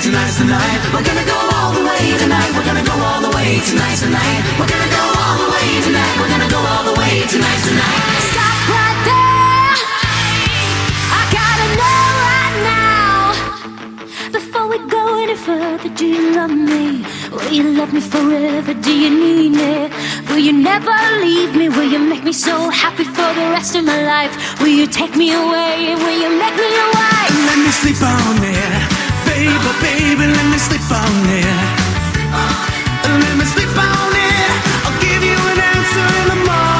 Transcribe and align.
all 0.00 0.08
the 0.08 0.32
tonight. 0.32 0.80
We're 0.94 1.04
gonna 1.04 1.26
go 1.28 1.36
all 1.36 1.72
the 1.76 1.84
way 1.84 2.16
tonight. 2.16 2.48
We're 2.56 2.64
gonna 2.64 2.84
go 2.84 2.96
all 3.04 3.20
the 3.20 3.36
way 3.36 3.60
tonight 3.60 3.96
tonight. 4.00 4.40
We're 4.56 4.70
gonna 4.72 4.88
go 4.96 5.04
all 5.20 5.36
the 5.44 5.50
way 5.52 5.68
tonight. 5.84 6.14
We're 6.16 6.32
gonna 6.32 6.48
go 6.48 6.56
all 6.56 6.84
the 6.88 6.96
way 6.98 7.20
tonight 7.28 7.60
tonight. 7.68 8.00
Stop 8.32 8.56
right 8.72 9.00
there. 9.04 9.76
I 11.12 11.22
gotta 11.36 11.66
know 11.80 12.00
right 12.32 12.56
now. 12.72 13.20
Before 14.32 14.68
we 14.68 14.78
go 14.88 15.20
any 15.20 15.36
further, 15.36 15.90
do 15.90 16.06
you 16.06 16.32
love 16.32 16.50
me? 16.50 17.04
Will 17.30 17.52
you 17.52 17.64
love 17.76 17.92
me 17.92 18.00
forever? 18.00 18.72
Do 18.72 18.92
you 18.96 19.10
need 19.10 19.52
me? 19.52 19.90
Will 20.30 20.38
you 20.38 20.54
never 20.54 20.96
leave 21.20 21.54
me? 21.54 21.68
Will 21.68 21.90
you 21.92 21.98
make 21.98 22.24
me 22.24 22.32
so 22.32 22.70
happy 22.70 23.04
for 23.04 23.30
the 23.36 23.46
rest 23.52 23.76
of 23.76 23.84
my 23.84 24.00
life? 24.02 24.32
Will 24.60 24.74
you 24.80 24.86
take 24.86 25.14
me 25.14 25.34
away? 25.34 25.94
Will 25.94 26.18
you 26.24 26.30
make 26.40 26.56
me 26.56 26.68
your 26.72 26.90
wife? 26.96 27.32
Let 27.52 27.58
me 27.58 27.70
sleep 27.70 28.00
on 28.00 28.36
it, 28.42 28.79
baby, 29.40 29.72
baby. 29.80 30.26
Let 30.36 30.46
me 30.52 30.58
sleep 30.58 30.84
on 30.90 31.14
it. 31.40 31.46
Let 33.22 33.34
me 33.38 33.44
sleep 33.44 33.72
on 33.76 34.12
it. 34.28 34.50
I'll 34.84 34.98
give 35.00 35.22
you 35.24 35.38
an 35.52 35.58
answer 35.72 36.06
in 36.20 36.26
the 36.32 36.38
morning. 36.46 36.79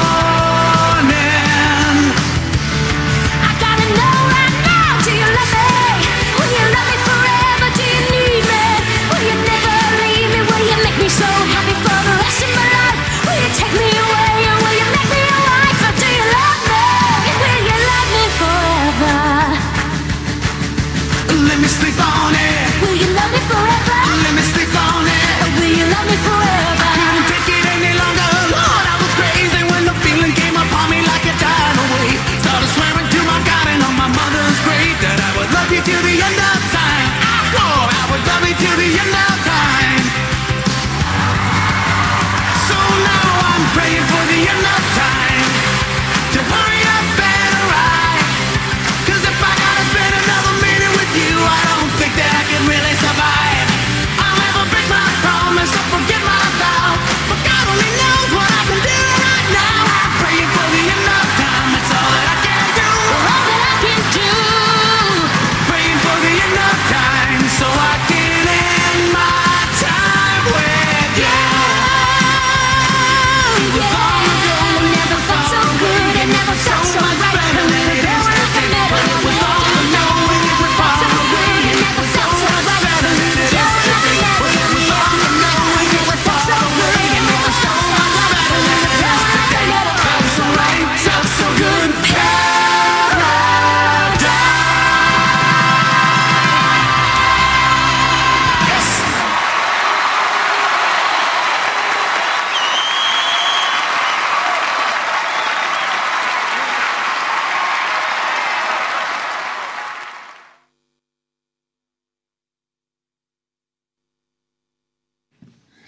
Me 26.11 26.17
forever? 26.17 27.00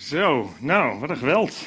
Zo, 0.04 0.54
nou, 0.60 1.00
wat 1.00 1.10
een 1.10 1.18
geweld. 1.18 1.66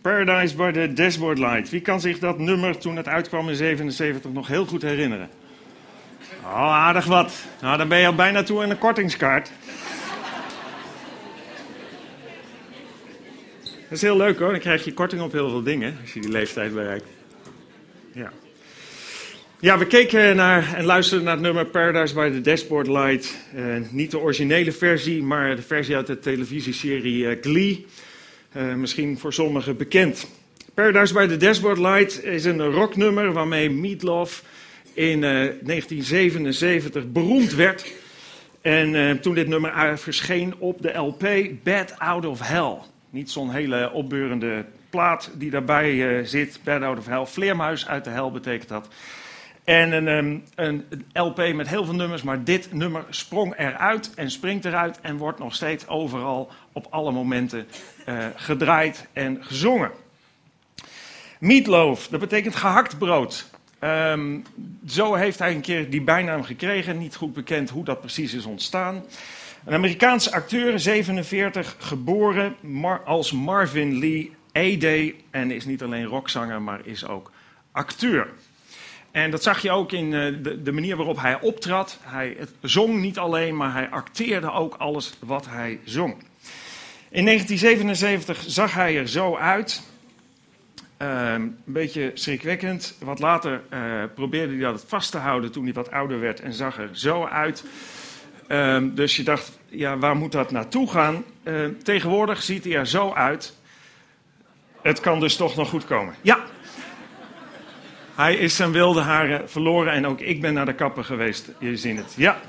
Paradise 0.00 0.56
by 0.56 0.70
the 0.70 0.92
Dashboard 0.92 1.38
Light. 1.38 1.70
Wie 1.70 1.80
kan 1.80 2.00
zich 2.00 2.18
dat 2.18 2.38
nummer 2.38 2.78
toen 2.78 2.96
het 2.96 3.08
uitkwam 3.08 3.48
in 3.48 3.54
77 3.54 4.32
nog 4.32 4.46
heel 4.46 4.66
goed 4.66 4.82
herinneren? 4.82 5.28
Oh, 6.42 6.74
aardig 6.74 7.04
wat. 7.04 7.44
Nou, 7.60 7.76
dan 7.78 7.88
ben 7.88 7.98
je 7.98 8.06
al 8.06 8.14
bijna 8.14 8.42
toe 8.42 8.62
aan 8.62 8.70
een 8.70 8.78
kortingskaart. 8.78 9.50
Dat 13.62 13.90
is 13.90 14.02
heel 14.02 14.16
leuk 14.16 14.38
hoor, 14.38 14.50
dan 14.50 14.60
krijg 14.60 14.84
je 14.84 14.94
korting 14.94 15.22
op 15.22 15.32
heel 15.32 15.50
veel 15.50 15.62
dingen 15.62 15.98
als 16.02 16.12
je 16.12 16.20
die 16.20 16.30
leeftijd 16.30 16.74
bereikt. 16.74 17.06
Ja. 18.12 18.32
Ja, 19.66 19.78
we 19.78 19.86
keken 19.86 20.36
naar 20.36 20.74
en 20.74 20.84
luisterden 20.84 21.24
naar 21.24 21.34
het 21.34 21.42
nummer 21.42 21.66
Paradise 21.66 22.14
by 22.14 22.30
the 22.30 22.40
Dashboard 22.40 22.86
Light. 22.86 23.36
Eh, 23.54 23.64
niet 23.90 24.10
de 24.10 24.18
originele 24.18 24.72
versie, 24.72 25.22
maar 25.22 25.56
de 25.56 25.62
versie 25.62 25.96
uit 25.96 26.06
de 26.06 26.18
televisieserie 26.18 27.28
eh, 27.28 27.36
Glee. 27.40 27.86
Eh, 28.52 28.74
misschien 28.74 29.18
voor 29.18 29.32
sommigen 29.32 29.76
bekend. 29.76 30.26
Paradise 30.74 31.14
by 31.14 31.26
the 31.26 31.36
Dashboard 31.36 31.78
Light 31.78 32.24
is 32.24 32.44
een 32.44 32.60
rocknummer 32.60 33.32
waarmee 33.32 33.70
Meatloaf 33.70 34.44
in 34.92 35.24
eh, 35.24 35.30
1977 35.30 37.12
beroemd 37.12 37.54
werd. 37.54 37.92
En 38.60 39.20
toen 39.20 39.34
dit 39.34 39.48
nummer 39.48 39.98
verscheen 39.98 40.54
op 40.58 40.82
de 40.82 40.92
LP 40.92 41.28
Bad 41.62 41.98
Out 41.98 42.26
of 42.26 42.40
Hell. 42.40 42.78
Niet 43.10 43.30
zo'n 43.30 43.50
hele 43.50 43.92
opbeurende 43.92 44.64
plaat 44.90 45.30
die 45.34 45.50
daarbij 45.50 46.24
zit. 46.24 46.60
Bad 46.64 46.82
Out 46.82 46.98
of 46.98 47.06
Hell. 47.06 47.26
Vleermuis 47.26 47.86
uit 47.86 48.04
de 48.04 48.10
hel 48.10 48.30
betekent 48.30 48.68
dat. 48.68 48.88
En 49.66 49.92
een, 49.92 50.08
ehm, 50.08 50.38
een, 50.66 50.84
een 50.88 51.22
LP 51.22 51.54
met 51.54 51.68
heel 51.68 51.84
veel 51.84 51.94
nummers, 51.94 52.22
maar 52.22 52.44
dit 52.44 52.72
nummer 52.72 53.04
sprong 53.10 53.58
eruit 53.58 54.14
en 54.14 54.30
springt 54.30 54.64
eruit 54.64 55.00
en 55.00 55.16
wordt 55.16 55.38
nog 55.38 55.54
steeds 55.54 55.88
overal 55.88 56.50
op 56.72 56.86
alle 56.90 57.12
momenten 57.12 57.66
eh, 58.04 58.26
gedraaid 58.36 59.06
en 59.12 59.44
gezongen. 59.44 59.90
Meatloaf, 61.38 62.08
dat 62.08 62.20
betekent 62.20 62.56
gehakt 62.56 62.98
brood. 62.98 63.50
Ehm, 63.78 64.38
zo 64.86 65.14
heeft 65.14 65.38
hij 65.38 65.54
een 65.54 65.60
keer 65.60 65.90
die 65.90 66.02
bijnaam 66.02 66.42
gekregen. 66.42 66.98
Niet 66.98 67.16
goed 67.16 67.34
bekend 67.34 67.70
hoe 67.70 67.84
dat 67.84 68.00
precies 68.00 68.34
is 68.34 68.44
ontstaan. 68.44 69.04
Een 69.64 69.74
Amerikaanse 69.74 70.32
acteur, 70.32 70.80
47, 70.80 71.76
geboren 71.78 72.56
als 73.04 73.32
Marvin 73.32 73.98
Lee 73.98 74.32
A-Day. 74.56 75.14
En 75.30 75.50
is 75.50 75.64
niet 75.64 75.82
alleen 75.82 76.04
rockzanger, 76.04 76.62
maar 76.62 76.80
is 76.84 77.06
ook 77.06 77.30
acteur. 77.72 78.28
En 79.16 79.30
dat 79.30 79.42
zag 79.42 79.62
je 79.62 79.70
ook 79.70 79.92
in 79.92 80.14
eh, 80.14 80.32
de, 80.42 80.62
de 80.62 80.72
manier 80.72 80.96
waarop 80.96 81.20
hij 81.20 81.40
optrad. 81.40 81.98
Hij 82.02 82.36
zong 82.60 83.00
niet 83.00 83.18
alleen, 83.18 83.56
maar 83.56 83.72
hij 83.72 83.88
acteerde 83.88 84.52
ook 84.52 84.74
alles 84.74 85.12
wat 85.18 85.46
hij 85.48 85.80
zong. 85.84 86.14
In 87.10 87.24
1977 87.24 88.44
zag 88.46 88.74
hij 88.74 88.98
er 88.98 89.08
zo 89.08 89.36
uit. 89.36 89.82
Ehm, 90.96 91.40
een 91.40 91.56
beetje 91.64 92.10
schrikwekkend. 92.14 92.96
Wat 93.00 93.18
later 93.18 93.62
eh, 93.68 93.80
probeerde 94.14 94.52
hij 94.52 94.62
dat 94.62 94.84
vast 94.86 95.10
te 95.10 95.18
houden 95.18 95.52
toen 95.52 95.64
hij 95.64 95.72
wat 95.72 95.90
ouder 95.90 96.20
werd 96.20 96.40
en 96.40 96.52
zag 96.52 96.78
er 96.78 96.90
zo 96.92 97.24
uit. 97.24 97.64
Ehm, 98.46 98.94
dus 98.94 99.16
je 99.16 99.22
dacht, 99.22 99.58
ja, 99.68 99.98
waar 99.98 100.16
moet 100.16 100.32
dat 100.32 100.50
naartoe 100.50 100.90
gaan? 100.90 101.24
Ehm, 101.42 101.72
tegenwoordig 101.82 102.42
ziet 102.42 102.64
hij 102.64 102.74
er 102.74 102.86
zo 102.86 103.12
uit. 103.12 103.56
Het 104.82 105.00
kan 105.00 105.20
dus 105.20 105.36
toch 105.36 105.56
nog 105.56 105.68
goed 105.68 105.84
komen. 105.84 106.14
Ja. 106.20 106.54
Hij 108.16 108.36
is 108.36 108.56
zijn 108.56 108.72
wilde 108.72 109.00
haren 109.00 109.50
verloren 109.50 109.92
en 109.92 110.06
ook 110.06 110.20
ik 110.20 110.40
ben 110.40 110.54
naar 110.54 110.66
de 110.66 110.74
kapper 110.74 111.04
geweest. 111.04 111.50
Je 111.58 111.76
ziet 111.76 111.96
het. 111.96 112.14
Ja. 112.16 112.40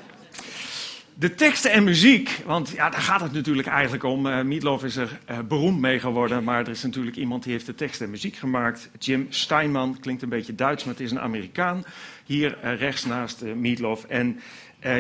De 1.14 1.36
teksten 1.36 1.72
en 1.72 1.84
muziek, 1.84 2.42
want 2.46 2.70
ja, 2.70 2.90
daar 2.90 3.02
gaat 3.02 3.22
het 3.22 3.32
natuurlijk 3.32 3.68
eigenlijk 3.68 4.04
om. 4.04 4.26
Uh, 4.26 4.42
Meatloaf 4.42 4.84
is 4.84 4.96
er 4.96 5.20
uh, 5.30 5.40
beroemd 5.48 5.80
mee 5.80 6.00
geworden, 6.00 6.44
maar 6.44 6.60
er 6.60 6.70
is 6.70 6.84
natuurlijk 6.84 7.16
iemand 7.16 7.44
die 7.44 7.52
heeft 7.52 7.66
de 7.66 7.76
tekst 7.76 8.02
en 8.02 8.10
muziek 8.10 8.36
gemaakt. 8.36 8.90
Jim 9.00 9.26
Steinman, 9.30 9.98
klinkt 10.00 10.22
een 10.22 10.30
beetje 10.30 10.56
Duits, 10.56 10.84
maar 10.84 10.94
het 10.94 11.04
is 11.04 11.12
een 11.12 11.20
Amerikaan. 11.20 11.84
Hier 12.26 12.58
uh, 12.64 12.80
rechts 12.80 13.06
naast 13.06 13.42
Meatloaf. 13.56 14.04
En 14.04 14.40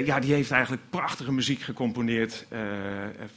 ja, 0.05 0.19
die 0.19 0.33
heeft 0.33 0.51
eigenlijk 0.51 0.81
prachtige 0.89 1.31
muziek 1.31 1.61
gecomponeerd. 1.61 2.45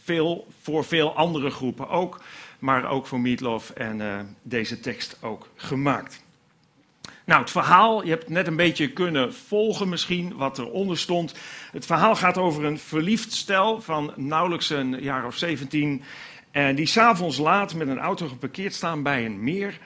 veel, 0.05 0.47
voor 0.63 0.85
veel 0.85 1.17
andere 1.17 1.51
groepen 1.51 1.89
ook, 1.89 2.23
maar 2.59 2.91
ook 2.91 3.07
voor 3.07 3.21
Meatloaf 3.21 3.71
en 3.71 4.37
deze 4.43 4.81
tekst 4.81 5.19
ook 5.21 5.49
gemaakt. 5.57 6.23
Nou, 7.31 7.43
het 7.43 7.51
verhaal, 7.51 8.05
je 8.05 8.11
hebt 8.11 8.29
net 8.29 8.47
een 8.47 8.57
beetje 8.57 8.93
kunnen 8.93 9.35
volgen 9.35 9.89
misschien 9.89 10.37
wat 10.37 10.59
eronder 10.59 10.99
stond. 10.99 11.35
Het 11.73 11.87
verhaal 11.87 12.17
gaat 12.17 12.39
over 12.39 12.65
een 12.65 12.79
verliefd 12.79 13.33
stel 13.33 13.81
van 13.81 14.13
nauwelijks 14.17 14.71
een 14.71 15.03
jaar 15.03 15.27
of 15.27 15.37
17. 15.37 16.03
En 16.51 16.75
die 16.75 16.87
s'avonds 16.87 17.39
laat 17.39 17.75
met 17.75 17.89
een 17.89 17.99
auto 17.99 18.29
geparkeerd 18.29 18.75
staan 18.75 19.03
bij 19.03 19.25
een 19.25 19.45
meer. 19.45 19.79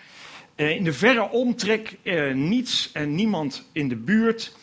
Eh, 0.55 0.71
in 0.71 0.85
de 0.85 0.93
verre 0.93 1.31
omtrek 1.31 1.97
eh, 2.03 2.35
niets 2.35 2.93
en 2.93 3.15
niemand 3.15 3.69
in 3.73 3.89
de 3.89 3.97
buurt. 3.97 4.57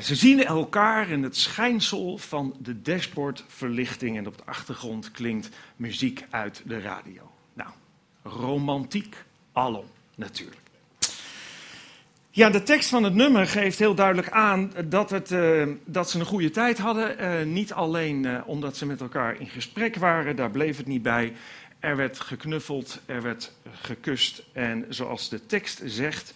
Ze 0.00 0.14
zien 0.14 0.44
elkaar 0.44 1.10
in 1.10 1.22
het 1.22 1.36
schijnsel 1.36 2.18
van 2.18 2.56
de 2.58 2.82
dashboardverlichting. 2.82 4.16
En 4.16 4.26
op 4.26 4.36
de 4.36 4.44
achtergrond 4.44 5.10
klinkt 5.10 5.48
muziek 5.76 6.24
uit 6.30 6.62
de 6.66 6.80
radio. 6.80 7.30
Nou, 7.52 7.70
romantiek 8.22 9.16
alom 9.52 9.86
natuurlijk. 10.14 10.67
Ja, 12.30 12.50
de 12.50 12.62
tekst 12.62 12.88
van 12.88 13.04
het 13.04 13.14
nummer 13.14 13.46
geeft 13.46 13.78
heel 13.78 13.94
duidelijk 13.94 14.30
aan 14.30 14.72
dat, 14.84 15.10
het, 15.10 15.30
uh, 15.30 15.66
dat 15.84 16.10
ze 16.10 16.18
een 16.18 16.24
goede 16.24 16.50
tijd 16.50 16.78
hadden. 16.78 17.20
Uh, 17.20 17.52
niet 17.52 17.72
alleen 17.72 18.24
uh, 18.24 18.40
omdat 18.46 18.76
ze 18.76 18.86
met 18.86 19.00
elkaar 19.00 19.40
in 19.40 19.46
gesprek 19.46 19.96
waren, 19.96 20.36
daar 20.36 20.50
bleef 20.50 20.76
het 20.76 20.86
niet 20.86 21.02
bij. 21.02 21.32
Er 21.78 21.96
werd 21.96 22.20
geknuffeld, 22.20 23.00
er 23.06 23.22
werd 23.22 23.52
gekust. 23.72 24.42
En 24.52 24.86
zoals 24.88 25.28
de 25.28 25.46
tekst 25.46 25.82
zegt: 25.84 26.34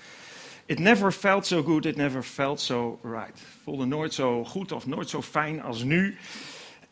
It 0.67 0.79
never 0.79 1.13
felt 1.13 1.47
so 1.47 1.63
good, 1.63 1.85
it 1.85 1.97
never 1.97 2.23
felt 2.23 2.61
so 2.61 2.99
right. 3.03 3.41
Voelde 3.65 3.85
nooit 3.85 4.15
zo 4.15 4.45
goed 4.45 4.73
of 4.73 4.87
nooit 4.87 5.09
zo 5.09 5.23
fijn 5.23 5.63
als 5.63 5.83
nu. 5.83 6.17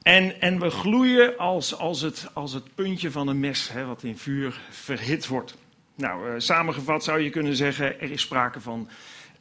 En, 0.03 0.41
en 0.41 0.61
we 0.61 0.71
gloeien 0.71 1.39
als, 1.39 1.79
als, 1.79 2.01
het, 2.01 2.27
als 2.33 2.53
het 2.53 2.75
puntje 2.75 3.11
van 3.11 3.29
een 3.29 3.41
mes, 3.41 3.69
hè, 3.73 3.85
wat 3.85 4.03
in 4.03 4.19
vuur 4.19 4.61
verhit 4.71 5.27
wordt. 5.27 5.57
Nou, 6.01 6.29
uh, 6.29 6.35
samengevat 6.39 7.05
zou 7.05 7.21
je 7.21 7.31
kunnen 7.31 7.57
zeggen, 7.57 8.01
er 8.01 8.11
is 8.11 8.21
sprake 8.21 8.61
van 8.61 8.89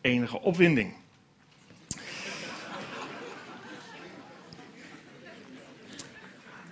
enige 0.01 0.41
opwinding. 0.41 0.93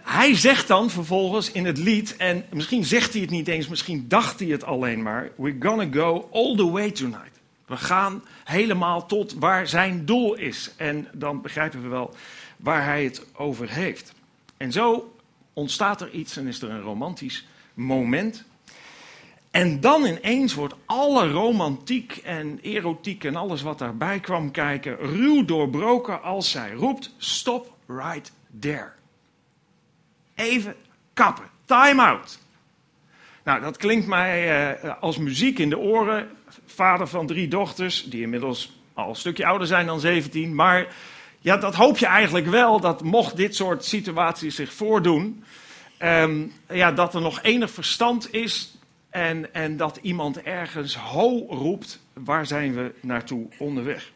Hij 0.01 0.35
zegt 0.35 0.67
dan 0.67 0.89
vervolgens 0.89 1.51
in 1.51 1.65
het 1.65 1.77
lied, 1.77 2.15
en 2.15 2.45
misschien 2.53 2.85
zegt 2.85 3.11
hij 3.13 3.21
het 3.21 3.29
niet 3.29 3.47
eens, 3.47 3.67
misschien 3.67 4.07
dacht 4.07 4.39
hij 4.39 4.49
het 4.49 4.63
alleen 4.63 5.01
maar: 5.01 5.31
We're 5.35 5.55
gonna 5.59 5.87
go 5.91 6.29
all 6.31 6.55
the 6.55 6.69
way 6.71 6.91
tonight. 6.91 7.39
We 7.65 7.77
gaan 7.77 8.23
helemaal 8.43 9.05
tot 9.05 9.33
waar 9.33 9.67
zijn 9.67 10.05
doel 10.05 10.35
is. 10.35 10.71
En 10.77 11.07
dan 11.13 11.41
begrijpen 11.41 11.81
we 11.81 11.87
wel 11.87 12.15
waar 12.57 12.83
hij 12.83 13.03
het 13.03 13.25
over 13.33 13.69
heeft. 13.69 14.13
En 14.57 14.71
zo 14.71 15.15
ontstaat 15.53 16.01
er 16.01 16.09
iets 16.09 16.37
en 16.37 16.47
is 16.47 16.61
er 16.61 16.69
een 16.69 16.81
romantisch 16.81 17.47
moment. 17.73 18.45
En 19.57 19.79
dan 19.79 20.05
ineens 20.05 20.53
wordt 20.53 20.73
alle 20.85 21.31
romantiek 21.31 22.17
en 22.23 22.59
erotiek 22.61 23.23
en 23.23 23.35
alles 23.35 23.61
wat 23.61 23.79
daarbij 23.79 24.19
kwam 24.19 24.51
kijken 24.51 24.97
ruw 24.97 25.45
doorbroken 25.45 26.21
als 26.21 26.51
zij 26.51 26.71
roept: 26.73 27.13
Stop 27.17 27.73
right 27.87 28.31
there. 28.59 28.89
Even 30.35 30.75
kappen. 31.13 31.45
Time 31.65 32.01
out. 32.01 32.39
Nou, 33.43 33.61
dat 33.61 33.77
klinkt 33.77 34.07
mij 34.07 34.73
uh, 34.83 34.93
als 35.01 35.17
muziek 35.17 35.59
in 35.59 35.69
de 35.69 35.77
oren. 35.77 36.29
Vader 36.65 37.07
van 37.07 37.27
drie 37.27 37.47
dochters, 37.47 38.03
die 38.03 38.21
inmiddels 38.21 38.79
al 38.93 39.09
een 39.09 39.15
stukje 39.15 39.45
ouder 39.45 39.67
zijn 39.67 39.85
dan 39.85 39.99
17. 39.99 40.55
Maar 40.55 40.87
ja, 41.39 41.57
dat 41.57 41.75
hoop 41.75 41.97
je 41.97 42.05
eigenlijk 42.05 42.47
wel, 42.47 42.79
dat 42.79 43.03
mocht 43.03 43.37
dit 43.37 43.55
soort 43.55 43.85
situaties 43.85 44.55
zich 44.55 44.73
voordoen. 44.73 45.43
Um, 46.03 46.53
ja, 46.69 46.91
dat 46.91 47.15
er 47.15 47.21
nog 47.21 47.41
enig 47.41 47.71
verstand 47.71 48.33
is 48.33 48.76
en, 49.17 49.53
en 49.53 49.77
dat 49.77 49.99
iemand 50.01 50.41
ergens 50.41 50.95
ho 50.95 51.45
roept, 51.49 51.99
waar 52.13 52.45
zijn 52.45 52.73
we 52.73 52.91
naartoe 53.01 53.47
onderweg? 53.57 54.11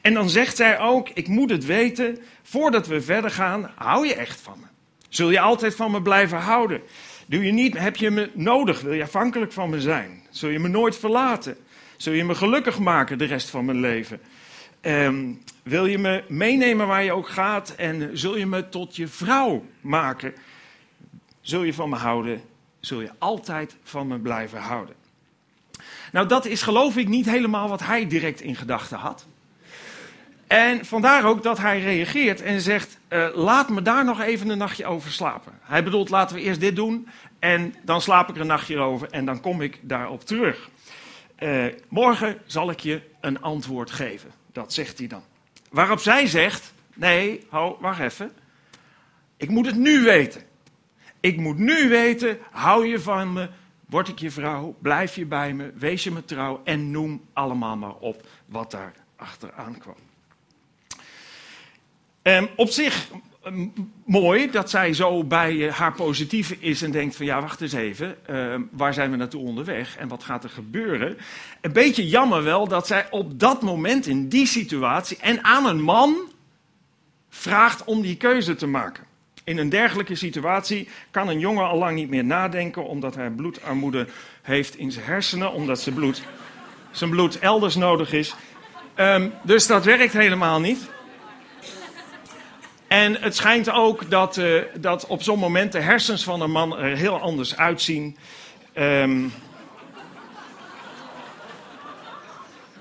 En 0.00 0.14
dan 0.14 0.30
zegt 0.30 0.56
zij 0.56 0.78
ook, 0.78 1.08
ik 1.08 1.28
moet 1.28 1.50
het 1.50 1.64
weten, 1.64 2.18
voordat 2.42 2.86
we 2.86 3.00
verder 3.00 3.30
gaan, 3.30 3.70
hou 3.74 4.06
je 4.06 4.14
echt 4.14 4.40
van 4.40 4.58
me? 4.60 4.66
Zul 5.08 5.30
je 5.30 5.40
altijd 5.40 5.74
van 5.74 5.90
me 5.90 6.02
blijven 6.02 6.38
houden? 6.38 6.80
Doe 7.26 7.44
je 7.44 7.52
niet, 7.52 7.78
heb 7.78 7.96
je 7.96 8.10
me 8.10 8.30
nodig? 8.34 8.80
Wil 8.80 8.92
je 8.92 9.02
afhankelijk 9.02 9.52
van 9.52 9.70
me 9.70 9.80
zijn? 9.80 10.22
Zul 10.30 10.48
je 10.48 10.58
me 10.58 10.68
nooit 10.68 10.96
verlaten? 10.96 11.56
Zul 11.96 12.12
je 12.12 12.24
me 12.24 12.34
gelukkig 12.34 12.78
maken 12.78 13.18
de 13.18 13.24
rest 13.24 13.50
van 13.50 13.64
mijn 13.64 13.80
leven? 13.80 14.20
Um, 14.82 15.42
wil 15.62 15.86
je 15.86 15.98
me 15.98 16.24
meenemen 16.28 16.86
waar 16.86 17.04
je 17.04 17.12
ook 17.12 17.28
gaat? 17.28 17.74
En 17.76 18.18
zul 18.18 18.36
je 18.36 18.46
me 18.46 18.68
tot 18.68 18.96
je 18.96 19.08
vrouw 19.08 19.64
maken? 19.80 20.34
Zul 21.40 21.62
je 21.62 21.74
van 21.74 21.88
me 21.88 21.96
houden? 21.96 22.40
Zul 22.86 23.00
je 23.00 23.10
altijd 23.18 23.76
van 23.82 24.06
me 24.06 24.18
blijven 24.18 24.60
houden. 24.60 24.94
Nou, 26.12 26.28
dat 26.28 26.44
is 26.44 26.62
geloof 26.62 26.96
ik 26.96 27.08
niet 27.08 27.26
helemaal 27.26 27.68
wat 27.68 27.82
hij 27.82 28.06
direct 28.06 28.40
in 28.40 28.56
gedachten 28.56 28.98
had. 28.98 29.26
En 30.46 30.84
vandaar 30.84 31.24
ook 31.24 31.42
dat 31.42 31.58
hij 31.58 31.80
reageert 31.80 32.42
en 32.42 32.60
zegt: 32.60 32.98
uh, 33.08 33.28
Laat 33.34 33.68
me 33.68 33.82
daar 33.82 34.04
nog 34.04 34.20
even 34.20 34.48
een 34.48 34.58
nachtje 34.58 34.86
over 34.86 35.10
slapen. 35.12 35.52
Hij 35.62 35.84
bedoelt: 35.84 36.08
laten 36.08 36.36
we 36.36 36.42
eerst 36.42 36.60
dit 36.60 36.76
doen 36.76 37.08
en 37.38 37.74
dan 37.82 38.00
slaap 38.00 38.28
ik 38.28 38.34
er 38.34 38.40
een 38.40 38.46
nachtje 38.46 38.78
over 38.78 39.10
en 39.10 39.24
dan 39.24 39.40
kom 39.40 39.60
ik 39.60 39.78
daarop 39.82 40.24
terug. 40.24 40.68
Uh, 41.38 41.64
morgen 41.88 42.38
zal 42.46 42.70
ik 42.70 42.80
je 42.80 43.00
een 43.20 43.42
antwoord 43.42 43.90
geven. 43.90 44.30
Dat 44.52 44.72
zegt 44.72 44.98
hij 44.98 45.06
dan. 45.06 45.22
Waarop 45.70 46.00
zij 46.00 46.26
zegt: 46.26 46.72
Nee, 46.94 47.46
ho, 47.48 47.78
wacht 47.80 48.00
even. 48.00 48.32
Ik 49.36 49.48
moet 49.48 49.66
het 49.66 49.76
nu 49.76 50.02
weten. 50.02 50.42
Ik 51.26 51.36
moet 51.36 51.58
nu 51.58 51.88
weten, 51.88 52.38
hou 52.50 52.86
je 52.86 53.00
van 53.00 53.32
me, 53.32 53.48
word 53.88 54.08
ik 54.08 54.18
je 54.18 54.30
vrouw, 54.30 54.76
blijf 54.82 55.14
je 55.14 55.26
bij 55.26 55.54
me, 55.54 55.72
wees 55.74 56.04
je 56.04 56.10
me 56.10 56.24
trouw 56.24 56.60
en 56.64 56.90
noem 56.90 57.24
allemaal 57.32 57.76
maar 57.76 57.94
op 57.94 58.26
wat 58.46 58.70
daar 58.70 58.92
achteraan 59.16 59.78
kwam. 59.78 59.96
Um, 62.22 62.48
op 62.56 62.68
zich 62.68 63.10
mooi 64.04 64.50
dat 64.50 64.70
zij 64.70 64.92
zo 64.92 65.24
bij 65.24 65.52
uh, 65.52 65.72
haar 65.72 65.92
positieve 65.92 66.56
is 66.58 66.82
en 66.82 66.90
denkt 66.90 67.16
van 67.16 67.26
ja, 67.26 67.40
wacht 67.40 67.60
eens 67.60 67.72
even, 67.72 68.16
uh, 68.30 68.54
waar 68.70 68.94
zijn 68.94 69.10
we 69.10 69.16
naartoe 69.16 69.42
onderweg 69.42 69.96
en 69.96 70.08
wat 70.08 70.24
gaat 70.24 70.44
er 70.44 70.50
gebeuren? 70.50 71.16
Een 71.60 71.72
beetje 71.72 72.08
jammer 72.08 72.42
wel 72.42 72.68
dat 72.68 72.86
zij 72.86 73.10
op 73.10 73.40
dat 73.40 73.62
moment 73.62 74.06
in 74.06 74.28
die 74.28 74.46
situatie 74.46 75.16
en 75.16 75.44
aan 75.44 75.66
een 75.66 75.82
man 75.82 76.16
vraagt 77.28 77.84
om 77.84 78.02
die 78.02 78.16
keuze 78.16 78.54
te 78.54 78.66
maken. 78.66 79.04
In 79.46 79.58
een 79.58 79.68
dergelijke 79.68 80.14
situatie 80.14 80.88
kan 81.10 81.28
een 81.28 81.38
jongen 81.38 81.66
al 81.66 81.78
lang 81.78 81.96
niet 81.96 82.10
meer 82.10 82.24
nadenken 82.24 82.86
omdat 82.86 83.14
hij 83.14 83.30
bloedarmoede 83.30 84.06
heeft 84.42 84.76
in 84.76 84.92
zijn 84.92 85.04
hersenen, 85.04 85.52
omdat 85.52 85.80
zijn 85.80 85.94
bloed, 85.94 86.22
zijn 86.90 87.10
bloed 87.10 87.38
elders 87.38 87.74
nodig 87.74 88.12
is. 88.12 88.34
Um, 88.96 89.32
dus 89.42 89.66
dat 89.66 89.84
werkt 89.84 90.12
helemaal 90.12 90.60
niet. 90.60 90.88
En 92.86 93.16
het 93.20 93.36
schijnt 93.36 93.70
ook 93.70 94.10
dat, 94.10 94.36
uh, 94.36 94.62
dat 94.80 95.06
op 95.06 95.22
zo'n 95.22 95.38
moment 95.38 95.72
de 95.72 95.80
hersens 95.80 96.24
van 96.24 96.40
een 96.40 96.50
man 96.50 96.78
er 96.78 96.96
heel 96.96 97.20
anders 97.20 97.56
uitzien. 97.56 98.16
Um, 98.74 99.32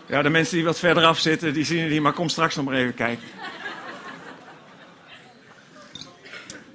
ja, 0.05 0.22
de 0.22 0.29
mensen 0.29 0.55
die 0.55 0.65
wat 0.65 0.79
verderaf 0.79 1.19
zitten, 1.19 1.53
die 1.53 1.65
zien 1.65 1.89
niet, 1.89 2.01
maar 2.01 2.13
kom 2.13 2.29
straks 2.29 2.55
nog 2.55 2.65
maar 2.65 2.75
even 2.75 2.93
kijken. 2.93 3.27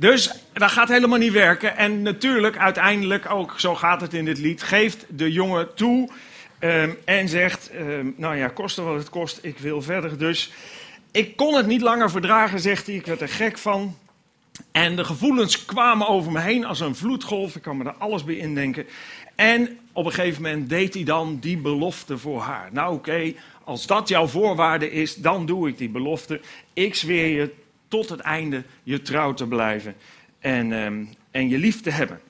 Dus 0.01 0.31
dat 0.53 0.71
gaat 0.71 0.89
helemaal 0.89 1.19
niet 1.19 1.33
werken. 1.33 1.77
En 1.77 2.03
natuurlijk, 2.03 2.59
uiteindelijk, 2.59 3.31
ook 3.31 3.55
zo 3.57 3.75
gaat 3.75 4.01
het 4.01 4.15
in 4.15 4.25
dit 4.25 4.39
lied, 4.39 4.63
geeft 4.63 5.05
de 5.09 5.33
jongen 5.33 5.75
toe 5.75 6.11
um, 6.61 6.97
en 7.05 7.29
zegt: 7.29 7.71
um, 7.75 8.15
Nou 8.17 8.37
ja, 8.37 8.49
koste 8.49 8.83
wat 8.83 8.99
het 8.99 9.11
kost, 9.11 9.39
ik 9.43 9.59
wil 9.59 9.83
verder. 9.83 10.19
Dus 10.19 10.53
ik 11.11 11.37
kon 11.37 11.55
het 11.55 11.67
niet 11.67 11.81
langer 11.81 12.11
verdragen, 12.11 12.61
zegt 12.61 12.87
hij. 12.87 12.95
Ik 12.95 13.07
werd 13.07 13.21
er 13.21 13.29
gek 13.29 13.59
van. 13.59 13.97
En 14.73 14.97
de 14.97 15.05
gevoelens 15.05 15.65
kwamen 15.65 16.09
over 16.09 16.33
me 16.33 16.41
heen 16.41 16.65
als 16.65 16.81
een 16.81 16.97
vloedgolf. 16.97 17.57
Ik 17.57 17.63
kan 17.63 17.77
me 17.77 17.85
er 17.85 17.95
alles 17.99 18.25
bij 18.25 18.37
indenken. 18.37 18.87
En 19.35 19.79
op 19.93 20.05
een 20.07 20.13
gegeven 20.13 20.43
moment 20.43 20.69
deed 20.69 20.95
hij 20.95 21.05
dan 21.05 21.39
die 21.41 21.57
belofte 21.57 22.19
voor 22.19 22.41
haar. 22.41 22.69
Nou 22.73 22.95
oké, 22.95 23.33
als 23.65 23.87
dat 23.87 24.09
jouw 24.09 24.27
voorwaarde 24.27 24.91
is, 24.91 25.15
dan 25.15 25.47
doe 25.47 25.69
ik 25.69 25.79
die 25.79 25.89
belofte. 25.89 26.41
Ik 26.73 26.95
zweer 26.95 27.27
je 27.27 27.51
tot 27.91 28.09
het 28.09 28.21
einde 28.21 28.65
je 28.83 29.03
trouw 29.03 29.35
te 29.35 29.47
blijven 29.47 29.95
en, 30.39 30.73
ehm, 30.73 31.05
en 31.31 31.49
je 31.49 31.59
lief 31.59 31.81
te 31.81 31.91
hebben. 31.91 32.21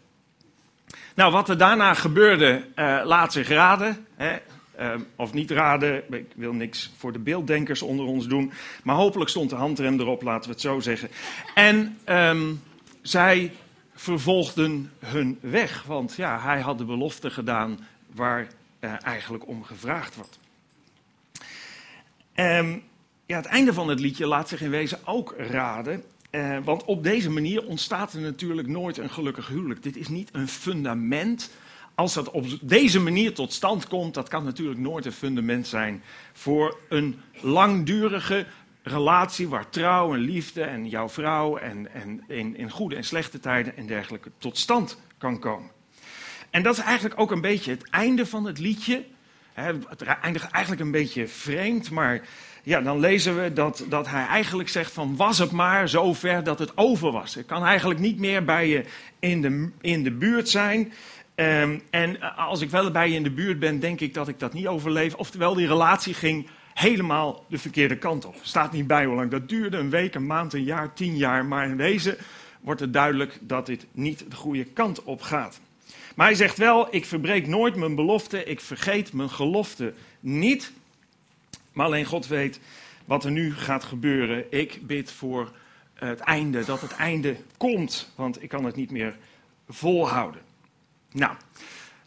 Nou, 1.14 1.32
wat 1.32 1.48
er 1.48 1.58
daarna 1.58 1.94
gebeurde, 1.94 2.64
eh, 2.74 3.00
laat 3.04 3.32
zich 3.32 3.48
raden. 3.48 4.06
Hè? 4.16 4.36
Ehm, 4.76 5.00
of 5.16 5.32
niet 5.32 5.50
raden, 5.50 6.14
ik 6.14 6.26
wil 6.34 6.52
niks 6.52 6.92
voor 6.96 7.12
de 7.12 7.18
beelddenkers 7.18 7.82
onder 7.82 8.06
ons 8.06 8.26
doen. 8.26 8.52
Maar 8.82 8.96
hopelijk 8.96 9.30
stond 9.30 9.50
de 9.50 9.56
handrem 9.56 10.00
erop, 10.00 10.22
laten 10.22 10.44
we 10.44 10.50
het 10.50 10.60
zo 10.60 10.80
zeggen. 10.80 11.08
En 11.54 11.98
ehm, 12.04 12.54
zij 13.02 13.52
vervolgden 13.94 14.92
hun 14.98 15.38
weg. 15.40 15.82
Want 15.82 16.14
ja, 16.16 16.40
hij 16.40 16.60
had 16.60 16.78
de 16.78 16.84
belofte 16.84 17.30
gedaan 17.30 17.78
waar 18.14 18.48
eh, 18.78 18.92
eigenlijk 19.02 19.46
om 19.46 19.64
gevraagd 19.64 20.16
wordt. 20.16 20.38
Ehm, 22.34 22.78
ja, 23.30 23.36
het 23.36 23.46
einde 23.46 23.72
van 23.72 23.88
het 23.88 24.00
liedje 24.00 24.26
laat 24.26 24.48
zich 24.48 24.60
in 24.60 24.70
wezen 24.70 24.98
ook 25.04 25.34
raden. 25.38 26.04
Eh, 26.30 26.58
want 26.64 26.84
op 26.84 27.02
deze 27.02 27.30
manier 27.30 27.64
ontstaat 27.64 28.12
er 28.12 28.20
natuurlijk 28.20 28.68
nooit 28.68 28.98
een 28.98 29.10
gelukkig 29.10 29.48
huwelijk. 29.48 29.82
Dit 29.82 29.96
is 29.96 30.08
niet 30.08 30.28
een 30.32 30.48
fundament. 30.48 31.50
Als 31.94 32.14
dat 32.14 32.30
op 32.30 32.46
deze 32.60 33.00
manier 33.00 33.34
tot 33.34 33.52
stand 33.52 33.88
komt, 33.88 34.14
dat 34.14 34.28
kan 34.28 34.44
natuurlijk 34.44 34.78
nooit 34.78 35.06
een 35.06 35.12
fundament 35.12 35.66
zijn 35.66 36.02
voor 36.32 36.78
een 36.88 37.20
langdurige 37.40 38.46
relatie 38.82 39.48
waar 39.48 39.68
trouw 39.68 40.14
en 40.14 40.20
liefde 40.20 40.62
en 40.62 40.88
jouw 40.88 41.08
vrouw 41.08 41.56
en, 41.56 41.92
en 41.94 42.24
in, 42.28 42.56
in 42.56 42.70
goede 42.70 42.96
en 42.96 43.04
slechte 43.04 43.40
tijden 43.40 43.76
en 43.76 43.86
dergelijke 43.86 44.30
tot 44.38 44.58
stand 44.58 44.98
kan 45.18 45.38
komen. 45.38 45.70
En 46.50 46.62
dat 46.62 46.78
is 46.78 46.84
eigenlijk 46.84 47.20
ook 47.20 47.30
een 47.30 47.40
beetje 47.40 47.70
het 47.70 47.90
einde 47.90 48.26
van 48.26 48.44
het 48.44 48.58
liedje. 48.58 49.04
Het 49.52 50.02
eindigt 50.02 50.50
eigenlijk 50.50 50.82
een 50.82 50.90
beetje 50.90 51.28
vreemd, 51.28 51.90
maar 51.90 52.22
ja, 52.62 52.80
dan 52.80 53.00
lezen 53.00 53.42
we 53.42 53.52
dat, 53.52 53.84
dat 53.88 54.08
hij 54.08 54.26
eigenlijk 54.26 54.68
zegt 54.68 54.92
van 54.92 55.16
was 55.16 55.38
het 55.38 55.50
maar 55.50 55.88
zover 55.88 56.44
dat 56.44 56.58
het 56.58 56.76
over 56.76 57.12
was. 57.12 57.36
Ik 57.36 57.46
kan 57.46 57.64
eigenlijk 57.64 58.00
niet 58.00 58.18
meer 58.18 58.44
bij 58.44 58.68
je 58.68 58.84
in 59.18 59.42
de, 59.42 59.70
in 59.80 60.02
de 60.02 60.10
buurt 60.10 60.48
zijn. 60.48 60.92
Ehm, 61.34 61.78
en 61.90 62.36
als 62.36 62.60
ik 62.60 62.70
wel 62.70 62.90
bij 62.90 63.08
je 63.08 63.14
in 63.14 63.22
de 63.22 63.30
buurt 63.30 63.58
ben, 63.58 63.80
denk 63.80 64.00
ik 64.00 64.14
dat 64.14 64.28
ik 64.28 64.38
dat 64.38 64.52
niet 64.52 64.66
overleef. 64.66 65.14
Oftewel, 65.14 65.54
die 65.54 65.66
relatie 65.66 66.14
ging 66.14 66.46
helemaal 66.74 67.44
de 67.48 67.58
verkeerde 67.58 67.96
kant 67.96 68.24
op. 68.24 68.36
Staat 68.42 68.72
niet 68.72 68.86
bij 68.86 69.04
hoe 69.04 69.14
lang 69.14 69.30
dat 69.30 69.48
duurde, 69.48 69.76
een 69.76 69.90
week, 69.90 70.14
een 70.14 70.26
maand, 70.26 70.52
een 70.52 70.64
jaar, 70.64 70.92
tien 70.92 71.16
jaar. 71.16 71.44
Maar 71.44 71.64
in 71.64 71.76
wezen 71.76 72.16
wordt 72.60 72.80
het 72.80 72.92
duidelijk 72.92 73.38
dat 73.40 73.66
dit 73.66 73.86
niet 73.92 74.24
de 74.28 74.36
goede 74.36 74.64
kant 74.64 75.02
op 75.04 75.22
gaat. 75.22 75.60
Maar 76.14 76.26
hij 76.26 76.36
zegt 76.36 76.58
wel, 76.58 76.94
ik 76.94 77.04
verbreek 77.04 77.46
nooit 77.46 77.76
mijn 77.76 77.94
belofte, 77.94 78.44
ik 78.44 78.60
vergeet 78.60 79.12
mijn 79.12 79.30
gelofte 79.30 79.92
niet. 80.20 80.72
Maar 81.72 81.86
alleen 81.86 82.04
God 82.04 82.26
weet 82.26 82.60
wat 83.04 83.24
er 83.24 83.30
nu 83.30 83.54
gaat 83.54 83.84
gebeuren. 83.84 84.44
Ik 84.50 84.86
bid 84.86 85.12
voor 85.12 85.52
het 85.94 86.20
einde, 86.20 86.64
dat 86.64 86.80
het 86.80 86.96
einde 86.96 87.36
komt, 87.56 88.12
want 88.14 88.42
ik 88.42 88.48
kan 88.48 88.64
het 88.64 88.76
niet 88.76 88.90
meer 88.90 89.16
volhouden. 89.68 90.40
Nou, 91.12 91.32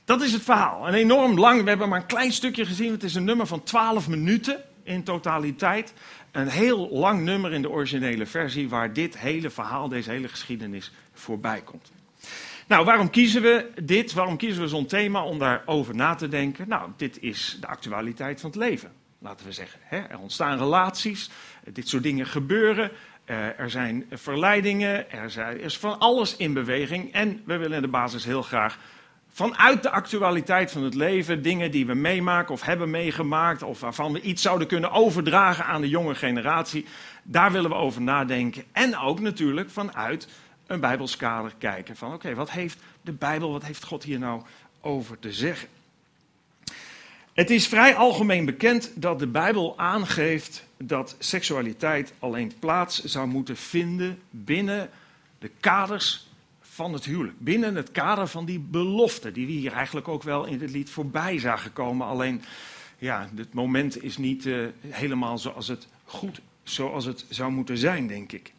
dat 0.05 0.21
is 0.21 0.33
het 0.33 0.41
verhaal. 0.41 0.87
Een 0.87 0.93
enorm 0.93 1.39
lang, 1.39 1.63
we 1.63 1.69
hebben 1.69 1.89
maar 1.89 1.99
een 1.99 2.05
klein 2.05 2.31
stukje 2.31 2.65
gezien. 2.65 2.91
Het 2.91 3.03
is 3.03 3.15
een 3.15 3.23
nummer 3.23 3.47
van 3.47 3.63
12 3.63 4.07
minuten 4.07 4.63
in 4.83 5.03
totaliteit. 5.03 5.93
Een 6.31 6.47
heel 6.47 6.89
lang 6.89 7.23
nummer 7.23 7.53
in 7.53 7.61
de 7.61 7.69
originele 7.69 8.25
versie 8.25 8.69
waar 8.69 8.93
dit 8.93 9.17
hele 9.17 9.49
verhaal, 9.49 9.87
deze 9.87 10.09
hele 10.09 10.27
geschiedenis 10.27 10.91
voorbij 11.13 11.61
komt. 11.61 11.91
Nou, 12.67 12.85
waarom 12.85 13.09
kiezen 13.09 13.41
we 13.41 13.71
dit? 13.83 14.13
Waarom 14.13 14.37
kiezen 14.37 14.61
we 14.61 14.67
zo'n 14.67 14.85
thema 14.85 15.23
om 15.23 15.39
daarover 15.39 15.95
na 15.95 16.15
te 16.15 16.27
denken? 16.27 16.67
Nou, 16.67 16.89
dit 16.97 17.21
is 17.21 17.57
de 17.59 17.67
actualiteit 17.67 18.41
van 18.41 18.49
het 18.49 18.59
leven, 18.59 18.91
laten 19.23 19.45
we 19.45 19.51
zeggen. 19.51 19.79
Hè? 19.83 19.97
Er 19.97 20.19
ontstaan 20.19 20.57
relaties, 20.57 21.29
dit 21.65 21.87
soort 21.87 22.03
dingen 22.03 22.25
gebeuren. 22.25 22.91
eh, 23.25 23.59
er 23.59 23.69
zijn 23.69 24.05
verleidingen, 24.11 25.11
er, 25.11 25.29
zijn, 25.29 25.47
er 25.47 25.63
is 25.63 25.77
van 25.77 25.99
alles 25.99 26.35
in 26.35 26.53
beweging. 26.53 27.13
En 27.13 27.41
we 27.45 27.57
willen 27.57 27.75
in 27.75 27.81
de 27.81 27.87
basis 27.87 28.25
heel 28.25 28.41
graag 28.41 28.77
vanuit 29.33 29.83
de 29.83 29.89
actualiteit 29.89 30.71
van 30.71 30.83
het 30.83 30.93
leven, 30.93 31.41
dingen 31.41 31.71
die 31.71 31.85
we 31.85 31.93
meemaken 31.93 32.53
of 32.53 32.61
hebben 32.61 32.89
meegemaakt, 32.89 33.63
of 33.63 33.79
waarvan 33.79 34.13
we 34.13 34.21
iets 34.21 34.41
zouden 34.41 34.67
kunnen 34.67 34.91
overdragen 34.91 35.65
aan 35.65 35.81
de 35.81 35.89
jonge 35.89 36.15
generatie, 36.15 36.85
daar 37.23 37.51
willen 37.51 37.69
we 37.69 37.75
over 37.75 38.01
nadenken. 38.01 38.63
En 38.71 38.97
ook 38.97 39.19
natuurlijk 39.19 39.69
vanuit 39.69 40.27
een 40.67 40.79
Bijbels 40.79 41.17
kader 41.17 41.53
kijken 41.57 41.95
van 41.95 42.13
oké, 42.13 42.35
wat 42.35 42.51
heeft 42.51 42.79
de 43.01 43.11
Bijbel, 43.11 43.51
wat 43.51 43.63
heeft 43.63 43.83
God 43.83 44.03
hier 44.03 44.19
nou 44.19 44.41
over 44.81 45.19
te 45.19 45.33
zeggen? 45.33 45.67
Het 47.33 47.49
is 47.49 47.67
vrij 47.67 47.95
algemeen 47.95 48.45
bekend 48.45 48.91
dat 48.95 49.19
de 49.19 49.27
Bijbel 49.27 49.77
aangeeft 49.77 50.67
dat 50.77 51.15
seksualiteit 51.19 52.13
alleen 52.19 52.51
plaats 52.59 53.03
zou 53.03 53.27
moeten 53.27 53.57
vinden 53.57 54.19
binnen 54.29 54.89
de 55.39 55.51
kaders 55.59 56.27
van 56.61 56.93
het 56.93 57.05
huwelijk. 57.05 57.39
Binnen 57.39 57.75
het 57.75 57.91
kader 57.91 58.27
van 58.27 58.45
die 58.45 58.59
belofte, 58.59 59.31
die 59.31 59.45
we 59.45 59.51
hier 59.51 59.71
eigenlijk 59.71 60.07
ook 60.07 60.23
wel 60.23 60.45
in 60.45 60.61
het 60.61 60.71
lied 60.71 60.89
voorbij 60.89 61.39
zagen 61.39 61.73
komen. 61.73 62.07
Alleen, 62.07 62.41
ja, 62.97 63.29
het 63.35 63.53
moment 63.53 64.03
is 64.03 64.17
niet 64.17 64.45
eh, 64.45 64.65
helemaal 64.87 65.37
zoals 65.37 65.67
het 65.67 65.87
goed, 66.05 66.41
zoals 66.63 67.05
het 67.05 67.25
zou 67.29 67.51
moeten 67.51 67.77
zijn, 67.77 68.07
denk 68.07 68.31
ik. 68.31 68.53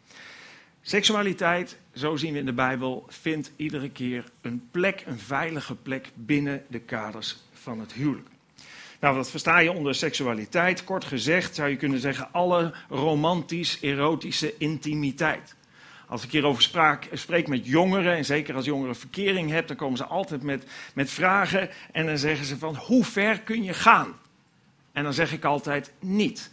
Seksualiteit, 0.82 1.78
zo 1.92 2.16
zien 2.16 2.32
we 2.32 2.38
in 2.38 2.46
de 2.46 2.52
Bijbel, 2.52 3.06
vindt 3.08 3.52
iedere 3.56 3.90
keer 3.90 4.24
een 4.40 4.68
plek, 4.70 5.04
een 5.06 5.18
veilige 5.18 5.74
plek 5.74 6.10
binnen 6.14 6.64
de 6.68 6.80
kaders 6.80 7.36
van 7.52 7.80
het 7.80 7.92
huwelijk. 7.92 8.32
Nou, 9.04 9.16
wat 9.16 9.30
versta 9.30 9.58
je 9.58 9.73
onder 9.73 9.94
seksualiteit? 9.94 10.84
Kort 10.84 11.04
gezegd 11.04 11.54
zou 11.54 11.68
je 11.68 11.76
kunnen 11.76 12.00
zeggen 12.00 12.28
alle 12.32 12.75
romantisch-erotische 12.88 14.54
intimiteit. 14.58 15.54
Als 16.06 16.25
ik 16.25 16.30
hierover 16.30 16.62
spraak, 16.62 17.08
spreek 17.12 17.49
met 17.49 17.66
jongeren, 17.66 18.16
en 18.16 18.25
zeker 18.25 18.54
als 18.54 18.64
jongeren 18.64 18.96
verkering 18.96 19.50
hebt, 19.50 19.68
dan 19.68 19.76
komen 19.76 19.96
ze 19.96 20.04
altijd 20.04 20.42
met, 20.42 20.66
met 20.94 21.11
vragen 21.11 21.70
en 21.92 22.06
dan 22.06 22.18
zeggen 22.18 22.46
ze 22.46 22.58
van 22.58 22.76
hoe 22.76 23.04
ver 23.04 23.40
kun 23.40 23.62
je 23.62 23.75
gaan? 23.75 24.14
En 24.92 25.02
dan 25.02 25.14
zeg 25.14 25.32
ik 25.32 25.44
altijd 25.44 25.92
niet. 26.00 26.50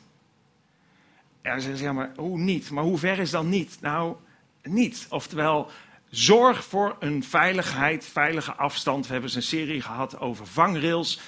En 1.41 1.51
dan 1.51 1.61
zeggen 1.61 1.79
ze 1.79 1.91
maar 1.91 2.11
hoe 2.15 2.37
niet? 2.37 2.71
Maar 2.71 2.83
hoe 2.83 2.97
ver 2.97 3.19
is 3.19 3.31
dan 3.31 3.49
niet? 3.49 3.77
Nou, 3.81 4.15
niet. 4.63 5.05
Oftewel, 5.09 5.71
zorg 6.09 6.63
voor 6.63 6.95
een 6.99 7.23
veiligheid, 7.23 8.05
veilige 8.05 8.53
afstand. 8.53 9.05
We 9.05 9.11
hebben 9.11 9.29
eens 9.29 9.37
een 9.37 9.57
serie 9.57 9.81
gehad 9.81 10.19
over 10.19 10.47
vangrails. 10.47 11.19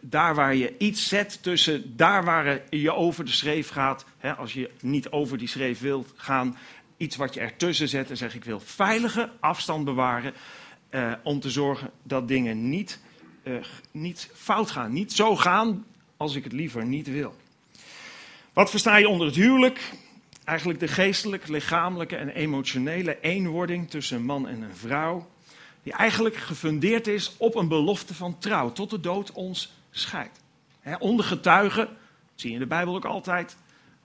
Daar 0.00 0.34
waar 0.34 0.54
je 0.54 0.74
iets 0.78 1.08
zet 1.08 1.42
tussen 1.42 1.96
daar 1.96 2.24
waar 2.24 2.60
je 2.70 2.92
over 2.92 3.24
de 3.24 3.30
schreef 3.30 3.68
gaat. 3.68 4.04
Als 4.38 4.52
je 4.52 4.70
niet 4.80 5.10
over 5.10 5.38
die 5.38 5.48
schreef 5.48 5.80
wilt 5.80 6.12
gaan, 6.16 6.56
iets 6.96 7.16
wat 7.16 7.34
je 7.34 7.40
ertussen 7.40 7.88
zet. 7.88 8.08
Dan 8.08 8.16
zeg 8.16 8.34
ik 8.34 8.44
wil 8.44 8.60
veilige 8.60 9.30
afstand 9.40 9.84
bewaren. 9.84 10.34
eh, 10.90 11.12
om 11.22 11.40
te 11.40 11.50
zorgen 11.50 11.90
dat 12.02 12.28
dingen 12.28 12.68
niet, 12.68 13.00
eh, 13.42 13.54
niet 13.90 14.30
fout 14.34 14.70
gaan. 14.70 14.92
Niet 14.92 15.12
zo 15.12 15.36
gaan 15.36 15.86
als 16.16 16.34
ik 16.34 16.44
het 16.44 16.52
liever 16.52 16.84
niet 16.84 17.10
wil. 17.10 17.36
Wat 18.52 18.70
versta 18.70 18.96
je 18.96 19.08
onder 19.08 19.26
het 19.26 19.36
huwelijk? 19.36 19.92
Eigenlijk 20.44 20.80
de 20.80 20.88
geestelijke, 20.88 21.52
lichamelijke 21.52 22.16
en 22.16 22.28
emotionele 22.28 23.20
eenwording 23.20 23.90
tussen 23.90 24.16
een 24.16 24.24
man 24.24 24.48
en 24.48 24.62
een 24.62 24.76
vrouw. 24.76 25.26
Die 25.86 25.94
eigenlijk 25.94 26.36
gefundeerd 26.36 27.06
is 27.06 27.34
op 27.36 27.54
een 27.54 27.68
belofte 27.68 28.14
van 28.14 28.38
trouw. 28.38 28.72
Tot 28.72 28.90
de 28.90 29.00
dood 29.00 29.32
ons 29.32 29.72
scheidt. 29.90 30.40
Onder 30.98 31.24
getuigen, 31.24 31.86
dat 31.86 31.96
zie 32.34 32.48
je 32.48 32.54
in 32.54 32.62
de 32.62 32.66
Bijbel 32.66 32.94
ook 32.94 33.04
altijd. 33.04 33.56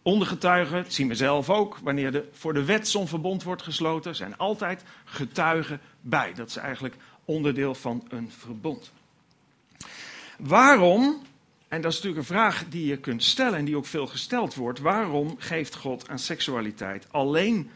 Onder 0.02 0.28
getuigen, 0.28 0.84
dat 0.84 0.94
zien 0.94 1.08
we 1.08 1.16
zelf 1.16 1.50
ook. 1.50 1.78
Wanneer 1.84 2.16
er 2.16 2.24
voor 2.32 2.54
de 2.54 2.64
wet 2.66 2.88
zo'n 2.88 3.08
verbond 3.08 3.44
wordt 3.44 3.62
gesloten, 3.62 4.16
zijn 4.16 4.38
altijd 4.38 4.84
getuigen 5.06 5.82
bij. 6.02 6.34
Dat 6.34 6.50
is 6.50 6.56
eigenlijk 6.56 6.96
onderdeel 7.26 7.76
van 7.76 8.04
een 8.10 8.32
verbond. 8.32 8.92
Waarom 10.38 11.22
en 11.68 11.82
dat 11.82 11.92
is 11.92 11.98
natuurlijk 11.98 12.30
een 12.30 12.36
vraag 12.36 12.66
die 12.70 12.86
je 12.86 12.98
kunt 12.98 13.24
stellen 13.24 13.60
en 13.60 13.66
die 13.66 13.78
ook 13.78 13.86
veel 13.86 14.08
gesteld 14.08 14.56
wordt. 14.56 14.80
Waarom 14.80 15.36
geeft 15.38 15.76
God 15.76 16.10
aan 16.10 16.20
seksualiteit 16.20 17.08
alleen 17.12 17.72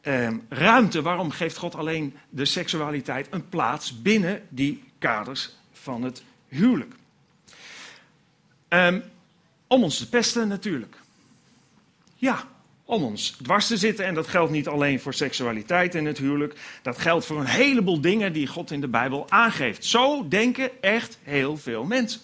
ehm, 0.00 0.38
ruimte? 0.48 1.02
Waarom 1.02 1.30
geeft 1.30 1.56
God 1.56 1.74
alleen 1.74 2.16
de 2.28 2.44
seksualiteit 2.44 3.26
een 3.30 3.48
plaats 3.48 4.02
binnen 4.02 4.42
die 4.48 4.84
kaders 4.98 5.56
van 5.72 6.02
het 6.02 6.22
huwelijk? 6.48 6.94
Ehm, 8.68 9.00
om 9.66 9.82
ons 9.82 9.98
te 9.98 10.08
pesten 10.08 10.48
natuurlijk. 10.48 10.96
Ja, 12.16 12.44
om 12.84 13.02
ons 13.02 13.30
dwars 13.30 13.66
te 13.66 13.76
zitten. 13.76 14.04
En 14.04 14.14
dat 14.14 14.26
geldt 14.26 14.52
niet 14.52 14.68
alleen 14.68 15.00
voor 15.00 15.14
seksualiteit 15.14 15.94
in 15.94 16.06
het 16.06 16.18
huwelijk. 16.18 16.54
Dat 16.82 16.98
geldt 16.98 17.26
voor 17.26 17.40
een 17.40 17.46
heleboel 17.46 18.00
dingen 18.00 18.32
die 18.32 18.46
God 18.46 18.70
in 18.70 18.80
de 18.80 18.88
Bijbel 18.88 19.26
aangeeft. 19.28 19.84
Zo 19.84 20.28
denken 20.28 20.82
echt 20.82 21.18
heel 21.22 21.56
veel 21.56 21.84
mensen. 21.84 22.20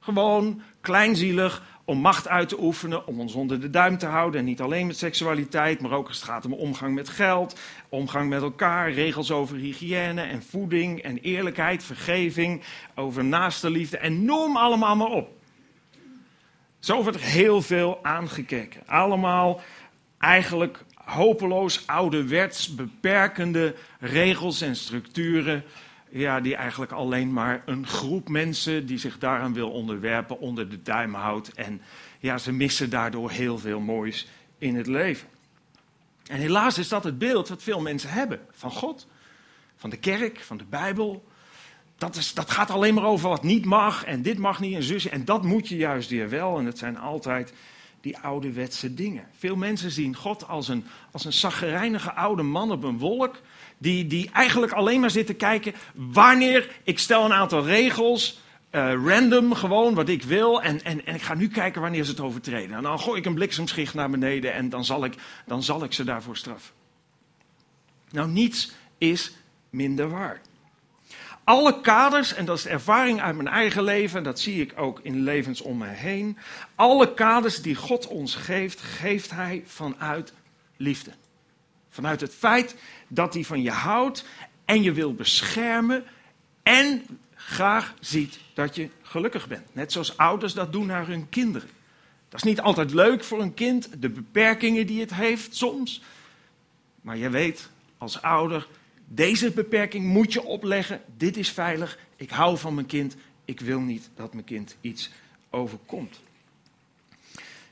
Gewoon 0.00 0.62
kleinzielig 0.80 1.62
om 1.84 1.98
macht 1.98 2.28
uit 2.28 2.48
te 2.48 2.62
oefenen, 2.62 3.06
om 3.06 3.20
ons 3.20 3.34
onder 3.34 3.60
de 3.60 3.70
duim 3.70 3.98
te 3.98 4.06
houden. 4.06 4.40
En 4.40 4.46
niet 4.46 4.60
alleen 4.60 4.86
met 4.86 4.96
seksualiteit, 4.96 5.80
maar 5.80 5.92
ook 5.92 6.08
als 6.08 6.16
het 6.16 6.26
gaat 6.26 6.44
om 6.44 6.52
omgang 6.52 6.94
met 6.94 7.08
geld, 7.08 7.60
omgang 7.88 8.28
met 8.28 8.42
elkaar, 8.42 8.92
regels 8.92 9.30
over 9.30 9.56
hygiëne 9.56 10.22
en 10.22 10.42
voeding 10.42 11.02
en 11.02 11.18
eerlijkheid, 11.18 11.84
vergeving, 11.84 12.62
over 12.94 13.24
naaste 13.24 13.70
liefde 13.70 13.98
en 13.98 14.24
noem 14.24 14.56
allemaal 14.56 14.96
maar 14.96 15.10
op. 15.10 15.28
Zo 16.78 17.02
wordt 17.02 17.18
er 17.18 17.24
heel 17.24 17.62
veel 17.62 17.98
aangekeken. 18.02 18.82
Allemaal 18.86 19.60
eigenlijk 20.18 20.84
hopeloos 21.04 21.86
ouderwets 21.86 22.74
beperkende 22.74 23.74
regels 24.00 24.60
en 24.60 24.76
structuren. 24.76 25.64
Ja, 26.16 26.40
die 26.40 26.54
eigenlijk 26.54 26.92
alleen 26.92 27.32
maar 27.32 27.62
een 27.66 27.86
groep 27.86 28.28
mensen 28.28 28.86
die 28.86 28.98
zich 28.98 29.18
daaraan 29.18 29.52
wil 29.52 29.70
onderwerpen 29.70 30.38
onder 30.38 30.68
de 30.68 30.82
duim 30.82 31.14
houdt. 31.14 31.52
En 31.52 31.82
ja, 32.18 32.38
ze 32.38 32.52
missen 32.52 32.90
daardoor 32.90 33.30
heel 33.30 33.58
veel 33.58 33.80
moois 33.80 34.28
in 34.58 34.76
het 34.76 34.86
leven. 34.86 35.28
En 36.26 36.36
helaas 36.36 36.78
is 36.78 36.88
dat 36.88 37.04
het 37.04 37.18
beeld 37.18 37.48
wat 37.48 37.62
veel 37.62 37.80
mensen 37.80 38.10
hebben 38.10 38.40
van 38.50 38.70
God, 38.70 39.06
van 39.76 39.90
de 39.90 39.96
kerk, 39.96 40.38
van 40.38 40.56
de 40.56 40.64
Bijbel. 40.64 41.24
Dat, 41.96 42.16
is, 42.16 42.34
dat 42.34 42.50
gaat 42.50 42.70
alleen 42.70 42.94
maar 42.94 43.04
over 43.04 43.28
wat 43.28 43.42
niet 43.42 43.64
mag 43.64 44.04
en 44.04 44.22
dit 44.22 44.38
mag 44.38 44.60
niet 44.60 44.74
en 44.74 44.82
zusje. 44.82 45.10
En 45.10 45.24
dat 45.24 45.42
moet 45.42 45.68
je 45.68 45.76
juist 45.76 46.10
weer 46.10 46.28
wel. 46.28 46.58
En 46.58 46.66
het 46.66 46.78
zijn 46.78 46.98
altijd 46.98 47.52
die 48.00 48.18
ouderwetse 48.18 48.94
dingen. 48.94 49.28
Veel 49.38 49.56
mensen 49.56 49.90
zien 49.90 50.16
God 50.16 50.48
als 50.48 50.68
een, 50.68 50.84
als 51.10 51.42
een 51.42 52.00
oude 52.00 52.42
man 52.42 52.72
op 52.72 52.84
een 52.84 52.98
wolk. 52.98 53.40
Die, 53.84 54.06
die 54.06 54.30
eigenlijk 54.32 54.72
alleen 54.72 55.00
maar 55.00 55.10
zit 55.10 55.26
te 55.26 55.34
kijken 55.34 55.74
wanneer 55.94 56.70
ik 56.82 56.98
stel 56.98 57.24
een 57.24 57.32
aantal 57.32 57.64
regels. 57.64 58.40
eh, 58.70 58.92
random 59.06 59.54
gewoon 59.54 59.94
wat 59.94 60.08
ik 60.08 60.22
wil. 60.22 60.62
En, 60.62 60.82
en, 60.84 61.06
en 61.06 61.14
ik 61.14 61.22
ga 61.22 61.34
nu 61.34 61.48
kijken 61.48 61.80
wanneer 61.80 62.04
ze 62.04 62.10
het 62.10 62.20
overtreden. 62.20 62.76
En 62.76 62.82
dan 62.82 63.00
gooi 63.00 63.18
ik 63.18 63.26
een 63.26 63.34
bliksemschicht 63.34 63.94
naar 63.94 64.10
beneden 64.10 64.52
en 64.52 64.68
dan 64.68 64.84
zal 64.84 65.04
ik, 65.04 65.14
dan 65.46 65.62
zal 65.62 65.84
ik 65.84 65.92
ze 65.92 66.04
daarvoor 66.04 66.36
straffen. 66.36 66.74
Nou, 68.10 68.28
niets 68.28 68.72
is 68.98 69.32
minder 69.70 70.08
waar. 70.08 70.40
Alle 71.44 71.80
kaders, 71.80 72.34
en 72.34 72.44
dat 72.44 72.56
is 72.56 72.62
de 72.62 72.68
ervaring 72.68 73.20
uit 73.20 73.36
mijn 73.36 73.48
eigen 73.48 73.82
leven, 73.82 74.22
dat 74.22 74.40
zie 74.40 74.60
ik 74.60 74.72
ook 74.76 75.00
in 75.02 75.22
levens 75.22 75.60
om 75.60 75.78
mij 75.78 75.94
heen. 75.94 76.38
Alle 76.74 77.14
kaders 77.14 77.62
die 77.62 77.74
God 77.74 78.06
ons 78.06 78.34
geeft, 78.34 78.80
geeft 78.80 79.30
Hij 79.30 79.62
vanuit 79.66 80.32
liefde. 80.76 81.10
Vanuit 81.90 82.20
het 82.20 82.34
feit 82.34 82.76
dat 83.14 83.34
Hij 83.34 83.44
van 83.44 83.62
je 83.62 83.70
houdt 83.70 84.24
en 84.64 84.82
je 84.82 84.92
wil 84.92 85.14
beschermen 85.14 86.04
en 86.62 87.02
graag 87.34 87.94
ziet 88.00 88.38
dat 88.54 88.74
je 88.76 88.88
gelukkig 89.02 89.48
bent. 89.48 89.74
Net 89.74 89.92
zoals 89.92 90.16
ouders 90.16 90.52
dat 90.52 90.72
doen 90.72 90.86
naar 90.86 91.06
hun 91.06 91.28
kinderen. 91.28 91.68
Dat 92.28 92.44
is 92.44 92.48
niet 92.50 92.60
altijd 92.60 92.92
leuk 92.92 93.24
voor 93.24 93.40
een 93.40 93.54
kind, 93.54 93.90
de 93.98 94.08
beperkingen 94.08 94.86
die 94.86 95.00
het 95.00 95.14
heeft 95.14 95.56
soms. 95.56 96.02
Maar 97.00 97.16
je 97.16 97.30
weet 97.30 97.70
als 97.98 98.22
ouder, 98.22 98.66
deze 99.06 99.50
beperking 99.50 100.04
moet 100.04 100.32
je 100.32 100.42
opleggen. 100.42 101.00
Dit 101.16 101.36
is 101.36 101.50
veilig. 101.50 101.98
Ik 102.16 102.30
hou 102.30 102.58
van 102.58 102.74
mijn 102.74 102.86
kind. 102.86 103.16
Ik 103.44 103.60
wil 103.60 103.80
niet 103.80 104.10
dat 104.14 104.32
mijn 104.32 104.44
kind 104.44 104.76
iets 104.80 105.10
overkomt. 105.50 106.20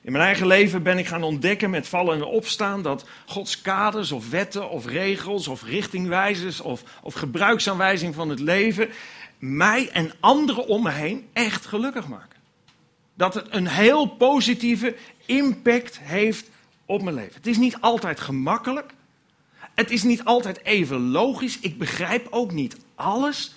In 0.03 0.12
mijn 0.12 0.25
eigen 0.25 0.47
leven 0.47 0.83
ben 0.83 0.99
ik 0.99 1.07
gaan 1.07 1.23
ontdekken 1.23 1.71
met 1.71 1.88
vallen 1.88 2.15
en 2.15 2.25
opstaan 2.25 2.83
dat 2.83 3.09
Gods 3.27 3.61
kaders 3.61 4.12
of 4.12 4.31
wetten 4.31 4.71
of 4.71 4.87
regels 4.87 5.49
of 5.49 5.62
richtingwijzers 5.62 6.61
of, 6.61 6.83
of 7.03 7.15
gebruiksaanwijzing 7.15 8.15
van 8.15 8.29
het 8.29 8.41
leven 8.41 8.88
mij 9.38 9.91
en 9.91 10.12
anderen 10.21 10.67
om 10.67 10.83
me 10.83 10.91
heen 10.91 11.29
echt 11.33 11.67
gelukkig 11.67 12.09
maken. 12.09 12.41
Dat 13.15 13.35
het 13.35 13.47
een 13.51 13.67
heel 13.67 14.07
positieve 14.07 14.97
impact 15.27 15.99
heeft 16.01 16.51
op 16.87 17.03
mijn 17.03 17.15
leven. 17.15 17.35
Het 17.35 17.47
is 17.47 17.57
niet 17.57 17.77
altijd 17.81 18.21
gemakkelijk. 18.21 18.95
Het 19.75 19.91
is 19.91 20.03
niet 20.03 20.25
altijd 20.25 20.65
even 20.65 21.11
logisch. 21.11 21.59
Ik 21.61 21.79
begrijp 21.79 22.27
ook 22.31 22.53
niet 22.53 22.77
alles. 22.95 23.55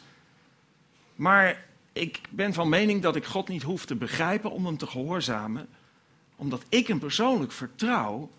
Maar 1.16 1.66
ik 1.94 2.20
ben 2.30 2.54
van 2.54 2.70
mening 2.70 3.02
dat 3.02 3.16
ik 3.16 3.26
God 3.26 3.48
niet 3.48 3.64
hoef 3.64 3.86
te 3.86 3.96
begrijpen 3.96 4.52
om 4.52 4.66
hem 4.66 4.78
te 4.78 4.88
gehoorzamen. 4.88 5.68
Omdat 6.36 6.63
ik 6.69 6.88
hem 6.88 7.00
persoonlijk 7.00 7.52
vertrouw 7.52 8.30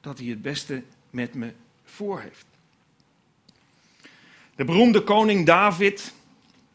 dat 0.00 0.18
hij 0.18 0.26
het 0.26 0.42
beste 0.42 0.82
met 1.10 1.34
me 1.34 1.52
voor 1.84 2.20
heeft. 2.20 2.46
De 4.56 4.64
beroemde 4.64 5.02
koning 5.02 5.46
David, 5.46 6.12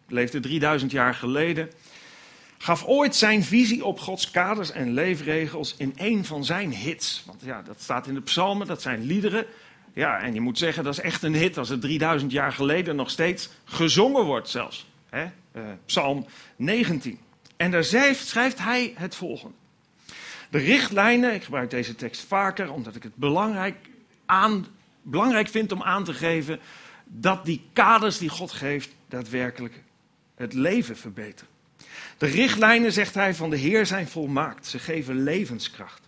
leefde 0.08 0.40
3000 0.40 0.92
jaar 0.92 1.16
geleden, 1.16 1.70
gaf 2.58 2.86
ooit 2.86 3.16
zijn 3.16 3.44
visie 3.44 3.86
op 3.86 4.00
Gods 4.00 4.32
kaders 4.32 4.72
en 4.72 4.94
leefregels 4.94 5.76
in 5.78 5.94
een 5.96 6.26
van 6.26 6.46
zijn 6.46 6.74
hits. 6.74 7.24
Want 7.26 7.42
ja, 7.44 7.62
dat 7.62 7.82
staat 7.82 8.08
in 8.08 8.14
de 8.14 8.22
psalmen, 8.22 8.68
dat 8.68 8.82
zijn 8.82 9.04
liederen. 9.04 9.46
Ja, 9.94 10.20
en 10.20 10.34
je 10.34 10.42
moet 10.42 10.58
zeggen, 10.58 10.84
dat 10.84 10.94
is 10.94 11.00
echt 11.00 11.24
een 11.24 11.36
hit 11.36 11.58
als 11.58 11.70
het 11.70 11.82
3000 11.82 12.32
jaar 12.32 12.54
geleden 12.54 12.96
nog 12.96 13.10
steeds 13.10 13.50
gezongen 13.64 14.24
wordt 14.24 14.50
zelfs. 14.50 14.88
Hè? 15.10 15.24
Eh, 15.52 15.62
Psalm 15.86 16.26
19. 16.56 17.20
En 17.58 17.72
daar 17.72 17.84
schrijft, 17.84 18.28
schrijft 18.28 18.60
hij 18.60 18.94
het 18.96 19.16
volgende. 19.16 19.56
De 20.50 20.58
richtlijnen, 20.58 21.34
ik 21.34 21.44
gebruik 21.44 21.70
deze 21.70 21.96
tekst 21.96 22.22
vaker 22.22 22.72
omdat 22.72 22.96
ik 22.96 23.04
het 23.04 23.16
belangrijk, 23.16 23.90
belangrijk 25.02 25.48
vind 25.48 25.72
om 25.72 25.84
aan 25.84 26.04
te 26.04 26.14
geven 26.14 26.60
dat 27.06 27.46
die 27.46 27.62
kaders 27.74 28.18
die 28.18 28.30
God 28.30 28.52
geeft 28.52 28.90
daadwerkelijk 29.08 29.84
het 30.36 30.54
leven 30.54 30.98
verbeteren. 30.98 31.50
De 32.18 32.26
richtlijnen, 32.26 32.92
zegt 32.92 33.14
hij, 33.14 33.36
van 33.36 33.50
de 33.50 33.58
Heer 33.58 33.86
zijn 33.86 34.08
volmaakt. 34.08 34.68
Ze 34.68 34.80
geven 34.80 35.24
levenskracht. 35.24 36.02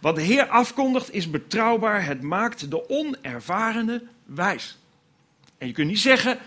Wat 0.00 0.14
de 0.16 0.22
Heer 0.22 0.46
afkondigt 0.46 1.12
is 1.12 1.30
betrouwbaar. 1.30 2.04
Het 2.04 2.22
maakt 2.22 2.70
de 2.70 2.88
onervarene 2.88 4.02
wijs. 4.24 4.78
En 5.58 5.66
je 5.66 5.72
kunt 5.72 5.88
niet 5.88 5.98
zeggen, 5.98 6.38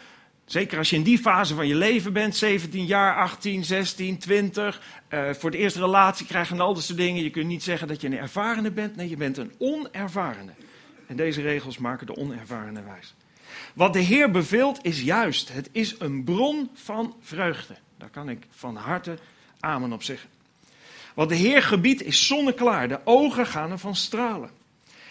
zeker 0.51 0.77
als 0.77 0.89
je 0.89 0.95
in 0.95 1.03
die 1.03 1.17
fase 1.17 1.55
van 1.55 1.67
je 1.67 1.75
leven 1.75 2.13
bent, 2.13 2.35
17 2.35 2.85
jaar, 2.85 3.15
18, 3.15 3.63
16, 3.63 4.17
20, 4.17 4.81
eh, 5.07 5.33
voor 5.33 5.51
de 5.51 5.57
eerste 5.57 5.79
relatie 5.79 6.25
krijgen 6.25 6.55
en 6.55 6.61
al 6.61 6.73
dat 6.73 6.83
soort 6.83 6.97
dingen. 6.97 7.23
Je 7.23 7.29
kunt 7.29 7.47
niet 7.47 7.63
zeggen 7.63 7.87
dat 7.87 8.01
je 8.01 8.07
een 8.07 8.17
ervarene 8.17 8.71
bent. 8.71 8.95
Nee, 8.95 9.09
je 9.09 9.17
bent 9.17 9.37
een 9.37 9.53
onervarene. 9.57 10.51
En 11.07 11.15
deze 11.15 11.41
regels 11.41 11.77
maken 11.77 12.07
de 12.07 12.15
onervarene 12.15 12.83
wijs. 12.83 13.15
Wat 13.73 13.93
de 13.93 13.99
Heer 13.99 14.31
beveelt 14.31 14.79
is 14.81 15.01
juist. 15.01 15.53
Het 15.53 15.69
is 15.71 15.95
een 15.99 16.23
bron 16.23 16.69
van 16.73 17.15
vreugde. 17.21 17.75
Daar 17.97 18.09
kan 18.09 18.29
ik 18.29 18.47
van 18.49 18.75
harte 18.75 19.17
amen 19.59 19.93
op 19.93 20.03
zeggen. 20.03 20.29
Wat 21.13 21.29
de 21.29 21.35
Heer 21.35 21.63
gebiedt 21.63 22.03
is 22.03 22.27
zonneklaar. 22.27 22.87
De 22.87 22.99
ogen 23.03 23.45
gaan 23.45 23.71
ervan 23.71 23.95
stralen. 23.95 24.49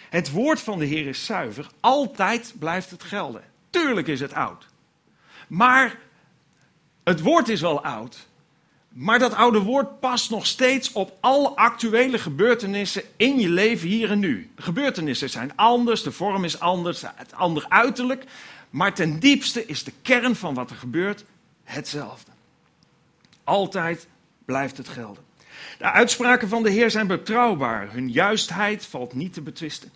Het 0.09 0.31
woord 0.31 0.59
van 0.59 0.79
de 0.79 0.85
Heer 0.85 1.07
is 1.07 1.25
zuiver. 1.25 1.67
Altijd 1.79 2.53
blijft 2.59 2.91
het 2.91 3.03
gelden. 3.03 3.43
Tuurlijk 3.69 4.07
is 4.07 4.19
het 4.19 4.33
oud. 4.33 4.69
Maar 5.51 5.99
het 7.03 7.21
woord 7.21 7.49
is 7.49 7.61
wel 7.61 7.83
oud. 7.83 8.27
Maar 8.89 9.19
dat 9.19 9.33
oude 9.33 9.59
woord 9.59 9.99
past 9.99 10.29
nog 10.29 10.45
steeds 10.45 10.91
op 10.91 11.17
alle 11.19 11.49
actuele 11.49 12.19
gebeurtenissen 12.19 13.03
in 13.15 13.39
je 13.39 13.49
leven 13.49 13.87
hier 13.87 14.11
en 14.11 14.19
nu. 14.19 14.51
Gebeurtenissen 14.55 15.29
zijn 15.29 15.55
anders, 15.55 16.03
de 16.03 16.11
vorm 16.11 16.43
is 16.43 16.59
anders, 16.59 17.01
het 17.15 17.33
ander 17.33 17.65
uiterlijk. 17.69 18.23
Maar 18.69 18.93
ten 18.93 19.19
diepste 19.19 19.65
is 19.65 19.83
de 19.83 19.93
kern 20.01 20.35
van 20.35 20.53
wat 20.53 20.69
er 20.69 20.75
gebeurt 20.75 21.25
hetzelfde. 21.63 22.31
Altijd 23.43 24.07
blijft 24.45 24.77
het 24.77 24.89
gelden. 24.89 25.23
De 25.77 25.91
uitspraken 25.91 26.49
van 26.49 26.63
de 26.63 26.69
Heer 26.69 26.91
zijn 26.91 27.07
betrouwbaar. 27.07 27.91
Hun 27.91 28.11
juistheid 28.11 28.85
valt 28.85 29.13
niet 29.13 29.33
te 29.33 29.41
betwisten. 29.41 29.91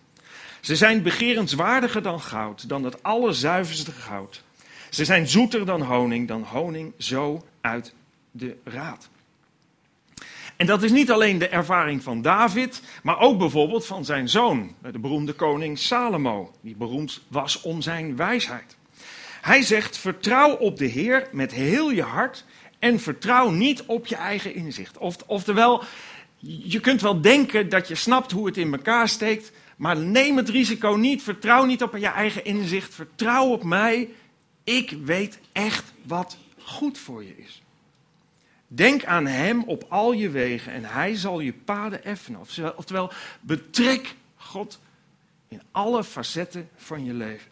Ze 0.60 0.76
zijn 0.76 1.02
begerenswaardiger 1.02 2.02
dan 2.02 2.20
goud, 2.20 2.68
dan 2.68 2.84
het 2.84 3.02
allerzuiverste 3.02 3.92
goud. 3.92 4.44
Ze 4.90 5.04
zijn 5.04 5.28
zoeter 5.28 5.66
dan 5.66 5.82
honing, 5.82 6.28
dan 6.28 6.42
honing 6.42 6.92
zo 6.98 7.44
uit 7.60 7.94
de 8.30 8.56
raad. 8.64 9.08
En 10.56 10.66
dat 10.66 10.82
is 10.82 10.90
niet 10.90 11.10
alleen 11.10 11.38
de 11.38 11.48
ervaring 11.48 12.02
van 12.02 12.22
David, 12.22 12.82
maar 13.02 13.20
ook 13.20 13.38
bijvoorbeeld 13.38 13.86
van 13.86 14.04
zijn 14.04 14.28
zoon, 14.28 14.74
de 14.92 14.98
beroemde 14.98 15.32
koning 15.32 15.78
Salomo, 15.78 16.52
die 16.60 16.76
beroemd 16.76 17.20
was 17.28 17.60
om 17.60 17.82
zijn 17.82 18.16
wijsheid. 18.16 18.76
Hij 19.40 19.62
zegt: 19.62 19.98
Vertrouw 19.98 20.50
op 20.56 20.76
de 20.76 20.86
Heer 20.86 21.28
met 21.32 21.52
heel 21.52 21.90
je 21.90 22.02
hart 22.02 22.44
en 22.78 23.00
vertrouw 23.00 23.50
niet 23.50 23.82
op 23.82 24.06
je 24.06 24.16
eigen 24.16 24.54
inzicht. 24.54 24.98
Of, 24.98 25.16
oftewel, 25.26 25.82
je 26.62 26.80
kunt 26.80 27.00
wel 27.00 27.20
denken 27.20 27.68
dat 27.68 27.88
je 27.88 27.94
snapt 27.94 28.32
hoe 28.32 28.46
het 28.46 28.56
in 28.56 28.72
elkaar 28.72 29.08
steekt, 29.08 29.52
maar 29.76 29.96
neem 29.96 30.36
het 30.36 30.48
risico 30.48 30.90
niet. 30.90 31.22
Vertrouw 31.22 31.64
niet 31.64 31.82
op 31.82 31.96
je 31.96 32.06
eigen 32.06 32.44
inzicht. 32.44 32.94
Vertrouw 32.94 33.46
op 33.46 33.64
mij. 33.64 34.08
Ik 34.66 34.90
weet 34.90 35.38
echt 35.52 35.92
wat 36.02 36.36
goed 36.58 36.98
voor 36.98 37.24
je 37.24 37.36
is. 37.36 37.62
Denk 38.66 39.04
aan 39.04 39.26
Hem 39.26 39.62
op 39.62 39.84
al 39.88 40.12
je 40.12 40.30
wegen 40.30 40.72
en 40.72 40.84
Hij 40.84 41.14
zal 41.14 41.40
je 41.40 41.52
paden 41.52 42.04
effenen. 42.04 42.40
Oftewel, 42.76 43.12
betrek 43.40 44.14
God 44.36 44.80
in 45.48 45.62
alle 45.70 46.04
facetten 46.04 46.68
van 46.76 47.04
je 47.04 47.14
leven. 47.14 47.50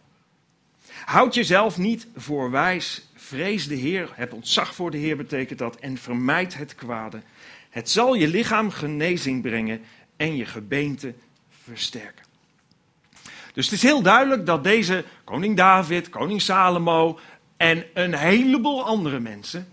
Houd 1.04 1.34
jezelf 1.34 1.78
niet 1.78 2.06
voor 2.16 2.50
wijs. 2.50 3.08
Vrees 3.14 3.68
de 3.68 3.74
Heer. 3.74 4.10
Heb 4.14 4.32
ontzag 4.32 4.74
voor 4.74 4.90
de 4.90 4.98
Heer 4.98 5.16
betekent 5.16 5.58
dat. 5.58 5.76
En 5.76 5.98
vermijd 5.98 6.54
het 6.54 6.74
kwade. 6.74 7.22
Het 7.70 7.90
zal 7.90 8.14
je 8.14 8.28
lichaam 8.28 8.70
genezing 8.70 9.42
brengen 9.42 9.80
en 10.16 10.36
je 10.36 10.46
gebeente 10.46 11.14
versterken. 11.62 12.23
Dus 13.54 13.64
het 13.64 13.74
is 13.74 13.82
heel 13.82 14.02
duidelijk 14.02 14.46
dat 14.46 14.64
deze 14.64 15.04
koning 15.24 15.56
David, 15.56 16.08
koning 16.08 16.42
Salomo 16.42 17.18
en 17.56 17.84
een 17.94 18.14
heleboel 18.14 18.84
andere 18.84 19.20
mensen 19.20 19.68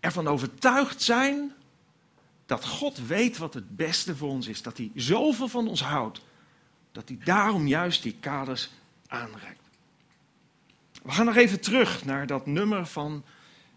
ervan 0.00 0.28
overtuigd 0.28 1.02
zijn 1.02 1.52
dat 2.46 2.66
God 2.66 3.06
weet 3.06 3.38
wat 3.38 3.54
het 3.54 3.76
beste 3.76 4.16
voor 4.16 4.28
ons 4.28 4.46
is. 4.46 4.62
Dat 4.62 4.76
hij 4.76 4.90
zoveel 4.94 5.48
van 5.48 5.68
ons 5.68 5.82
houdt, 5.82 6.20
dat 6.92 7.08
hij 7.08 7.18
daarom 7.24 7.66
juist 7.66 8.02
die 8.02 8.16
kaders 8.20 8.70
aanreikt. 9.06 9.68
We 11.02 11.12
gaan 11.12 11.26
nog 11.26 11.36
even 11.36 11.60
terug 11.60 12.04
naar 12.04 12.26
dat 12.26 12.46
nummer 12.46 12.86
van 12.86 13.24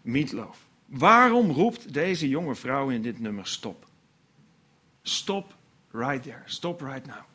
Meatloaf. 0.02 0.58
Waarom 0.86 1.50
roept 1.50 1.92
deze 1.92 2.28
jonge 2.28 2.54
vrouw 2.54 2.88
in 2.88 3.02
dit 3.02 3.20
nummer 3.20 3.46
stop? 3.46 3.86
Stop 5.02 5.54
right 5.90 6.22
there. 6.22 6.42
Stop 6.44 6.80
right 6.80 7.06
now. 7.06 7.33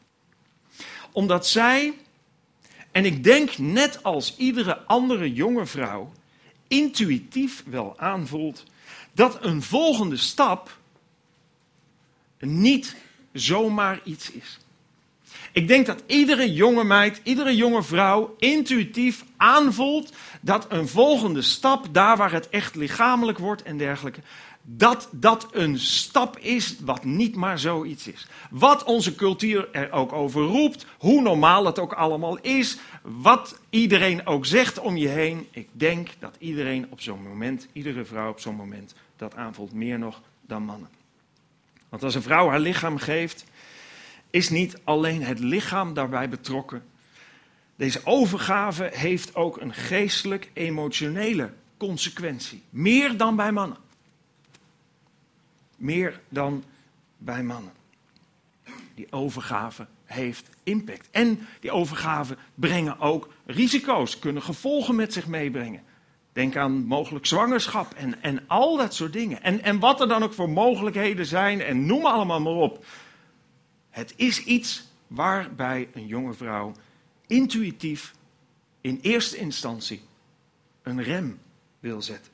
Omdat 1.12 1.48
zij, 1.48 1.94
en 2.92 3.06
ik 3.06 3.24
denk 3.24 3.58
net 3.58 4.04
als 4.04 4.38
iedere 4.38 4.78
andere 4.78 5.34
jonge 5.34 5.66
vrouw, 5.66 6.12
intuïtief 6.68 7.64
wel 7.66 8.00
aanvoelt 8.00 8.64
dat 9.12 9.44
een 9.46 9.62
volgende 9.62 10.18
stap 10.18 10.78
niet 12.40 12.96
zomaar 13.34 14.00
iets 14.04 14.32
is. 14.32 14.60
Ik 15.52 15.68
denk 15.68 15.86
dat 15.86 16.04
iedere 16.06 16.54
jonge 16.54 16.84
meid, 16.84 17.22
iedere 17.24 17.56
jonge 17.56 17.84
vrouw 17.84 18.36
intuïtief 18.38 19.24
aanvoelt 19.38 20.14
dat 20.40 20.66
een 20.70 20.88
volgende 20.88 21.42
stap, 21.42 21.88
daar 21.92 22.18
waar 22.18 22.32
het 22.32 22.50
echt 22.50 22.76
lichamelijk 22.76 23.38
wordt 23.38 23.64
en 23.64 23.78
dergelijke, 23.78 24.22
dat 24.62 25.10
dat 25.12 25.48
een 25.52 25.80
stap 25.80 26.38
is 26.38 26.76
wat 26.80 27.04
niet 27.04 27.36
maar 27.36 27.60
zoiets 27.60 28.08
is. 28.08 28.28
Wat 28.50 28.84
onze 28.84 29.16
cultuur 29.16 29.70
er 29.72 29.92
ook 29.92 30.14
over 30.14 30.42
roept, 30.42 30.86
hoe 30.98 31.22
normaal 31.22 31.66
het 31.66 31.80
ook 31.80 31.94
allemaal 31.94 32.38
is, 32.38 32.78
wat 33.02 33.60
iedereen 33.70 34.26
ook 34.26 34.46
zegt 34.46 34.80
om 34.80 34.98
je 34.98 35.08
heen. 35.08 35.48
Ik 35.52 35.68
denk 35.72 36.10
dat 36.20 36.36
iedereen 36.40 36.88
op 36.90 37.02
zo'n 37.02 37.24
moment, 37.24 37.68
iedere 37.74 38.06
vrouw 38.06 38.30
op 38.30 38.40
zo'n 38.40 38.56
moment, 38.56 38.94
dat 39.16 39.36
aanvoelt 39.36 39.74
meer 39.74 40.00
nog 40.00 40.22
dan 40.42 40.64
mannen. 40.64 40.90
Want 41.90 42.04
als 42.04 42.16
een 42.16 42.22
vrouw 42.22 42.50
haar 42.50 42.60
lichaam 42.60 42.98
geeft, 42.98 43.46
is 44.30 44.50
niet 44.50 44.78
alleen 44.84 45.24
het 45.24 45.40
lichaam 45.40 45.94
daarbij 45.94 46.30
betrokken. 46.30 46.84
Deze 47.80 48.02
overgave 48.04 48.90
heeft 48.94 49.36
ook 49.36 49.62
een 49.62 49.74
geestelijk-emotionele 49.74 51.54
consequentie. 51.78 52.64
Meer 52.70 53.18
dan 53.18 53.36
bij 53.36 53.52
mannen. 53.52 53.78
Meer 55.78 56.20
dan 56.30 56.64
bij 57.18 57.44
mannen. 57.44 57.72
Die 58.96 59.12
overgave 59.12 59.88
heeft 60.06 60.50
impact. 60.64 61.08
En 61.12 61.48
die 61.60 61.72
overgave 61.72 62.38
brengen 62.56 63.00
ook 63.00 63.34
risico's, 63.46 64.20
kunnen 64.20 64.42
gevolgen 64.42 64.96
met 64.96 65.14
zich 65.14 65.28
meebrengen. 65.28 65.84
Denk 66.34 66.56
aan 66.56 66.86
mogelijk 66.86 67.26
zwangerschap 67.26 67.94
en, 67.94 68.22
en 68.22 68.48
al 68.48 68.78
dat 68.78 68.94
soort 68.94 69.14
dingen. 69.14 69.44
En, 69.44 69.64
en 69.64 69.80
wat 69.80 70.02
er 70.02 70.08
dan 70.08 70.24
ook 70.24 70.34
voor 70.34 70.50
mogelijkheden 70.50 71.26
zijn 71.26 71.62
en 71.62 71.86
noem 71.86 72.06
allemaal 72.06 72.42
maar 72.42 72.54
op. 72.54 72.86
Het 73.90 74.14
is 74.16 74.44
iets 74.44 74.88
waarbij 75.08 75.90
een 75.94 76.08
jonge 76.08 76.34
vrouw 76.34 76.74
intuïtief 77.30 78.14
in 78.82 79.00
eerste 79.02 79.38
instantie 79.38 80.02
een 80.84 81.04
rem 81.04 81.40
wil 81.80 82.02
zetten. 82.02 82.32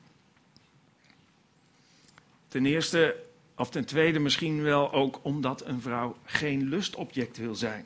Ten 2.48 2.66
eerste, 2.66 3.16
of 3.56 3.70
ten 3.70 3.84
tweede 3.84 4.18
misschien 4.18 4.62
wel 4.62 4.92
ook 4.92 5.20
omdat 5.22 5.66
een 5.66 5.80
vrouw 5.80 6.16
geen 6.24 6.68
lustobject 6.68 7.36
wil 7.36 7.54
zijn. 7.54 7.84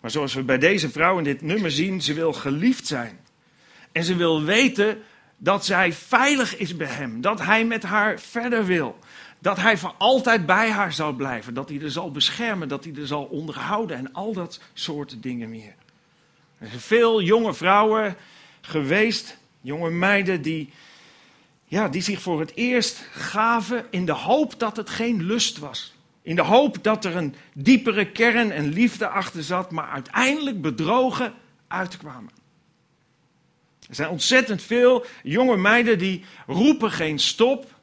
Maar 0.00 0.10
zoals 0.10 0.34
we 0.34 0.42
bij 0.42 0.58
deze 0.58 0.90
vrouw 0.90 1.18
in 1.18 1.24
dit 1.24 1.42
nummer 1.42 1.70
zien, 1.70 2.02
ze 2.02 2.14
wil 2.14 2.32
geliefd 2.32 2.86
zijn. 2.86 3.18
En 3.92 4.04
ze 4.04 4.16
wil 4.16 4.42
weten 4.42 4.98
dat 5.36 5.64
zij 5.64 5.92
veilig 5.92 6.56
is 6.56 6.76
bij 6.76 6.86
hem, 6.86 7.20
dat 7.20 7.40
hij 7.40 7.64
met 7.64 7.82
haar 7.82 8.20
verder 8.20 8.64
wil. 8.64 8.98
Dat 9.38 9.56
hij 9.56 9.78
voor 9.78 9.94
altijd 9.98 10.46
bij 10.46 10.70
haar 10.70 10.92
zal 10.92 11.12
blijven, 11.12 11.54
dat 11.54 11.68
hij 11.68 11.80
er 11.80 11.90
zal 11.90 12.10
beschermen, 12.10 12.68
dat 12.68 12.84
hij 12.84 12.94
er 12.94 13.06
zal 13.06 13.24
onderhouden 13.24 13.96
en 13.96 14.12
al 14.12 14.32
dat 14.32 14.60
soort 14.72 15.22
dingen 15.22 15.50
meer. 15.50 15.74
Er 16.58 16.68
zijn 16.68 16.80
veel 16.80 17.22
jonge 17.22 17.54
vrouwen 17.54 18.16
geweest, 18.60 19.38
jonge 19.60 19.90
meiden, 19.90 20.42
die, 20.42 20.70
ja, 21.64 21.88
die 21.88 22.02
zich 22.02 22.20
voor 22.20 22.40
het 22.40 22.52
eerst 22.54 23.08
gaven 23.10 23.86
in 23.90 24.06
de 24.06 24.12
hoop 24.12 24.58
dat 24.58 24.76
het 24.76 24.90
geen 24.90 25.22
lust 25.22 25.58
was. 25.58 25.94
In 26.22 26.36
de 26.36 26.42
hoop 26.42 26.82
dat 26.82 27.04
er 27.04 27.16
een 27.16 27.34
diepere 27.54 28.10
kern 28.10 28.50
en 28.50 28.68
liefde 28.68 29.08
achter 29.08 29.42
zat, 29.42 29.70
maar 29.70 29.88
uiteindelijk 29.88 30.60
bedrogen 30.60 31.34
uitkwamen. 31.68 32.30
Er 33.88 33.94
zijn 33.94 34.08
ontzettend 34.08 34.62
veel 34.62 35.04
jonge 35.22 35.56
meiden 35.56 35.98
die 35.98 36.24
roepen 36.46 36.90
geen 36.90 37.18
stop. 37.18 37.74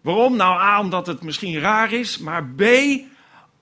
Waarom? 0.00 0.36
Nou 0.36 0.60
A, 0.60 0.80
omdat 0.80 1.06
het 1.06 1.22
misschien 1.22 1.58
raar 1.58 1.92
is, 1.92 2.18
maar 2.18 2.44
B, 2.44 2.62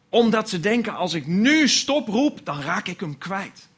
omdat 0.09 0.49
ze 0.49 0.61
denken 0.61 0.95
als 0.95 1.15
ik 1.15 1.27
nu 1.27 1.69
stop 1.69 2.09
roep, 2.09 2.45
dan 2.45 2.61
raak 2.61 2.89
ik 2.89 3.01
hem 3.01 3.19
kwijt. 3.19 3.69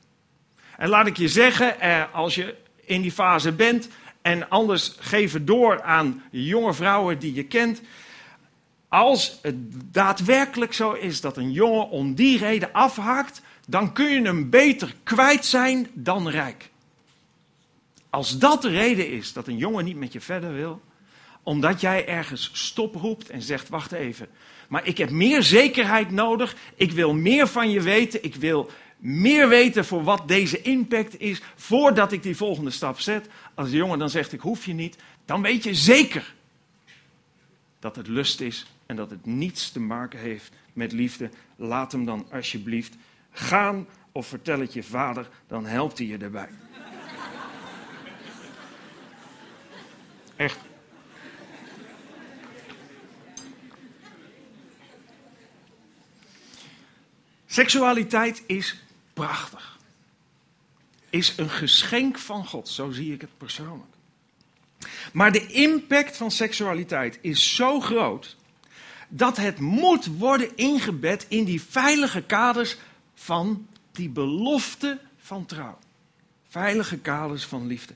En 0.77 0.89
laat 0.89 1.07
ik 1.07 1.17
je 1.17 1.29
zeggen, 1.29 1.81
eh, 1.81 2.03
als 2.13 2.35
je 2.35 2.55
in 2.85 3.03
die 3.03 3.13
fase 3.13 3.53
bent 3.53 3.89
en 4.23 4.49
anders 4.49 4.97
geef 4.99 5.33
het 5.33 5.47
door 5.47 5.83
aan 5.83 6.23
jonge 6.31 6.75
vrouwen 6.75 7.19
die 7.19 7.35
je 7.35 7.45
kent. 7.45 7.81
Als 8.89 9.39
het 9.43 9.55
daadwerkelijk 9.95 10.73
zo 10.73 10.93
is 10.93 11.21
dat 11.21 11.37
een 11.37 11.53
jongen 11.53 11.89
om 11.89 12.15
die 12.15 12.39
reden 12.39 12.73
afhaakt, 12.73 13.43
dan 13.67 13.93
kun 13.93 14.11
je 14.11 14.23
hem 14.23 14.51
beter 14.51 14.95
kwijt 15.03 15.45
zijn 15.45 15.89
dan 15.93 16.29
rijk. 16.29 16.71
Als 18.11 18.39
dat 18.39 18.63
de 18.63 18.69
reden 18.69 19.11
is 19.11 19.33
dat 19.33 19.47
een 19.47 19.57
jongen 19.57 19.85
niet 19.85 19.97
met 19.97 20.13
je 20.13 20.21
verder 20.21 20.53
wil, 20.53 20.83
omdat 21.43 21.81
jij 21.81 22.07
ergens 22.07 22.51
stop 22.53 22.95
roept 22.95 23.31
en 23.31 23.43
zegt: 23.43 23.69
Wacht 23.69 23.93
even, 23.93 24.29
maar 24.69 24.87
ik 24.87 24.99
heb 24.99 25.11
meer 25.11 25.43
zekerheid 25.43 26.11
nodig, 26.11 26.57
ik 26.75 26.93
wil 26.93 27.15
meer 27.15 27.47
van 27.47 27.71
je 27.71 27.81
weten, 27.81 28.25
ik 28.25 28.35
wil 28.35 28.71
meer 29.05 29.49
weten 29.49 29.85
voor 29.85 30.05
wat 30.05 30.29
deze 30.29 30.63
impact 30.63 31.21
is 31.21 31.43
voordat 31.55 32.13
ik 32.13 32.23
die 32.23 32.37
volgende 32.37 32.71
stap 32.71 33.01
zet. 33.01 33.29
Als 33.55 33.71
de 33.71 33.77
jongen 33.77 33.99
dan 33.99 34.11
zegt: 34.11 34.33
Ik 34.33 34.41
hoef 34.41 34.67
je 34.67 34.73
niet, 34.73 34.97
dan 35.25 35.43
weet 35.43 35.65
je 35.65 35.75
zeker 35.75 36.35
dat 37.79 37.97
het 37.97 38.09
lust 38.09 38.41
is 38.41 38.67
en 38.87 38.97
dat 38.97 39.11
het 39.11 39.27
niets 39.27 39.71
te 39.71 39.81
maken 39.81 40.19
heeft 40.19 40.53
met 40.73 40.93
liefde. 40.93 41.31
Laat 41.57 41.93
hem 41.93 42.05
dan 42.05 42.27
alsjeblieft 42.31 42.97
gaan 43.31 43.87
of 44.13 44.27
vertel 44.27 44.61
het 44.61 44.73
je 44.73 44.83
vader, 44.83 45.29
dan 45.47 45.67
helpt 45.67 45.99
hij 45.99 46.07
je 46.07 46.19
daarbij. 46.19 46.49
Echt. 50.37 50.59
Seksualiteit 57.47 58.43
is 58.47 58.84
prachtig. 59.15 59.79
Is 61.11 61.35
een 61.37 61.51
geschenk 61.51 62.19
van 62.19 62.47
God, 62.47 62.69
zo 62.69 62.91
zie 62.91 63.13
ik 63.13 63.21
het 63.21 63.39
persoonlijk. 63.39 63.93
Maar 65.13 65.33
de 65.33 65.47
impact 65.47 66.17
van 66.17 66.31
seksualiteit 66.31 67.19
is 67.21 67.55
zo 67.55 67.81
groot 67.81 68.37
dat 69.09 69.37
het 69.37 69.59
moet 69.59 70.07
worden 70.07 70.57
ingebed 70.57 71.27
in 71.29 71.45
die 71.45 71.63
veilige 71.63 72.23
kaders 72.23 72.77
van 73.15 73.69
die 73.93 74.09
belofte 74.09 75.01
van 75.19 75.47
trouw. 75.47 75.79
Veilige 76.49 76.99
kaders 76.99 77.45
van 77.45 77.67
liefde. 77.67 77.95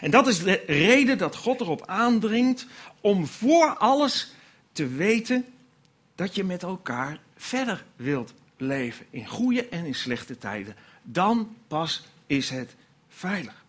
En 0.00 0.10
dat 0.10 0.26
is 0.26 0.38
de 0.38 0.62
reden 0.66 1.18
dat 1.18 1.36
God 1.36 1.60
erop 1.60 1.86
aandringt 1.86 2.66
om 3.00 3.26
voor 3.26 3.76
alles 3.76 4.32
te 4.72 4.88
weten 4.88 5.44
dat 6.14 6.34
je 6.34 6.44
met 6.44 6.62
elkaar 6.62 7.20
verder 7.36 7.84
wilt 7.96 8.34
leven. 8.62 9.06
In 9.10 9.26
goede 9.26 9.68
en 9.68 9.84
in 9.84 9.94
slechte 9.94 10.38
tijden. 10.38 10.76
Dan 11.02 11.56
pas 11.68 12.02
is 12.26 12.50
het 12.50 12.74
veilig. 13.08 13.64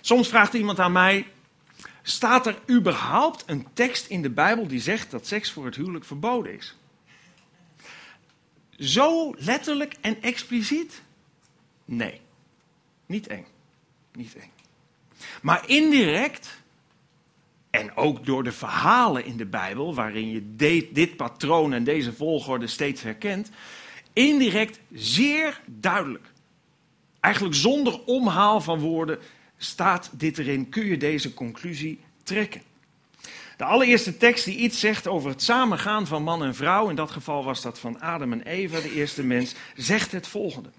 Soms 0.00 0.28
vraagt 0.28 0.54
iemand 0.54 0.78
aan 0.78 0.92
mij: 0.92 1.26
staat 2.02 2.46
er 2.46 2.58
überhaupt 2.70 3.42
een 3.46 3.66
tekst 3.72 4.06
in 4.06 4.22
de 4.22 4.30
Bijbel 4.30 4.66
die 4.66 4.80
zegt 4.80 5.10
dat 5.10 5.26
seks 5.26 5.52
voor 5.52 5.64
het 5.64 5.76
huwelijk 5.76 6.04
verboden 6.04 6.54
is? 6.54 6.76
Zo 8.78 9.34
letterlijk 9.38 9.94
en 10.00 10.22
expliciet? 10.22 11.02
Nee, 11.84 12.20
niet 13.06 13.26
eng 13.26 13.46
niet 14.16 14.34
eng. 14.34 14.50
Maar 15.42 15.68
indirect, 15.68 16.48
en 17.76 17.96
ook 17.96 18.26
door 18.26 18.44
de 18.44 18.52
verhalen 18.52 19.24
in 19.24 19.36
de 19.36 19.46
Bijbel, 19.46 19.94
waarin 19.94 20.30
je 20.30 20.54
dit 20.92 21.16
patroon 21.16 21.72
en 21.72 21.84
deze 21.84 22.12
volgorde 22.12 22.66
steeds 22.66 23.02
herkent, 23.02 23.50
indirect 24.12 24.80
zeer 24.92 25.60
duidelijk. 25.66 26.32
Eigenlijk 27.20 27.54
zonder 27.54 28.00
omhaal 28.04 28.60
van 28.60 28.78
woorden 28.78 29.18
staat 29.56 30.10
dit 30.12 30.38
erin, 30.38 30.68
kun 30.68 30.86
je 30.86 30.96
deze 30.96 31.34
conclusie 31.34 32.00
trekken. 32.22 32.62
De 33.56 33.64
allereerste 33.64 34.16
tekst 34.16 34.44
die 34.44 34.56
iets 34.56 34.80
zegt 34.80 35.06
over 35.06 35.30
het 35.30 35.42
samengaan 35.42 36.06
van 36.06 36.22
man 36.22 36.44
en 36.44 36.54
vrouw, 36.54 36.88
in 36.88 36.96
dat 36.96 37.10
geval 37.10 37.44
was 37.44 37.62
dat 37.62 37.78
van 37.78 38.00
Adam 38.00 38.32
en 38.32 38.42
Eva, 38.42 38.80
de 38.80 38.92
eerste 38.92 39.22
mens, 39.22 39.54
zegt 39.76 40.12
het 40.12 40.26
volgende. 40.26 40.70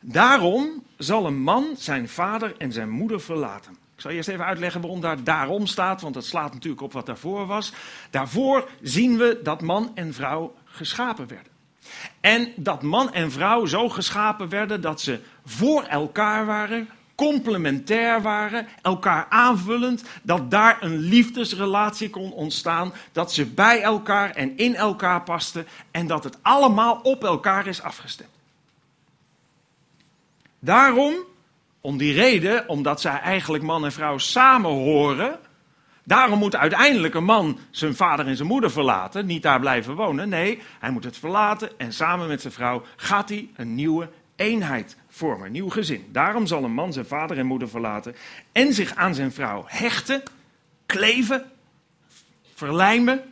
Daarom 0.00 0.82
zal 0.96 1.26
een 1.26 1.40
man 1.40 1.74
zijn 1.78 2.08
vader 2.08 2.54
en 2.58 2.72
zijn 2.72 2.90
moeder 2.90 3.20
verlaten. 3.20 3.76
Ik 4.00 4.06
zal 4.06 4.14
eerst 4.14 4.28
even 4.28 4.44
uitleggen 4.44 4.80
waarom 4.80 5.00
daar 5.00 5.24
daarom 5.24 5.66
staat, 5.66 6.00
want 6.00 6.14
dat 6.14 6.24
slaat 6.24 6.52
natuurlijk 6.52 6.82
op 6.82 6.92
wat 6.92 7.06
daarvoor 7.06 7.46
was. 7.46 7.72
Daarvoor 8.10 8.68
zien 8.82 9.16
we 9.16 9.40
dat 9.42 9.60
man 9.60 9.90
en 9.94 10.14
vrouw 10.14 10.54
geschapen 10.64 11.28
werden. 11.28 11.52
En 12.20 12.52
dat 12.56 12.82
man 12.82 13.12
en 13.12 13.32
vrouw 13.32 13.66
zo 13.66 13.88
geschapen 13.88 14.48
werden 14.48 14.80
dat 14.80 15.00
ze 15.00 15.20
voor 15.44 15.82
elkaar 15.82 16.46
waren, 16.46 16.88
complementair 17.14 18.22
waren, 18.22 18.66
elkaar 18.82 19.26
aanvullend, 19.28 20.04
dat 20.22 20.50
daar 20.50 20.76
een 20.80 20.96
liefdesrelatie 20.96 22.10
kon 22.10 22.32
ontstaan, 22.32 22.92
dat 23.12 23.32
ze 23.32 23.46
bij 23.46 23.82
elkaar 23.82 24.30
en 24.30 24.56
in 24.56 24.74
elkaar 24.74 25.22
pasten 25.22 25.66
en 25.90 26.06
dat 26.06 26.24
het 26.24 26.38
allemaal 26.42 27.00
op 27.02 27.24
elkaar 27.24 27.66
is 27.66 27.82
afgestemd. 27.82 28.30
Daarom, 30.58 31.14
om 31.80 31.98
die 31.98 32.12
reden, 32.12 32.68
omdat 32.68 33.00
zij 33.00 33.18
eigenlijk 33.20 33.62
man 33.62 33.84
en 33.84 33.92
vrouw 33.92 34.18
samen 34.18 34.70
horen, 34.70 35.38
daarom 36.04 36.38
moet 36.38 36.56
uiteindelijk 36.56 37.14
een 37.14 37.24
man 37.24 37.58
zijn 37.70 37.96
vader 37.96 38.26
en 38.26 38.36
zijn 38.36 38.48
moeder 38.48 38.70
verlaten, 38.70 39.26
niet 39.26 39.42
daar 39.42 39.60
blijven 39.60 39.94
wonen. 39.94 40.28
Nee, 40.28 40.62
hij 40.78 40.90
moet 40.90 41.04
het 41.04 41.16
verlaten 41.16 41.78
en 41.78 41.92
samen 41.92 42.28
met 42.28 42.40
zijn 42.40 42.52
vrouw 42.52 42.82
gaat 42.96 43.28
hij 43.28 43.48
een 43.56 43.74
nieuwe 43.74 44.08
eenheid 44.36 44.96
vormen, 45.08 45.46
een 45.46 45.52
nieuw 45.52 45.70
gezin. 45.70 46.08
Daarom 46.12 46.46
zal 46.46 46.64
een 46.64 46.72
man 46.72 46.92
zijn 46.92 47.06
vader 47.06 47.38
en 47.38 47.46
moeder 47.46 47.68
verlaten 47.68 48.14
en 48.52 48.74
zich 48.74 48.94
aan 48.94 49.14
zijn 49.14 49.32
vrouw 49.32 49.64
hechten, 49.66 50.22
kleven, 50.86 51.50
verlijmen. 52.54 53.22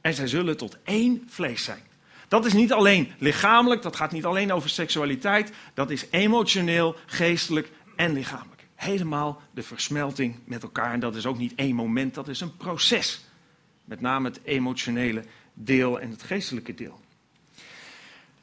En 0.00 0.14
zij 0.14 0.26
zullen 0.26 0.56
tot 0.56 0.76
één 0.84 1.24
vlees 1.28 1.64
zijn. 1.64 1.89
Dat 2.30 2.44
is 2.44 2.52
niet 2.52 2.72
alleen 2.72 3.12
lichamelijk, 3.18 3.82
dat 3.82 3.96
gaat 3.96 4.12
niet 4.12 4.24
alleen 4.24 4.52
over 4.52 4.70
seksualiteit, 4.70 5.52
dat 5.74 5.90
is 5.90 6.06
emotioneel, 6.10 6.96
geestelijk 7.06 7.70
en 7.96 8.12
lichamelijk. 8.12 8.66
Helemaal 8.74 9.40
de 9.50 9.62
versmelting 9.62 10.38
met 10.44 10.62
elkaar. 10.62 10.92
En 10.92 11.00
dat 11.00 11.16
is 11.16 11.26
ook 11.26 11.38
niet 11.38 11.54
één 11.54 11.74
moment, 11.74 12.14
dat 12.14 12.28
is 12.28 12.40
een 12.40 12.56
proces. 12.56 13.24
Met 13.84 14.00
name 14.00 14.28
het 14.28 14.40
emotionele 14.42 15.24
deel 15.54 16.00
en 16.00 16.10
het 16.10 16.22
geestelijke 16.22 16.74
deel. 16.74 17.00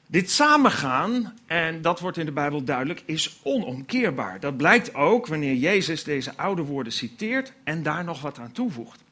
Dit 0.07 0.31
samengaan, 0.31 1.37
en 1.45 1.81
dat 1.81 1.99
wordt 1.99 2.17
in 2.17 2.25
de 2.25 2.31
Bijbel 2.31 2.63
duidelijk, 2.63 3.03
is 3.05 3.39
onomkeerbaar. 3.43 4.39
Dat 4.39 4.57
blijkt 4.57 4.95
ook 4.95 5.27
wanneer 5.27 5.55
Jezus 5.55 6.03
deze 6.03 6.37
oude 6.37 6.61
woorden 6.61 6.93
citeert 6.93 7.53
en 7.63 7.83
daar 7.83 8.03
nog 8.03 8.21
wat 8.21 8.39
aan 8.39 8.51
toevoegt. 8.51 9.03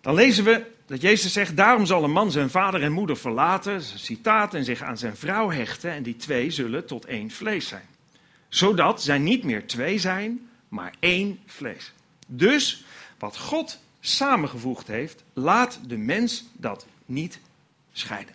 Dan 0.00 0.14
lezen 0.14 0.44
we 0.44 0.76
dat 0.88 1.00
Jezus 1.00 1.32
zegt, 1.32 1.56
daarom 1.56 1.86
zal 1.86 2.04
een 2.04 2.10
man 2.10 2.30
zijn 2.30 2.50
vader 2.50 2.82
en 2.82 2.92
moeder 2.92 3.16
verlaten, 3.16 3.82
citaat, 3.82 4.54
en 4.54 4.64
zich 4.64 4.82
aan 4.82 4.98
zijn 4.98 5.16
vrouw 5.16 5.50
hechten, 5.50 5.90
en 5.90 6.02
die 6.02 6.16
twee 6.16 6.50
zullen 6.50 6.86
tot 6.86 7.04
één 7.04 7.30
vlees 7.30 7.68
zijn. 7.68 7.86
Zodat 8.48 9.02
zij 9.02 9.18
niet 9.18 9.44
meer 9.44 9.66
twee 9.66 9.98
zijn, 9.98 10.48
maar 10.68 10.94
één 10.98 11.38
vlees. 11.46 11.92
Dus 12.26 12.84
wat 13.18 13.38
God 13.38 13.78
samengevoegd 14.00 14.86
heeft, 14.86 15.24
laat 15.32 15.80
de 15.86 15.96
mens 15.96 16.44
dat 16.52 16.86
niet 17.06 17.40
scheiden. 17.92 18.34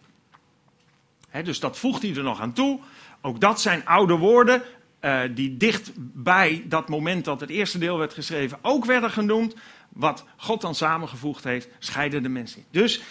Dus 1.43 1.59
dat 1.59 1.77
voegt 1.77 2.01
hij 2.01 2.15
er 2.15 2.23
nog 2.23 2.41
aan 2.41 2.53
toe. 2.53 2.79
Ook 3.21 3.39
dat 3.39 3.61
zijn 3.61 3.85
oude 3.85 4.15
woorden 4.15 4.61
eh, 4.99 5.21
die 5.31 5.57
dicht 5.57 5.91
bij 5.95 6.63
dat 6.65 6.89
moment 6.89 7.25
dat 7.25 7.39
het 7.39 7.49
eerste 7.49 7.77
deel 7.77 7.97
werd 7.97 8.13
geschreven 8.13 8.57
ook 8.61 8.85
werden 8.85 9.11
genoemd. 9.11 9.55
Wat 9.93 10.25
God 10.37 10.61
dan 10.61 10.75
samengevoegd 10.75 11.43
heeft, 11.43 11.67
scheiden 11.79 12.23
de 12.23 12.29
mensen. 12.29 12.63
Dus 12.71 13.01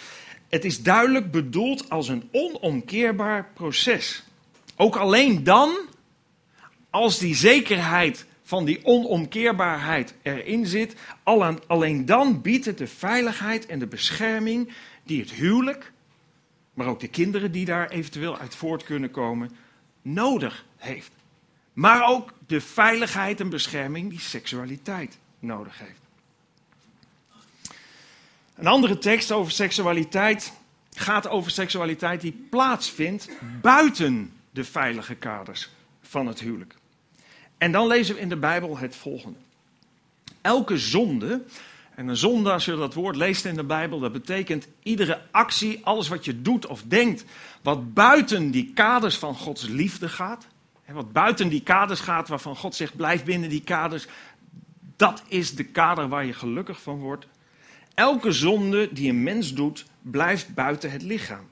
het 0.49 0.65
is 0.65 0.83
duidelijk 0.83 1.31
bedoeld 1.31 1.89
als 1.89 2.07
een 2.07 2.29
onomkeerbaar 2.31 3.49
proces. 3.53 4.23
Ook 4.75 4.95
alleen 4.95 5.43
dan, 5.43 5.75
als 6.89 7.19
die 7.19 7.35
zekerheid 7.35 8.25
van 8.43 8.65
die 8.65 8.85
onomkeerbaarheid 8.85 10.13
erin 10.21 10.65
zit, 10.65 10.95
alleen 11.67 12.05
dan 12.05 12.41
biedt 12.41 12.65
het 12.65 12.77
de 12.77 12.87
veiligheid 12.87 13.65
en 13.65 13.79
de 13.79 13.87
bescherming 13.87 14.73
die 15.03 15.19
het 15.19 15.31
huwelijk, 15.31 15.91
maar 16.73 16.87
ook 16.87 16.99
de 16.99 17.07
kinderen 17.07 17.51
die 17.51 17.65
daar 17.65 17.89
eventueel 17.89 18.37
uit 18.37 18.55
voort 18.55 18.83
kunnen 18.83 19.11
komen, 19.11 19.51
nodig 20.01 20.65
heeft. 20.77 21.11
Maar 21.73 22.07
ook 22.07 22.33
de 22.47 22.61
veiligheid 22.61 23.39
en 23.39 23.49
bescherming 23.49 24.09
die 24.09 24.19
seksualiteit 24.19 25.17
nodig 25.39 25.79
heeft. 25.79 26.02
Een 28.55 28.67
andere 28.67 28.97
tekst 28.97 29.31
over 29.31 29.51
seksualiteit 29.51 30.53
gaat 30.93 31.27
over 31.27 31.51
seksualiteit 31.51 32.21
die 32.21 32.45
plaatsvindt 32.49 33.29
buiten 33.61 34.33
de 34.51 34.63
veilige 34.63 35.15
kaders 35.15 35.69
van 36.01 36.27
het 36.27 36.39
huwelijk. 36.39 36.75
En 37.57 37.71
dan 37.71 37.87
lezen 37.87 38.15
we 38.15 38.21
in 38.21 38.29
de 38.29 38.37
Bijbel 38.37 38.77
het 38.77 38.95
volgende. 38.95 39.37
Elke 40.41 40.77
zonde, 40.77 41.43
en 41.95 42.07
een 42.07 42.17
zonde 42.17 42.51
als 42.51 42.65
je 42.65 42.75
dat 42.75 42.93
woord 42.93 43.15
leest 43.15 43.45
in 43.45 43.55
de 43.55 43.63
Bijbel, 43.63 43.99
dat 43.99 44.11
betekent 44.11 44.67
iedere 44.83 45.21
actie, 45.31 45.85
alles 45.85 46.07
wat 46.07 46.25
je 46.25 46.41
doet 46.41 46.65
of 46.65 46.83
denkt, 46.83 47.25
wat 47.61 47.93
buiten 47.93 48.51
die 48.51 48.71
kaders 48.73 49.17
van 49.17 49.35
Gods 49.35 49.67
liefde 49.67 50.09
gaat, 50.09 50.47
wat 50.87 51.11
buiten 51.11 51.49
die 51.49 51.61
kaders 51.61 51.99
gaat 51.99 52.27
waarvan 52.27 52.55
God 52.55 52.75
zegt 52.75 52.95
blijf 52.95 53.23
binnen 53.23 53.49
die 53.49 53.63
kaders, 53.63 54.07
dat 54.95 55.23
is 55.27 55.55
de 55.55 55.63
kader 55.63 56.07
waar 56.07 56.25
je 56.25 56.33
gelukkig 56.33 56.81
van 56.81 56.99
wordt. 56.99 57.27
Elke 57.93 58.31
zonde 58.31 58.89
die 58.91 59.09
een 59.09 59.23
mens 59.23 59.53
doet, 59.53 59.85
blijft 60.01 60.53
buiten 60.53 60.91
het 60.91 61.01
lichaam. 61.01 61.49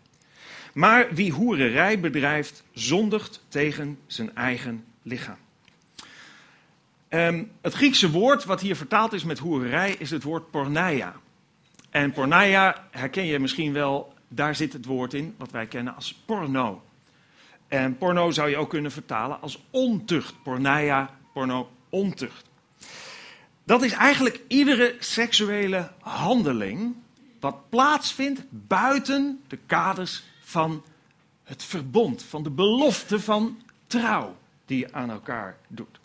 Maar 0.73 1.13
wie 1.13 1.31
hoererij 1.31 1.99
bedrijft, 1.99 2.63
zondigt 2.71 3.43
tegen 3.47 3.99
zijn 4.07 4.35
eigen 4.35 4.85
lichaam. 5.01 5.37
Um, 7.09 7.51
het 7.61 7.73
Griekse 7.73 8.11
woord 8.11 8.45
wat 8.45 8.61
hier 8.61 8.75
vertaald 8.75 9.13
is 9.13 9.23
met 9.23 9.39
hoererij 9.39 9.95
is 9.99 10.11
het 10.11 10.23
woord 10.23 10.51
porneia. 10.51 11.15
En 11.89 12.11
porneia 12.11 12.87
herken 12.91 13.25
je 13.25 13.39
misschien 13.39 13.73
wel, 13.73 14.13
daar 14.27 14.55
zit 14.55 14.73
het 14.73 14.85
woord 14.85 15.13
in 15.13 15.35
wat 15.37 15.51
wij 15.51 15.65
kennen 15.65 15.95
als 15.95 16.13
porno. 16.25 16.83
En 17.67 17.97
porno 17.97 18.31
zou 18.31 18.49
je 18.49 18.57
ook 18.57 18.69
kunnen 18.69 18.91
vertalen 18.91 19.41
als 19.41 19.63
ontucht. 19.69 20.43
Porneia, 20.43 21.17
porno, 21.33 21.69
ontucht. 21.89 22.49
Dat 23.71 23.83
is 23.83 23.91
eigenlijk 23.91 24.41
iedere 24.47 24.95
seksuele 24.99 25.91
handeling 25.99 26.95
wat 27.39 27.69
plaatsvindt 27.69 28.41
buiten 28.49 29.41
de 29.47 29.57
kaders 29.65 30.23
van 30.39 30.83
het 31.43 31.63
verbond, 31.63 32.23
van 32.23 32.43
de 32.43 32.49
belofte 32.49 33.19
van 33.19 33.61
trouw 33.87 34.37
die 34.65 34.77
je 34.77 34.93
aan 34.93 35.09
elkaar 35.09 35.57
doet. 35.67 35.99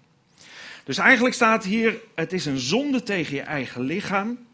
Dus 0.84 0.98
eigenlijk 0.98 1.34
staat 1.34 1.64
hier: 1.64 1.98
het 2.14 2.32
is 2.32 2.46
een 2.46 2.58
zonde 2.58 3.02
tegen 3.02 3.34
je 3.34 3.42
eigen 3.42 3.82
lichaam. 3.82 4.46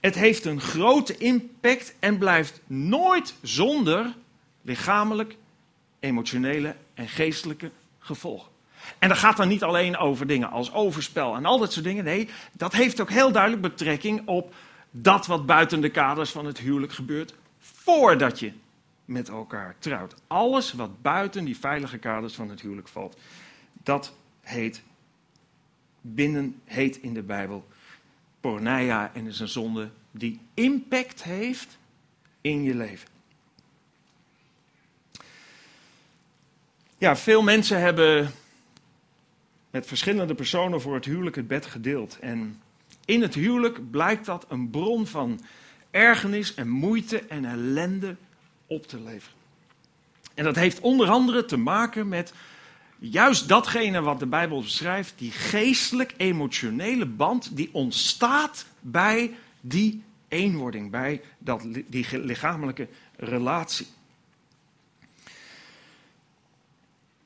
Het 0.00 0.14
heeft 0.14 0.44
een 0.44 0.60
grote 0.60 1.16
impact 1.16 1.94
en 1.98 2.18
blijft 2.18 2.60
nooit 2.66 3.34
zonder 3.42 4.14
lichamelijk, 4.62 5.36
emotionele 6.00 6.76
en 6.94 7.08
geestelijke 7.08 7.70
gevolgen. 7.98 8.51
En 8.98 9.08
dat 9.08 9.18
gaat 9.18 9.36
dan 9.36 9.48
niet 9.48 9.62
alleen 9.62 9.96
over 9.96 10.26
dingen 10.26 10.50
als 10.50 10.72
overspel 10.72 11.34
en 11.34 11.44
al 11.44 11.58
dat 11.58 11.72
soort 11.72 11.84
dingen. 11.84 12.04
Nee, 12.04 12.28
dat 12.52 12.72
heeft 12.72 13.00
ook 13.00 13.10
heel 13.10 13.32
duidelijk 13.32 13.62
betrekking 13.62 14.26
op 14.26 14.54
dat 14.90 15.26
wat 15.26 15.46
buiten 15.46 15.80
de 15.80 15.90
kaders 15.90 16.30
van 16.30 16.46
het 16.46 16.58
huwelijk 16.58 16.92
gebeurt 16.92 17.34
voordat 17.58 18.38
je 18.38 18.52
met 19.04 19.28
elkaar 19.28 19.74
trouwt. 19.78 20.14
Alles 20.26 20.72
wat 20.72 21.02
buiten 21.02 21.44
die 21.44 21.58
veilige 21.58 21.98
kaders 21.98 22.34
van 22.34 22.48
het 22.48 22.60
huwelijk 22.60 22.88
valt, 22.88 23.16
dat 23.82 24.12
heet 24.40 24.82
binnen 26.00 26.60
heet 26.64 26.96
in 26.96 27.14
de 27.14 27.22
Bijbel 27.22 27.68
porneia 28.40 29.10
en 29.14 29.26
is 29.26 29.40
een 29.40 29.48
zonde 29.48 29.90
die 30.10 30.40
impact 30.54 31.22
heeft 31.22 31.78
in 32.40 32.62
je 32.62 32.74
leven. 32.74 33.08
Ja, 36.98 37.16
veel 37.16 37.42
mensen 37.42 37.80
hebben 37.80 38.32
met 39.72 39.86
verschillende 39.86 40.34
personen 40.34 40.80
voor 40.80 40.94
het 40.94 41.04
huwelijk 41.04 41.36
het 41.36 41.46
bed 41.46 41.66
gedeeld. 41.66 42.18
En 42.18 42.60
in 43.04 43.22
het 43.22 43.34
huwelijk 43.34 43.90
blijkt 43.90 44.26
dat 44.26 44.46
een 44.48 44.70
bron 44.70 45.06
van 45.06 45.40
ergernis 45.90 46.54
en 46.54 46.68
moeite 46.68 47.18
en 47.18 47.44
ellende 47.44 48.16
op 48.66 48.86
te 48.86 49.00
leveren. 49.00 49.38
En 50.34 50.44
dat 50.44 50.56
heeft 50.56 50.80
onder 50.80 51.08
andere 51.08 51.44
te 51.44 51.56
maken 51.56 52.08
met 52.08 52.32
juist 52.98 53.48
datgene 53.48 54.00
wat 54.00 54.18
de 54.18 54.26
Bijbel 54.26 54.60
beschrijft, 54.60 55.14
die 55.16 55.30
geestelijk-emotionele 55.30 57.06
band 57.06 57.56
die 57.56 57.68
ontstaat 57.72 58.66
bij 58.80 59.34
die 59.60 60.02
eenwording, 60.28 60.90
bij 60.90 61.22
dat, 61.38 61.66
die 61.86 62.18
lichamelijke 62.18 62.88
relatie. 63.16 63.86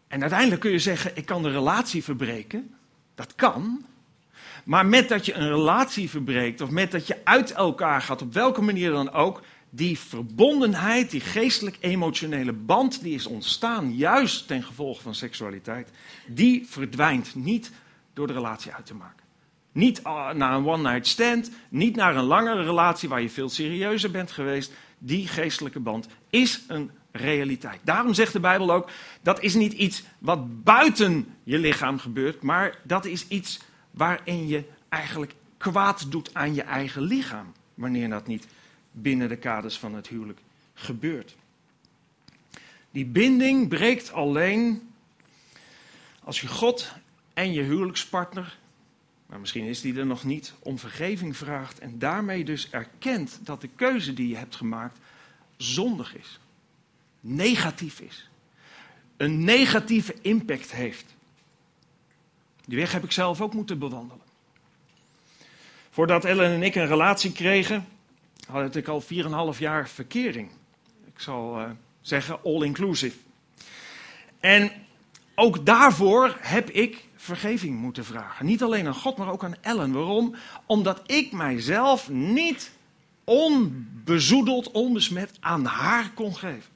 En 0.08 0.20
uiteindelijk 0.20 0.60
kun 0.60 0.70
je 0.70 0.78
zeggen, 0.78 1.16
ik 1.16 1.26
kan 1.26 1.42
de 1.42 1.50
relatie 1.50 2.04
verbreken. 2.04 2.74
Dat 3.14 3.34
kan. 3.34 3.84
Maar 4.64 4.86
met 4.86 5.08
dat 5.08 5.26
je 5.26 5.34
een 5.34 5.48
relatie 5.48 6.10
verbreekt 6.10 6.60
of 6.60 6.70
met 6.70 6.90
dat 6.90 7.06
je 7.06 7.20
uit 7.24 7.52
elkaar 7.52 8.02
gaat, 8.02 8.22
op 8.22 8.32
welke 8.32 8.62
manier 8.62 8.90
dan 8.90 9.12
ook, 9.12 9.42
die 9.70 9.98
verbondenheid, 9.98 11.10
die 11.10 11.20
geestelijk-emotionele 11.20 12.52
band 12.52 13.02
die 13.02 13.14
is 13.14 13.26
ontstaan 13.26 13.96
juist 13.96 14.46
ten 14.46 14.62
gevolge 14.62 15.02
van 15.02 15.14
seksualiteit, 15.14 15.90
die 16.26 16.66
verdwijnt 16.68 17.34
niet 17.34 17.70
door 18.12 18.26
de 18.26 18.32
relatie 18.32 18.72
uit 18.72 18.86
te 18.86 18.94
maken. 18.94 19.24
Niet 19.72 20.00
uh, 20.00 20.32
naar 20.32 20.54
een 20.54 20.66
one-night 20.66 21.06
stand, 21.06 21.50
niet 21.68 21.96
naar 21.96 22.16
een 22.16 22.24
langere 22.24 22.64
relatie 22.64 23.08
waar 23.08 23.22
je 23.22 23.30
veel 23.30 23.48
serieuzer 23.48 24.10
bent 24.10 24.30
geweest. 24.30 24.72
Die 24.98 25.28
geestelijke 25.28 25.80
band 25.80 26.06
is 26.30 26.62
een 26.68 26.90
realiteit. 27.12 27.80
Daarom 27.84 28.14
zegt 28.14 28.32
de 28.32 28.40
Bijbel 28.40 28.72
ook, 28.72 28.90
dat 29.22 29.42
is 29.42 29.54
niet 29.54 29.72
iets 29.72 30.02
wat 30.18 30.64
buiten 30.64 31.34
je 31.42 31.58
lichaam 31.58 31.98
gebeurt, 31.98 32.42
maar 32.42 32.78
dat 32.82 33.04
is 33.04 33.28
iets 33.28 33.60
waarin 33.90 34.46
je 34.46 34.64
eigenlijk 34.88 35.34
kwaad 35.56 36.10
doet 36.10 36.34
aan 36.34 36.54
je 36.54 36.62
eigen 36.62 37.02
lichaam, 37.02 37.52
wanneer 37.74 38.08
dat 38.08 38.26
niet 38.26 38.46
binnen 38.90 39.28
de 39.28 39.36
kaders 39.36 39.78
van 39.78 39.94
het 39.94 40.06
huwelijk 40.06 40.40
gebeurt. 40.74 41.36
Die 42.90 43.06
binding 43.06 43.68
breekt 43.68 44.12
alleen 44.12 44.90
als 46.24 46.40
je 46.40 46.46
God 46.46 46.92
en 47.34 47.52
je 47.52 47.62
huwelijkspartner, 47.62 48.58
maar 49.26 49.40
misschien 49.40 49.64
is 49.64 49.80
die 49.80 49.98
er 49.98 50.06
nog 50.06 50.24
niet, 50.24 50.54
om 50.58 50.78
vergeving 50.78 51.36
vraagt 51.36 51.78
en 51.78 51.98
daarmee 51.98 52.44
dus 52.44 52.70
erkent 52.70 53.38
dat 53.42 53.60
de 53.60 53.68
keuze 53.74 54.12
die 54.12 54.28
je 54.28 54.36
hebt 54.36 54.56
gemaakt 54.56 54.98
zondig 55.56 56.16
is, 56.16 56.38
negatief 57.20 58.00
is, 58.00 58.30
een 59.16 59.44
negatieve 59.44 60.14
impact 60.20 60.72
heeft. 60.72 61.14
Die 62.64 62.78
weg 62.78 62.92
heb 62.92 63.04
ik 63.04 63.12
zelf 63.12 63.40
ook 63.40 63.54
moeten 63.54 63.78
bewandelen. 63.78 64.24
Voordat 65.90 66.24
Ellen 66.24 66.50
en 66.50 66.62
ik 66.62 66.74
een 66.74 66.86
relatie 66.86 67.32
kregen, 67.32 67.86
had 68.46 68.76
ik 68.76 68.88
al 68.88 69.02
4,5 69.52 69.58
jaar 69.58 69.88
verkering. 69.88 70.50
Ik 71.06 71.20
zal 71.20 71.60
uh, 71.60 71.70
zeggen 72.00 72.38
all-inclusive. 72.44 73.16
En 74.40 74.72
ook 75.34 75.66
daarvoor 75.66 76.36
heb 76.40 76.70
ik 76.70 77.05
vergeving 77.26 77.78
moeten 77.78 78.04
vragen. 78.04 78.46
Niet 78.46 78.62
alleen 78.62 78.86
aan 78.86 78.94
God, 78.94 79.16
maar 79.16 79.30
ook 79.30 79.44
aan 79.44 79.56
Ellen. 79.60 79.92
Waarom? 79.92 80.34
Omdat 80.66 81.02
ik 81.06 81.32
mijzelf 81.32 82.08
niet 82.08 82.72
onbezoedeld, 83.24 84.70
onbesmet 84.70 85.32
aan 85.40 85.64
haar 85.64 86.10
kon 86.10 86.36
geven. 86.36 86.74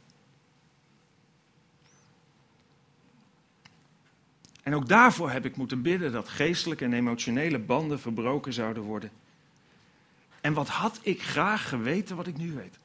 En 4.62 4.74
ook 4.74 4.88
daarvoor 4.88 5.30
heb 5.30 5.44
ik 5.44 5.56
moeten 5.56 5.82
bidden 5.82 6.12
dat 6.12 6.28
geestelijke 6.28 6.84
en 6.84 6.92
emotionele 6.92 7.58
banden 7.58 8.00
verbroken 8.00 8.52
zouden 8.52 8.82
worden. 8.82 9.10
En 10.40 10.52
wat 10.52 10.68
had 10.68 10.98
ik 11.02 11.22
graag 11.22 11.68
geweten 11.68 12.16
wat 12.16 12.26
ik 12.26 12.36
nu 12.36 12.52
weet? 12.52 12.78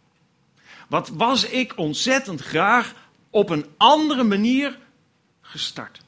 Wat 0.88 1.10
was 1.10 1.50
ik 1.50 1.78
ontzettend 1.78 2.42
graag 2.42 2.94
op 3.30 3.50
een 3.50 3.66
andere 3.78 4.24
manier 4.24 4.80
gestart? 5.42 6.05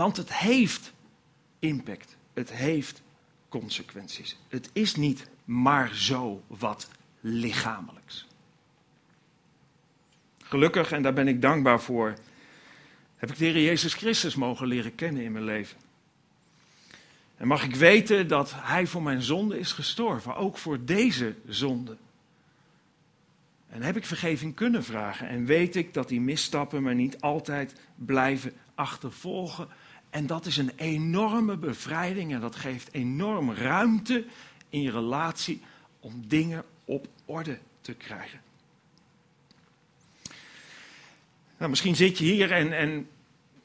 Want 0.00 0.16
het 0.16 0.34
heeft 0.34 0.92
impact. 1.58 2.16
Het 2.32 2.52
heeft 2.52 3.02
consequenties. 3.48 4.38
Het 4.48 4.70
is 4.72 4.94
niet 4.94 5.28
maar 5.44 5.94
zo 5.94 6.42
wat 6.46 6.88
lichamelijks. 7.20 8.26
Gelukkig, 10.42 10.92
en 10.92 11.02
daar 11.02 11.12
ben 11.12 11.28
ik 11.28 11.42
dankbaar 11.42 11.80
voor, 11.80 12.14
heb 13.16 13.30
ik 13.30 13.38
de 13.38 13.44
Heer 13.44 13.62
Jezus 13.62 13.94
Christus 13.94 14.34
mogen 14.34 14.66
leren 14.66 14.94
kennen 14.94 15.22
in 15.22 15.32
mijn 15.32 15.44
leven. 15.44 15.76
En 17.36 17.46
mag 17.46 17.64
ik 17.64 17.74
weten 17.74 18.28
dat 18.28 18.52
Hij 18.56 18.86
voor 18.86 19.02
mijn 19.02 19.22
zonde 19.22 19.58
is 19.58 19.72
gestorven, 19.72 20.36
ook 20.36 20.58
voor 20.58 20.84
deze 20.84 21.34
zonde. 21.46 21.96
En 23.68 23.82
heb 23.82 23.96
ik 23.96 24.06
vergeving 24.06 24.54
kunnen 24.54 24.84
vragen 24.84 25.28
en 25.28 25.44
weet 25.44 25.76
ik 25.76 25.94
dat 25.94 26.08
die 26.08 26.20
misstappen 26.20 26.82
me 26.82 26.94
niet 26.94 27.20
altijd 27.20 27.74
blijven 27.94 28.52
achtervolgen. 28.74 29.68
En 30.10 30.26
dat 30.26 30.46
is 30.46 30.56
een 30.56 30.72
enorme 30.76 31.56
bevrijding 31.56 32.32
en 32.32 32.40
dat 32.40 32.56
geeft 32.56 32.88
enorm 32.92 33.52
ruimte 33.52 34.24
in 34.68 34.82
je 34.82 34.90
relatie 34.90 35.62
om 36.00 36.24
dingen 36.26 36.64
op 36.84 37.08
orde 37.24 37.58
te 37.80 37.92
krijgen. 37.92 38.40
Nou, 41.58 41.70
misschien 41.70 41.96
zit 41.96 42.18
je 42.18 42.24
hier 42.24 42.52
en, 42.52 42.72
en 42.78 43.08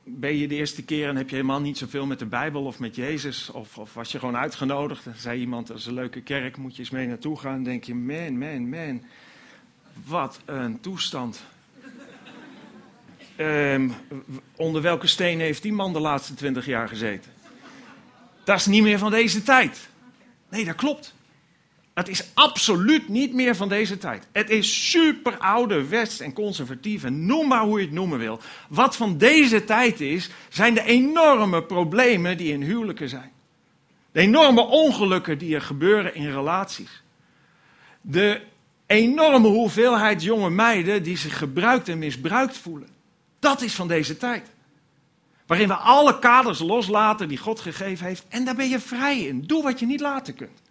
ben 0.03 0.35
je 0.35 0.47
de 0.47 0.55
eerste 0.55 0.83
keer 0.83 1.09
en 1.09 1.15
heb 1.15 1.29
je 1.29 1.35
helemaal 1.35 1.61
niet 1.61 1.77
zoveel 1.77 2.05
met 2.05 2.19
de 2.19 2.25
Bijbel 2.25 2.63
of 2.63 2.79
met 2.79 2.95
Jezus. 2.95 3.49
Of, 3.49 3.77
of 3.77 3.93
was 3.93 4.11
je 4.11 4.19
gewoon 4.19 4.37
uitgenodigd 4.37 5.05
en 5.05 5.15
zei 5.17 5.39
iemand, 5.39 5.67
dat 5.67 5.77
is 5.77 5.85
een 5.85 5.93
leuke 5.93 6.21
kerk, 6.21 6.57
moet 6.57 6.75
je 6.75 6.79
eens 6.79 6.89
mee 6.89 7.07
naartoe 7.07 7.39
gaan. 7.39 7.53
Dan 7.53 7.63
denk 7.63 7.83
je, 7.83 7.95
man, 7.95 8.37
man, 8.37 8.69
man, 8.69 9.03
wat 10.05 10.39
een 10.45 10.79
toestand. 10.79 11.43
Um, 13.37 13.93
onder 14.55 14.81
welke 14.81 15.07
steen 15.07 15.39
heeft 15.39 15.61
die 15.61 15.73
man 15.73 15.93
de 15.93 15.99
laatste 15.99 16.33
twintig 16.33 16.65
jaar 16.65 16.87
gezeten? 16.87 17.31
Dat 18.43 18.57
is 18.57 18.65
niet 18.65 18.83
meer 18.83 18.99
van 18.99 19.11
deze 19.11 19.43
tijd. 19.43 19.89
Nee, 20.49 20.65
dat 20.65 20.75
klopt. 20.75 21.13
Het 21.93 22.07
is 22.07 22.23
absoluut 22.33 23.09
niet 23.09 23.33
meer 23.33 23.55
van 23.55 23.69
deze 23.69 23.97
tijd. 23.97 24.27
Het 24.31 24.49
is 24.49 24.89
super 24.91 25.89
west 25.89 26.21
en 26.21 26.33
conservatief 26.33 27.03
en 27.03 27.25
noem 27.25 27.47
maar 27.47 27.61
hoe 27.61 27.79
je 27.79 27.85
het 27.85 27.93
noemen 27.93 28.19
wil. 28.19 28.39
Wat 28.69 28.95
van 28.95 29.17
deze 29.17 29.63
tijd 29.63 30.01
is, 30.01 30.29
zijn 30.49 30.73
de 30.73 30.83
enorme 30.83 31.63
problemen 31.63 32.37
die 32.37 32.51
in 32.51 32.61
huwelijken 32.61 33.09
zijn. 33.09 33.31
De 34.11 34.19
enorme 34.19 34.61
ongelukken 34.61 35.37
die 35.37 35.55
er 35.55 35.61
gebeuren 35.61 36.15
in 36.15 36.31
relaties. 36.31 37.03
De 38.01 38.41
enorme 38.85 39.47
hoeveelheid 39.47 40.23
jonge 40.23 40.49
meiden 40.49 41.03
die 41.03 41.17
zich 41.17 41.37
gebruikt 41.37 41.89
en 41.89 41.99
misbruikt 41.99 42.57
voelen. 42.57 42.89
Dat 43.45 43.61
is 43.61 43.75
van 43.75 43.87
deze 43.87 44.17
tijd. 44.17 44.47
Waarin 45.45 45.67
we 45.67 45.75
alle 45.75 46.19
kaders 46.19 46.59
loslaten 46.59 47.27
die 47.27 47.37
God 47.37 47.59
gegeven 47.59 48.05
heeft 48.05 48.25
en 48.27 48.45
daar 48.45 48.55
ben 48.55 48.69
je 48.69 48.79
vrij 48.79 49.19
in. 49.19 49.41
Doe 49.41 49.63
wat 49.63 49.79
je 49.79 49.85
niet 49.85 49.99
laten 49.99 50.35
kunt. 50.35 50.61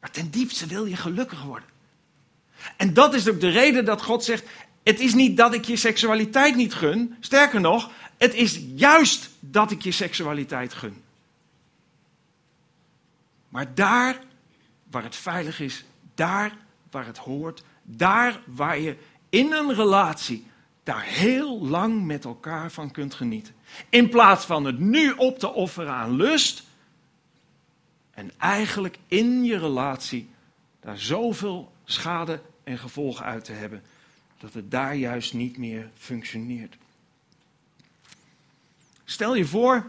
Maar 0.00 0.10
ten 0.10 0.30
diepste 0.30 0.66
wil 0.66 0.84
je 0.84 0.96
gelukkig 0.96 1.42
worden. 1.42 1.68
En 2.76 2.94
dat 2.94 3.14
is 3.14 3.28
ook 3.28 3.40
de 3.40 3.48
reden 3.48 3.84
dat 3.84 4.02
God 4.02 4.24
zegt: 4.24 4.44
Het 4.82 5.00
is 5.00 5.14
niet 5.14 5.36
dat 5.36 5.54
ik 5.54 5.64
je 5.64 5.76
seksualiteit 5.76 6.56
niet 6.56 6.74
gun. 6.74 7.16
Sterker 7.20 7.60
nog, 7.60 7.90
het 8.16 8.34
is 8.34 8.60
juist 8.74 9.30
dat 9.40 9.70
ik 9.70 9.82
je 9.82 9.92
seksualiteit 9.92 10.74
gun. 10.74 11.02
Maar 13.48 13.74
daar 13.74 14.20
waar 14.90 15.02
het 15.02 15.16
veilig 15.16 15.60
is, 15.60 15.84
daar 16.14 16.56
waar 16.90 17.06
het 17.06 17.18
hoort, 17.18 17.62
daar 17.82 18.40
waar 18.46 18.78
je 18.78 18.96
in 19.28 19.52
een 19.52 19.74
relatie 19.74 20.46
daar 20.88 21.04
heel 21.04 21.66
lang 21.66 22.04
met 22.04 22.24
elkaar 22.24 22.70
van 22.70 22.90
kunt 22.90 23.14
genieten. 23.14 23.54
In 23.88 24.08
plaats 24.08 24.44
van 24.44 24.64
het 24.64 24.78
nu 24.78 25.12
op 25.12 25.38
te 25.38 25.52
offeren 25.52 25.92
aan 25.92 26.16
lust, 26.16 26.62
en 28.10 28.30
eigenlijk 28.38 28.98
in 29.06 29.44
je 29.44 29.58
relatie 29.58 30.28
daar 30.80 30.98
zoveel 30.98 31.72
schade 31.84 32.40
en 32.64 32.78
gevolgen 32.78 33.24
uit 33.24 33.44
te 33.44 33.52
hebben, 33.52 33.82
dat 34.38 34.54
het 34.54 34.70
daar 34.70 34.94
juist 34.94 35.34
niet 35.34 35.58
meer 35.58 35.90
functioneert. 35.94 36.76
Stel 39.04 39.34
je 39.34 39.44
voor 39.44 39.86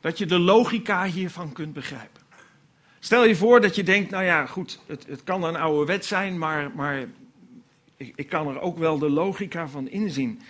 dat 0.00 0.18
je 0.18 0.26
de 0.26 0.38
logica 0.38 1.04
hiervan 1.04 1.52
kunt 1.52 1.72
begrijpen. 1.72 2.22
Stel 2.98 3.24
je 3.24 3.36
voor 3.36 3.60
dat 3.60 3.74
je 3.74 3.82
denkt, 3.82 4.10
nou 4.10 4.24
ja, 4.24 4.46
goed, 4.46 4.80
het, 4.86 5.06
het 5.06 5.24
kan 5.24 5.44
een 5.44 5.56
oude 5.56 5.86
wet 5.86 6.04
zijn, 6.04 6.38
maar, 6.38 6.70
maar 6.70 7.06
ik, 7.96 8.28
kan 8.28 8.48
er 8.48 8.60
ook 8.60 8.78
wel 8.78 8.98
de 8.98 9.10
logica 9.10 9.68
van 9.68 9.88
inzien. 9.88 10.40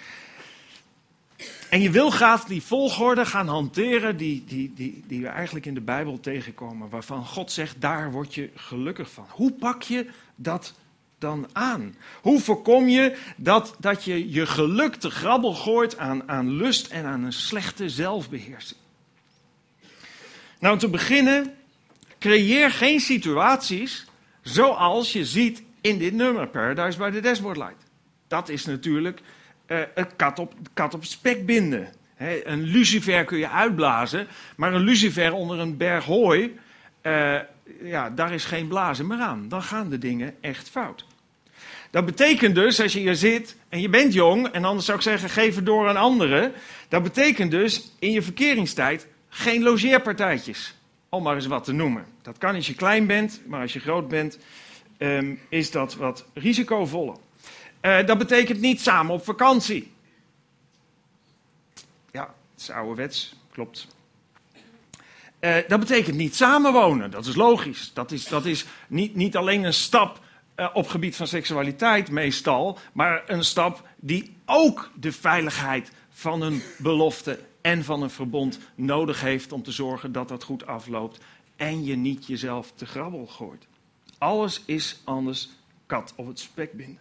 En 1.70 1.80
je 1.80 1.90
wil 1.90 2.10
graag 2.10 2.44
die 2.44 2.62
volgorde 2.62 3.26
gaan 3.26 3.48
hanteren 3.48 4.16
die, 4.16 4.44
die, 4.46 4.72
die, 4.74 5.04
die 5.06 5.20
we 5.20 5.28
eigenlijk 5.28 5.66
in 5.66 5.74
de 5.74 5.80
Bijbel 5.80 6.20
tegenkomen. 6.20 6.88
Waarvan 6.88 7.26
God 7.26 7.52
zegt, 7.52 7.80
daar 7.80 8.10
word 8.10 8.34
je 8.34 8.50
gelukkig 8.54 9.10
van. 9.10 9.26
Hoe 9.28 9.52
pak 9.52 9.82
je 9.82 10.06
dat 10.34 10.74
dan 11.18 11.48
aan? 11.52 11.96
Hoe 12.22 12.40
voorkom 12.40 12.88
je 12.88 13.16
dat, 13.36 13.76
dat 13.78 14.04
je 14.04 14.30
je 14.30 14.46
geluk 14.46 14.94
te 14.94 15.10
grabbel 15.10 15.54
gooit 15.54 15.98
aan, 15.98 16.28
aan 16.28 16.50
lust 16.50 16.86
en 16.86 17.04
aan 17.04 17.24
een 17.24 17.32
slechte 17.32 17.88
zelfbeheersing? 17.88 18.80
Nou, 20.58 20.74
om 20.74 20.80
te 20.80 20.88
beginnen, 20.88 21.54
creëer 22.18 22.70
geen 22.70 23.00
situaties 23.00 24.06
zoals 24.42 25.12
je 25.12 25.24
ziet 25.24 25.62
in 25.80 25.98
dit 25.98 26.12
nummer, 26.12 26.46
Paradise 26.48 26.98
by 26.98 27.10
the 27.10 27.20
Dashboard 27.20 27.56
Light. 27.56 27.84
Dat 28.28 28.48
is 28.48 28.64
natuurlijk 28.64 29.20
uh, 29.66 29.78
een 29.94 30.16
kat 30.16 30.38
op, 30.38 30.54
kat 30.74 30.94
op 30.94 31.04
spek 31.04 31.46
binden. 31.46 31.88
een 32.44 32.62
lucifer 32.62 33.24
kun 33.24 33.38
je 33.38 33.48
uitblazen, 33.48 34.26
maar 34.56 34.74
een 34.74 34.84
lucifer 34.84 35.32
onder 35.32 35.58
een 35.58 35.76
berg 35.76 36.04
hooi, 36.04 36.58
uh, 37.02 37.38
ja, 37.82 38.10
daar 38.10 38.32
is 38.32 38.44
geen 38.44 38.68
blazen 38.68 39.06
meer 39.06 39.18
aan. 39.18 39.48
Dan 39.48 39.62
gaan 39.62 39.90
de 39.90 39.98
dingen 39.98 40.34
echt 40.40 40.68
fout. 40.68 41.04
Dat 41.90 42.04
betekent 42.04 42.54
dus, 42.54 42.80
als 42.80 42.92
je 42.92 42.98
hier 42.98 43.14
zit 43.14 43.56
en 43.68 43.80
je 43.80 43.88
bent 43.88 44.12
jong, 44.12 44.48
en 44.48 44.64
anders 44.64 44.86
zou 44.86 44.98
ik 44.98 45.04
zeggen, 45.04 45.30
geef 45.30 45.54
het 45.54 45.66
door 45.66 45.88
aan 45.88 45.96
anderen. 45.96 46.52
Dat 46.88 47.02
betekent 47.02 47.50
dus 47.50 47.92
in 47.98 48.10
je 48.10 48.22
verkeringstijd 48.22 49.06
geen 49.28 49.62
logeerpartijtjes. 49.62 50.74
Om 51.08 51.22
maar 51.22 51.34
eens 51.34 51.46
wat 51.46 51.64
te 51.64 51.72
noemen. 51.72 52.04
Dat 52.22 52.38
kan 52.38 52.54
als 52.54 52.66
je 52.66 52.74
klein 52.74 53.06
bent, 53.06 53.40
maar 53.46 53.60
als 53.60 53.72
je 53.72 53.80
groot 53.80 54.08
bent, 54.08 54.38
ehm, 54.98 55.34
is 55.48 55.70
dat 55.70 55.94
wat 55.94 56.24
risicovoller. 56.34 57.16
Eh, 57.80 58.06
dat 58.06 58.18
betekent 58.18 58.60
niet 58.60 58.80
samen 58.80 59.14
op 59.14 59.24
vakantie. 59.24 59.92
Ja, 62.12 62.34
het 62.52 62.60
is 62.60 62.70
ouderwets, 62.70 63.34
klopt. 63.52 63.86
Eh, 65.38 65.56
dat 65.68 65.80
betekent 65.80 66.16
niet 66.16 66.34
samenwonen, 66.34 67.10
dat 67.10 67.26
is 67.26 67.34
logisch. 67.34 67.90
Dat 67.94 68.12
is, 68.12 68.28
dat 68.28 68.44
is 68.44 68.66
niet, 68.88 69.14
niet 69.14 69.36
alleen 69.36 69.64
een 69.64 69.72
stap 69.72 70.20
eh, 70.54 70.68
op 70.72 70.88
gebied 70.88 71.16
van 71.16 71.26
seksualiteit 71.26 72.10
meestal, 72.10 72.78
maar 72.92 73.22
een 73.26 73.44
stap 73.44 73.88
die 73.96 74.36
ook 74.44 74.90
de 74.94 75.12
veiligheid 75.12 75.90
van 76.10 76.40
een 76.40 76.62
belofte 76.78 77.38
en 77.60 77.84
van 77.84 78.02
een 78.02 78.10
verbond 78.10 78.58
nodig 78.74 79.20
heeft 79.20 79.52
om 79.52 79.62
te 79.62 79.72
zorgen 79.72 80.12
dat 80.12 80.28
dat 80.28 80.42
goed 80.42 80.66
afloopt 80.66 81.18
en 81.56 81.84
je 81.84 81.96
niet 81.96 82.26
jezelf 82.26 82.72
te 82.74 82.86
grabbel 82.86 83.26
gooit. 83.26 83.66
Alles 84.18 84.62
is 84.64 85.00
anders 85.04 85.48
kat 85.86 86.12
op 86.16 86.26
het 86.26 86.38
spek 86.38 86.72
binden. 86.72 86.98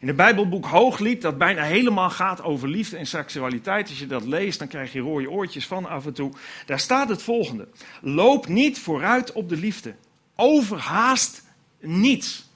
In 0.00 0.08
het 0.08 0.16
Bijbelboek 0.16 0.64
Hooglied, 0.64 1.22
dat 1.22 1.38
bijna 1.38 1.62
helemaal 1.62 2.10
gaat 2.10 2.42
over 2.42 2.68
liefde 2.68 2.96
en 2.96 3.06
seksualiteit, 3.06 3.88
als 3.88 3.98
je 3.98 4.06
dat 4.06 4.24
leest, 4.24 4.58
dan 4.58 4.68
krijg 4.68 4.92
je 4.92 5.00
rode 5.00 5.30
oortjes 5.30 5.66
van 5.66 5.86
af 5.86 6.06
en 6.06 6.12
toe. 6.12 6.32
Daar 6.66 6.80
staat 6.80 7.08
het 7.08 7.22
volgende: 7.22 7.68
Loop 8.00 8.46
niet 8.46 8.78
vooruit 8.78 9.32
op 9.32 9.48
de 9.48 9.56
liefde. 9.56 9.94
Overhaast 10.36 11.42
niets. 11.80 12.50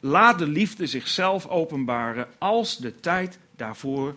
Laat 0.00 0.38
de 0.38 0.46
liefde 0.46 0.86
zichzelf 0.86 1.46
openbaren 1.46 2.28
als 2.38 2.76
de 2.76 3.00
tijd 3.00 3.38
daarvoor 3.56 4.14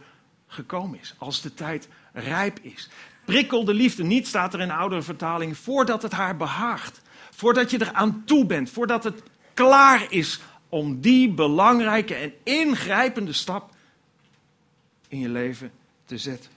gekomen 0.47 0.99
is, 0.99 1.15
als 1.17 1.41
de 1.41 1.53
tijd 1.53 1.87
rijp 2.13 2.59
is. 2.61 2.89
Prikkel 3.31 3.65
de 3.65 3.73
liefde 3.73 4.03
niet, 4.03 4.27
staat 4.27 4.53
er 4.53 4.59
in 4.59 4.71
oudere 4.71 5.01
vertaling, 5.01 5.57
voordat 5.57 6.01
het 6.01 6.11
haar 6.11 6.37
behaagt. 6.37 7.01
Voordat 7.29 7.71
je 7.71 7.77
er 7.77 7.93
aan 7.93 8.23
toe 8.25 8.45
bent, 8.45 8.69
voordat 8.69 9.03
het 9.03 9.23
klaar 9.53 10.05
is 10.09 10.39
om 10.69 11.01
die 11.01 11.29
belangrijke 11.29 12.15
en 12.15 12.33
ingrijpende 12.43 13.33
stap 13.33 13.69
in 15.07 15.19
je 15.19 15.29
leven 15.29 15.71
te 16.05 16.17
zetten. 16.17 16.51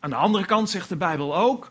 Aan 0.00 0.10
de 0.10 0.16
andere 0.16 0.44
kant 0.44 0.70
zegt 0.70 0.88
de 0.88 0.96
Bijbel 0.96 1.36
ook: 1.36 1.70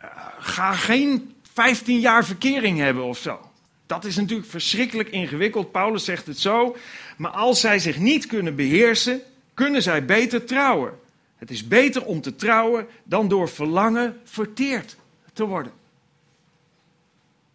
uh, 0.00 0.04
ga 0.38 0.72
geen 0.72 1.34
15 1.52 2.00
jaar 2.00 2.24
verkering 2.24 2.78
hebben 2.78 3.04
of 3.04 3.18
zo. 3.18 3.50
Dat 3.86 4.04
is 4.04 4.16
natuurlijk 4.16 4.48
verschrikkelijk 4.48 5.08
ingewikkeld. 5.08 5.72
Paulus 5.72 6.04
zegt 6.04 6.26
het 6.26 6.38
zo. 6.38 6.76
Maar 7.16 7.30
als 7.30 7.60
zij 7.60 7.78
zich 7.78 7.98
niet 7.98 8.26
kunnen 8.26 8.56
beheersen, 8.56 9.20
kunnen 9.54 9.82
zij 9.82 10.04
beter 10.04 10.44
trouwen. 10.44 11.00
Het 11.42 11.50
is 11.50 11.68
beter 11.68 12.04
om 12.04 12.20
te 12.20 12.36
trouwen 12.36 12.86
dan 13.04 13.28
door 13.28 13.48
verlangen 13.48 14.20
verteerd 14.24 14.96
te 15.32 15.44
worden. 15.44 15.72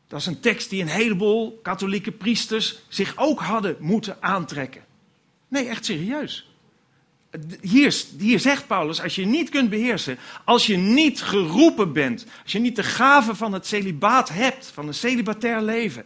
Dat 0.08 0.20
is 0.20 0.26
een 0.26 0.40
tekst 0.40 0.70
die 0.70 0.82
een 0.82 0.88
heleboel 0.88 1.60
katholieke 1.64 2.12
priesters 2.12 2.80
zich 2.88 3.14
ook 3.18 3.40
hadden 3.40 3.76
moeten 3.80 4.18
aantrekken. 4.20 4.84
Nee, 5.48 5.68
echt 5.68 5.86
serieus. 5.86 6.50
Hier, 7.62 8.40
zegt 8.40 8.68
Paulus, 8.68 9.02
als 9.02 9.16
je 9.16 9.26
niet 9.26 9.50
kunt 9.50 9.70
beheersen, 9.70 10.18
als 10.46 10.68
je 10.68 10.78
niet 10.78 11.22
geroepen 11.22 11.94
bent, 11.94 12.26
als 12.44 12.52
je 12.52 12.60
niet 12.60 12.76
de 12.76 12.84
gave 12.84 13.36
van 13.36 13.54
het 13.54 13.66
celibaat 13.68 14.30
hebt, 14.30 14.72
van 14.74 14.88
een 14.88 14.94
celibatair 14.94 15.62
leven, 15.62 16.06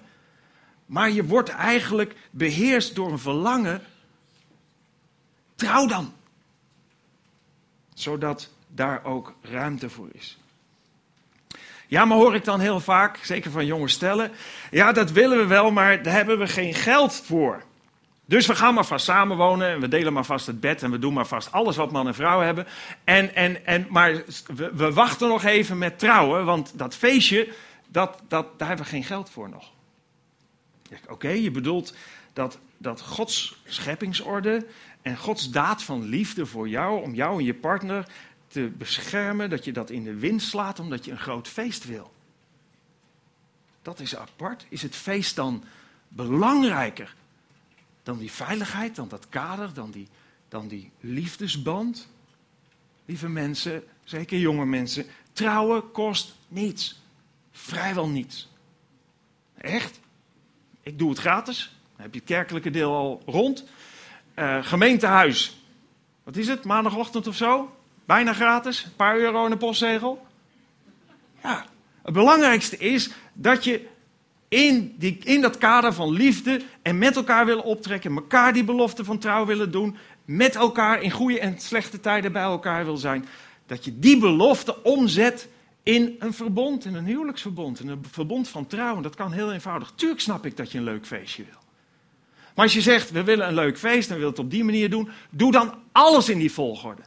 maar 0.85 1.11
je 1.11 1.25
wordt 1.25 1.49
eigenlijk 1.49 2.15
beheerst 2.31 2.95
door 2.95 3.11
een 3.11 3.19
verlangen, 3.19 3.81
trouw 5.55 5.85
dan. 5.85 6.13
Zodat 8.01 8.49
daar 8.67 9.03
ook 9.03 9.33
ruimte 9.41 9.89
voor 9.89 10.09
is. 10.11 10.37
Ja, 11.87 12.05
maar 12.05 12.17
hoor 12.17 12.35
ik 12.35 12.43
dan 12.43 12.59
heel 12.59 12.79
vaak, 12.79 13.17
zeker 13.17 13.51
van 13.51 13.65
jonge 13.65 13.87
stellen. 13.87 14.31
Ja, 14.71 14.91
dat 14.91 15.11
willen 15.11 15.37
we 15.37 15.45
wel, 15.45 15.71
maar 15.71 16.03
daar 16.03 16.13
hebben 16.13 16.37
we 16.37 16.47
geen 16.47 16.73
geld 16.73 17.15
voor. 17.25 17.63
Dus 18.25 18.47
we 18.47 18.55
gaan 18.55 18.73
maar 18.73 18.85
vast 18.85 19.05
samenwonen 19.05 19.69
en 19.69 19.79
we 19.79 19.87
delen 19.87 20.13
maar 20.13 20.25
vast 20.25 20.47
het 20.47 20.59
bed 20.59 20.83
en 20.83 20.91
we 20.91 20.99
doen 20.99 21.13
maar 21.13 21.27
vast 21.27 21.51
alles 21.51 21.75
wat 21.75 21.91
man 21.91 22.07
en 22.07 22.13
vrouw 22.13 22.39
hebben. 22.39 22.67
En, 23.03 23.35
en, 23.35 23.65
en, 23.65 23.87
maar 23.89 24.23
we, 24.73 24.93
wachten 24.93 25.27
nog 25.27 25.43
even 25.43 25.77
met 25.77 25.99
trouwen, 25.99 26.45
want 26.45 26.71
dat 26.75 26.95
feestje, 26.95 27.53
dat, 27.87 28.21
dat, 28.27 28.59
daar 28.59 28.67
hebben 28.67 28.85
we 28.85 28.91
geen 28.91 29.03
geld 29.03 29.29
voor 29.29 29.49
nog. 29.49 29.71
Oké, 31.07 31.29
je 31.29 31.51
bedoelt 31.51 31.93
dat, 32.33 32.59
dat 32.77 33.01
Gods 33.01 33.61
scheppingsorde 33.65 34.65
en 35.01 35.17
Gods 35.17 35.49
daad 35.49 35.83
van 35.83 36.03
liefde 36.03 36.45
voor 36.45 36.69
jou, 36.69 37.01
om 37.03 37.13
jou 37.13 37.39
en 37.39 37.45
je 37.45 37.53
partner 37.53 38.07
te 38.47 38.71
beschermen, 38.77 39.49
dat 39.49 39.65
je 39.65 39.71
dat 39.71 39.89
in 39.89 40.03
de 40.03 40.15
wind 40.15 40.41
slaat 40.41 40.79
omdat 40.79 41.05
je 41.05 41.11
een 41.11 41.19
groot 41.19 41.47
feest 41.47 41.85
wil. 41.85 42.13
Dat 43.81 43.99
is 43.99 44.15
apart. 44.15 44.65
Is 44.69 44.81
het 44.81 44.95
feest 44.95 45.35
dan 45.35 45.63
belangrijker 46.07 47.15
dan 48.03 48.17
die 48.17 48.31
veiligheid, 48.31 48.95
dan 48.95 49.07
dat 49.07 49.29
kader, 49.29 49.73
dan 49.73 49.91
die, 49.91 50.07
dan 50.47 50.67
die 50.67 50.91
liefdesband? 50.99 52.07
Lieve 53.05 53.29
mensen, 53.29 53.83
zeker 54.03 54.39
jonge 54.39 54.65
mensen, 54.65 55.05
trouwen 55.33 55.91
kost 55.91 56.35
niets. 56.47 57.01
Vrijwel 57.51 58.07
niets. 58.07 58.49
Echt? 59.57 59.99
Ik 60.83 60.99
doe 60.99 61.09
het 61.09 61.19
gratis. 61.19 61.75
Dan 61.95 62.01
heb 62.01 62.13
je 62.13 62.19
het 62.19 62.29
kerkelijke 62.29 62.69
deel 62.69 62.95
al 62.95 63.21
rond. 63.25 63.65
Uh, 64.41 64.57
gemeentehuis. 64.61 65.63
Wat 66.23 66.37
is 66.37 66.47
het? 66.47 66.63
Maandagochtend 66.63 67.27
of 67.27 67.35
zo? 67.35 67.75
Bijna 68.05 68.33
gratis, 68.33 68.83
een 68.83 68.95
paar 68.95 69.17
euro 69.17 69.45
in 69.45 69.51
een 69.51 69.57
postzegel. 69.57 70.25
Ja, 71.43 71.65
het 72.03 72.13
belangrijkste 72.13 72.77
is 72.77 73.09
dat 73.33 73.63
je 73.63 73.87
in, 74.47 74.95
die, 74.97 75.17
in 75.23 75.41
dat 75.41 75.57
kader 75.57 75.93
van 75.93 76.11
liefde 76.11 76.61
en 76.81 76.97
met 76.97 77.15
elkaar 77.15 77.45
willen 77.45 77.63
optrekken, 77.63 78.15
elkaar 78.15 78.53
die 78.53 78.63
belofte 78.63 79.03
van 79.03 79.17
trouw 79.17 79.45
willen 79.45 79.71
doen, 79.71 79.97
met 80.25 80.55
elkaar 80.55 81.01
in 81.01 81.11
goede 81.11 81.39
en 81.39 81.59
slechte 81.59 81.99
tijden 81.99 82.31
bij 82.31 82.41
elkaar 82.41 82.85
wil 82.85 82.97
zijn, 82.97 83.25
dat 83.65 83.85
je 83.85 83.99
die 83.99 84.17
belofte 84.17 84.83
omzet 84.83 85.47
in 85.83 86.15
een 86.19 86.33
verbond, 86.33 86.85
in 86.85 86.95
een 86.95 87.05
huwelijksverbond, 87.05 87.79
in 87.79 87.87
een 87.87 88.05
verbond 88.11 88.49
van 88.49 88.67
trouw. 88.67 88.95
En 88.95 89.01
dat 89.01 89.15
kan 89.15 89.31
heel 89.31 89.51
eenvoudig. 89.51 89.91
Tuurlijk 89.95 90.21
snap 90.21 90.45
ik 90.45 90.57
dat 90.57 90.71
je 90.71 90.77
een 90.77 90.83
leuk 90.83 91.05
feestje 91.05 91.43
wil. 91.43 91.59
Maar 92.61 92.69
als 92.69 92.79
je 92.79 92.91
zegt, 92.91 93.11
we 93.11 93.23
willen 93.23 93.47
een 93.47 93.53
leuk 93.53 93.77
feest 93.77 94.07
en 94.09 94.13
we 94.13 94.19
willen 94.19 94.35
het 94.35 94.39
op 94.39 94.51
die 94.51 94.63
manier 94.63 94.89
doen, 94.89 95.09
doe 95.29 95.51
dan 95.51 95.75
alles 95.91 96.29
in 96.29 96.37
die 96.37 96.51
volgorde 96.51 97.01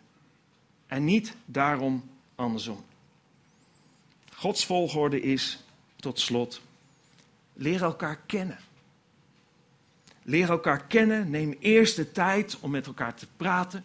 en 0.86 1.04
niet 1.04 1.36
daarom 1.44 2.10
andersom. 2.34 2.84
Gods 4.32 4.66
volgorde 4.66 5.20
is, 5.20 5.64
tot 5.96 6.20
slot, 6.20 6.60
leer 7.52 7.82
elkaar 7.82 8.18
kennen. 8.26 8.58
Leer 10.22 10.50
elkaar 10.50 10.84
kennen, 10.84 11.30
neem 11.30 11.56
eerst 11.60 11.96
de 11.96 12.12
tijd 12.12 12.56
om 12.60 12.70
met 12.70 12.86
elkaar 12.86 13.14
te 13.14 13.26
praten, 13.36 13.84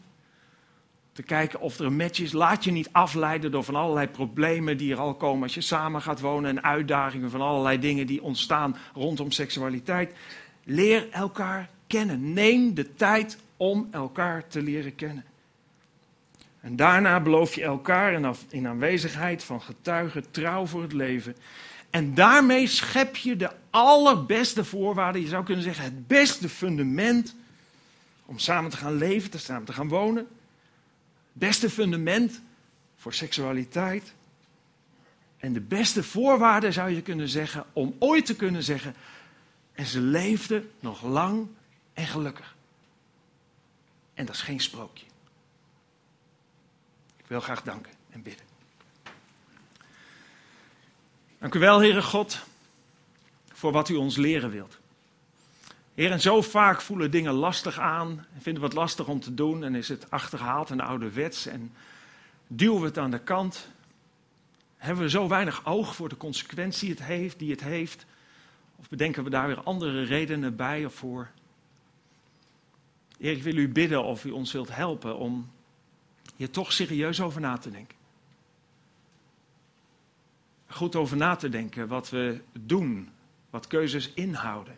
te 1.11 1.23
kijken 1.23 1.59
of 1.59 1.79
er 1.79 1.85
een 1.85 1.95
match 1.95 2.19
is. 2.19 2.31
Laat 2.31 2.63
je 2.63 2.71
niet 2.71 2.89
afleiden 2.91 3.51
door 3.51 3.63
van 3.63 3.75
allerlei 3.75 4.07
problemen 4.07 4.77
die 4.77 4.91
er 4.91 4.99
al 4.99 5.13
komen 5.13 5.43
als 5.43 5.53
je 5.53 5.61
samen 5.61 6.01
gaat 6.01 6.19
wonen 6.19 6.49
en 6.49 6.63
uitdagingen 6.63 7.29
van 7.29 7.41
allerlei 7.41 7.79
dingen 7.79 8.07
die 8.07 8.23
ontstaan 8.23 8.77
rondom 8.93 9.31
seksualiteit. 9.31 10.13
Leer 10.63 11.09
elkaar 11.11 11.69
kennen. 11.87 12.33
Neem 12.33 12.73
de 12.73 12.95
tijd 12.95 13.37
om 13.57 13.87
elkaar 13.91 14.47
te 14.47 14.61
leren 14.61 14.95
kennen. 14.95 15.23
En 16.61 16.75
daarna 16.75 17.19
beloof 17.19 17.55
je 17.55 17.63
elkaar 17.63 18.35
in 18.49 18.67
aanwezigheid 18.67 19.43
van 19.43 19.61
getuigen 19.61 20.31
trouw 20.31 20.65
voor 20.65 20.81
het 20.81 20.93
leven. 20.93 21.35
En 21.89 22.13
daarmee 22.13 22.67
schep 22.67 23.15
je 23.15 23.35
de 23.35 23.51
allerbeste 23.69 24.65
voorwaarden, 24.65 25.21
je 25.21 25.27
zou 25.27 25.43
kunnen 25.43 25.63
zeggen 25.63 25.83
het 25.83 26.07
beste 26.07 26.49
fundament 26.49 27.35
om 28.25 28.39
samen 28.39 28.71
te 28.71 28.77
gaan 28.77 28.97
leven, 28.97 29.29
te 29.29 29.37
samen 29.37 29.65
te 29.65 29.73
gaan 29.73 29.87
wonen. 29.87 30.27
Het 30.27 30.27
beste 31.33 31.69
fundament 31.69 32.41
voor 32.95 33.13
seksualiteit. 33.13 34.13
En 35.37 35.53
de 35.53 35.61
beste 35.61 36.03
voorwaarden 36.03 36.73
zou 36.73 36.89
je 36.89 37.01
kunnen 37.01 37.29
zeggen 37.29 37.65
om 37.73 37.95
ooit 37.99 38.25
te 38.25 38.35
kunnen 38.35 38.63
zeggen, 38.63 38.95
en 39.79 39.85
ze 39.85 40.01
leefden 40.01 40.71
nog 40.79 41.03
lang 41.03 41.47
en 41.93 42.07
gelukkig. 42.07 42.55
En 44.13 44.25
dat 44.25 44.35
is 44.35 44.41
geen 44.41 44.59
sprookje. 44.59 45.05
Ik 47.17 47.25
wil 47.27 47.39
graag 47.39 47.63
danken 47.63 47.91
en 48.09 48.21
bidden. 48.21 48.45
Dank 51.37 51.53
u 51.53 51.59
wel, 51.59 51.79
Heere 51.79 52.01
God, 52.01 52.43
voor 53.51 53.71
wat 53.71 53.89
u 53.89 53.95
ons 53.95 54.15
leren 54.15 54.49
wilt. 54.49 54.77
Heer, 55.93 56.11
en 56.11 56.21
zo 56.21 56.41
vaak 56.41 56.81
voelen 56.81 57.11
dingen 57.11 57.33
lastig 57.33 57.79
aan 57.79 58.25
en 58.33 58.41
vinden 58.41 58.61
we 58.61 58.67
het 58.67 58.77
lastig 58.77 59.07
om 59.07 59.19
te 59.19 59.33
doen 59.33 59.63
en 59.63 59.75
is 59.75 59.87
het 59.87 60.11
achterhaald 60.11 60.69
en 60.69 60.79
ouderwets 60.79 61.45
en 61.45 61.73
duwen 62.47 62.81
we 62.81 62.87
het 62.87 62.97
aan 62.97 63.11
de 63.11 63.23
kant. 63.23 63.67
Hebben 64.77 65.03
we 65.03 65.09
zo 65.09 65.27
weinig 65.27 65.65
oog 65.65 65.95
voor 65.95 66.09
de 66.09 66.17
consequentie 66.17 66.89
het 66.89 67.03
heeft, 67.03 67.39
die 67.39 67.51
het 67.51 67.61
heeft 67.61 68.05
Of 68.79 68.89
bedenken 68.89 69.23
we 69.23 69.29
daar 69.29 69.47
weer 69.47 69.63
andere 69.63 70.03
redenen 70.03 70.55
bij 70.55 70.85
of 70.85 70.93
voor? 70.93 71.29
Heer, 73.17 73.31
ik 73.31 73.43
wil 73.43 73.55
u 73.55 73.69
bidden 73.69 74.03
of 74.03 74.25
u 74.25 74.31
ons 74.31 74.51
wilt 74.51 74.75
helpen 74.75 75.17
om 75.17 75.49
hier 76.35 76.49
toch 76.49 76.71
serieus 76.71 77.21
over 77.21 77.41
na 77.41 77.57
te 77.57 77.71
denken. 77.71 77.97
Goed 80.67 80.95
over 80.95 81.17
na 81.17 81.35
te 81.35 81.49
denken 81.49 81.87
wat 81.87 82.09
we 82.09 82.41
doen, 82.59 83.09
wat 83.49 83.67
keuzes 83.67 84.13
inhouden, 84.13 84.77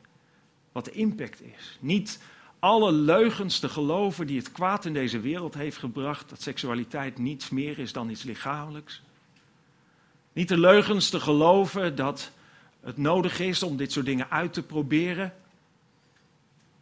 wat 0.71 0.85
de 0.85 0.91
impact 0.91 1.41
is. 1.41 1.77
Niet 1.79 2.19
alle 2.59 2.91
leugens 2.91 3.59
te 3.59 3.69
geloven 3.69 4.27
die 4.27 4.37
het 4.37 4.51
kwaad 4.51 4.85
in 4.85 4.93
deze 4.93 5.19
wereld 5.19 5.53
heeft 5.53 5.77
gebracht, 5.77 6.29
dat 6.29 6.41
seksualiteit 6.41 7.17
niets 7.17 7.49
meer 7.49 7.79
is 7.79 7.93
dan 7.93 8.09
iets 8.09 8.23
lichamelijks. 8.23 9.01
Niet 10.33 10.47
de 10.47 10.57
leugens 10.57 11.09
te 11.09 11.19
geloven 11.19 11.95
dat 11.95 12.31
het 12.81 12.97
nodig 12.97 13.39
is 13.39 13.63
om 13.63 13.77
dit 13.77 13.91
soort 13.91 14.05
dingen 14.05 14.29
uit 14.29 14.53
te 14.53 14.63
proberen. 14.63 15.33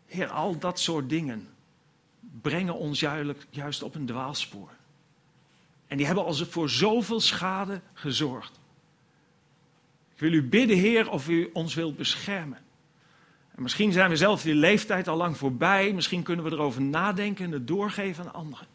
Heer, 0.06 0.28
al 0.28 0.60
dat 0.60 0.80
soort 0.80 1.10
dingen 1.10 1.48
brengen 2.42 2.76
ons 2.76 3.00
juist 3.50 3.84
op 3.84 3.96
een 3.96 4.06
dwaalspoor. 4.06 4.70
En 5.88 5.98
die 5.98 6.06
hebben 6.06 6.26
als 6.26 6.44
voor 6.44 6.70
zoveel 6.70 7.20
schade 7.20 7.82
gezorgd. 7.94 8.60
Ik 10.14 10.20
wil 10.20 10.34
u 10.34 10.44
bidden, 10.44 10.78
Heer, 10.78 11.10
of 11.10 11.30
u 11.30 11.50
ons 11.54 11.74
wilt 11.74 11.98
beschermen. 11.98 12.58
En 13.56 13.62
misschien 13.62 13.92
zijn 13.92 14.10
we 14.10 14.16
zelf 14.16 14.42
die 14.42 14.56
leeftijd 14.56 15.08
al 15.08 15.18
lang 15.18 15.38
voorbij. 15.38 15.94
Misschien 15.94 16.24
kunnen 16.24 16.46
we 16.46 16.52
erover 16.52 16.82
nadenken 16.82 17.46
en 17.46 17.52
het 17.52 17.68
doorgeven 17.68 18.26
aan 18.26 18.34
anderen. 18.34 18.68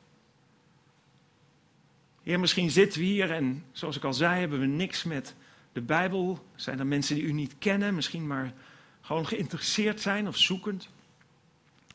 Heer, 2.22 2.40
misschien 2.40 2.70
zitten 2.70 3.00
we 3.00 3.06
hier 3.06 3.30
en 3.30 3.64
zoals 3.72 3.96
ik 3.96 4.04
al 4.04 4.14
zei, 4.14 4.40
hebben 4.40 4.60
we 4.60 4.66
niks 4.66 5.04
met 5.04 5.34
de 5.74 5.80
Bijbel. 5.80 6.46
Zijn 6.54 6.78
er 6.78 6.86
mensen 6.86 7.14
die 7.14 7.24
u 7.24 7.32
niet 7.32 7.54
kennen, 7.58 7.94
misschien 7.94 8.26
maar 8.26 8.52
gewoon 9.00 9.26
geïnteresseerd 9.26 10.00
zijn 10.00 10.28
of 10.28 10.36
zoekend. 10.36 10.88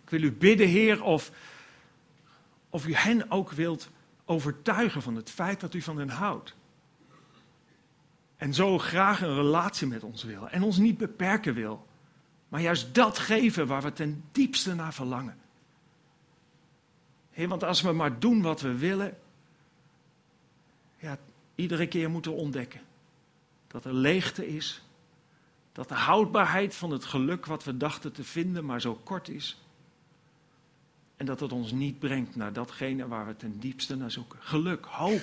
Ik 0.03 0.09
wil 0.09 0.21
u 0.21 0.32
bidden, 0.32 0.67
Heer, 0.67 1.03
of, 1.03 1.32
of 2.69 2.88
u 2.88 2.93
hen 2.93 3.32
ook 3.32 3.51
wilt 3.51 3.89
overtuigen 4.25 5.01
van 5.01 5.15
het 5.15 5.30
feit 5.30 5.59
dat 5.59 5.73
u 5.73 5.82
van 5.82 5.97
hen 5.97 6.09
houdt. 6.09 6.55
En 8.38 8.53
zo 8.53 8.77
graag 8.77 9.21
een 9.21 9.36
relatie 9.36 9.88
met 9.88 10.03
ons 10.03 10.23
wil. 10.23 10.49
En 10.49 10.63
ons 10.63 10.77
niet 10.77 10.97
beperken 10.97 11.53
wil. 11.53 11.88
Maar 12.49 12.61
juist 12.61 12.95
dat 12.95 13.17
geven 13.17 13.67
waar 13.67 13.82
we 13.82 13.93
ten 13.93 14.23
diepste 14.32 14.75
naar 14.75 14.93
verlangen. 14.93 15.38
Want 17.36 17.63
als 17.63 17.82
we 17.82 17.91
maar 17.91 18.19
doen 18.19 18.41
wat 18.41 18.61
we 18.61 18.77
willen. 18.77 19.17
Ja, 20.97 21.17
iedere 21.55 21.88
keer 21.88 22.09
moeten 22.09 22.34
ontdekken. 22.34 22.82
Dat 23.70 23.86
er 23.86 23.93
leegte 23.93 24.47
is. 24.47 24.82
Dat 25.72 25.89
de 25.89 25.95
houdbaarheid 25.95 26.76
van 26.76 26.91
het 26.91 27.05
geluk 27.05 27.45
wat 27.45 27.63
we 27.63 27.78
dachten 27.78 28.11
te 28.11 28.24
vinden 28.24 28.65
maar 28.65 28.82
zo 28.82 28.99
kort 29.03 29.30
is. 29.30 29.61
En 31.15 31.26
dat 31.26 31.39
het 31.39 31.51
ons 31.51 31.72
niet 31.72 31.99
brengt 31.99 32.36
naar 32.36 32.53
datgene 32.53 33.07
waar 33.07 33.28
we 33.28 33.36
ten 33.36 33.59
diepste 33.59 33.95
naar 33.95 34.11
zoeken. 34.11 34.39
Geluk, 34.41 34.86
hoop, 34.86 35.22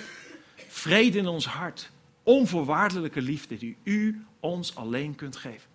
vrede 0.67 1.17
in 1.17 1.27
ons 1.27 1.45
hart 1.45 1.91
onvoorwaardelijke 2.23 3.21
liefde 3.21 3.57
die 3.57 3.77
u 3.83 4.25
ons 4.39 4.75
alleen 4.75 5.15
kunt 5.15 5.35
geven. 5.35 5.69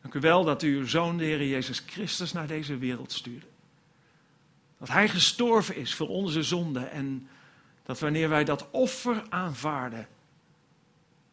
Dank 0.00 0.14
u 0.14 0.20
wel 0.20 0.44
dat 0.44 0.62
u 0.62 0.76
uw 0.76 0.86
zoon, 0.86 1.16
de 1.16 1.24
Heer 1.24 1.46
Jezus 1.46 1.82
Christus, 1.86 2.32
naar 2.32 2.46
deze 2.46 2.76
wereld 2.76 3.12
stuurde. 3.12 3.46
Dat 4.78 4.88
hij 4.88 5.08
gestorven 5.08 5.76
is 5.76 5.94
voor 5.94 6.08
onze 6.08 6.42
zonden 6.42 6.90
en 6.90 7.28
dat 7.82 7.98
wanneer 7.98 8.28
wij 8.28 8.44
dat 8.44 8.70
offer 8.70 9.22
aanvaarden, 9.28 10.08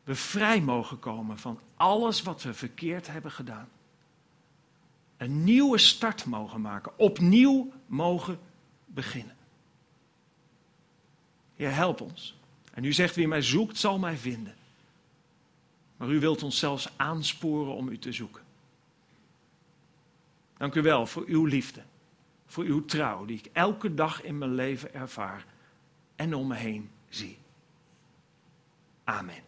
we 0.10 0.16
vrij 0.16 0.62
mogen 0.62 0.99
komen 0.99 1.38
van 1.38 1.60
alles 1.76 2.22
wat 2.22 2.43
we 2.43 2.53
verkeerd 2.53 3.07
hebben 3.07 3.32
gedaan. 3.32 3.70
Een 5.18 5.43
nieuwe 5.43 5.78
start 5.78 6.26
mogen 6.26 6.62
maken, 6.62 6.99
opnieuw 6.99 7.72
mogen 7.86 8.39
beginnen. 8.86 9.36
Heer, 11.55 11.74
help 11.74 12.01
ons. 12.01 12.36
En 12.74 12.84
u 12.84 12.93
zegt, 12.93 13.16
wie 13.16 13.28
mij 13.28 13.41
zoekt, 13.41 13.78
zal 13.78 13.99
mij 13.99 14.18
vinden. 14.18 14.55
Maar 15.97 16.10
u 16.10 16.20
wilt 16.20 16.43
ons 16.43 16.60
zelfs 16.60 16.89
aansporen 16.95 17.74
om 17.74 17.88
u 17.88 17.97
te 17.97 18.12
zoeken. 18.12 18.43
Dank 20.57 20.76
u 20.76 20.82
wel 20.82 21.05
voor 21.05 21.24
uw 21.28 21.45
liefde, 21.45 21.84
voor 22.45 22.64
uw 22.64 22.86
trouw, 22.86 23.26
die 23.26 23.38
ik 23.38 23.49
elke 23.53 23.93
dag 23.93 24.24
in 24.24 24.38
mijn 24.38 24.53
leven 24.53 24.93
ervaar 24.93 25.45
en 26.16 26.34
om 26.34 26.47
me 26.47 26.55
heen 26.55 26.89
zie. 27.10 27.38
Amen. 29.03 29.47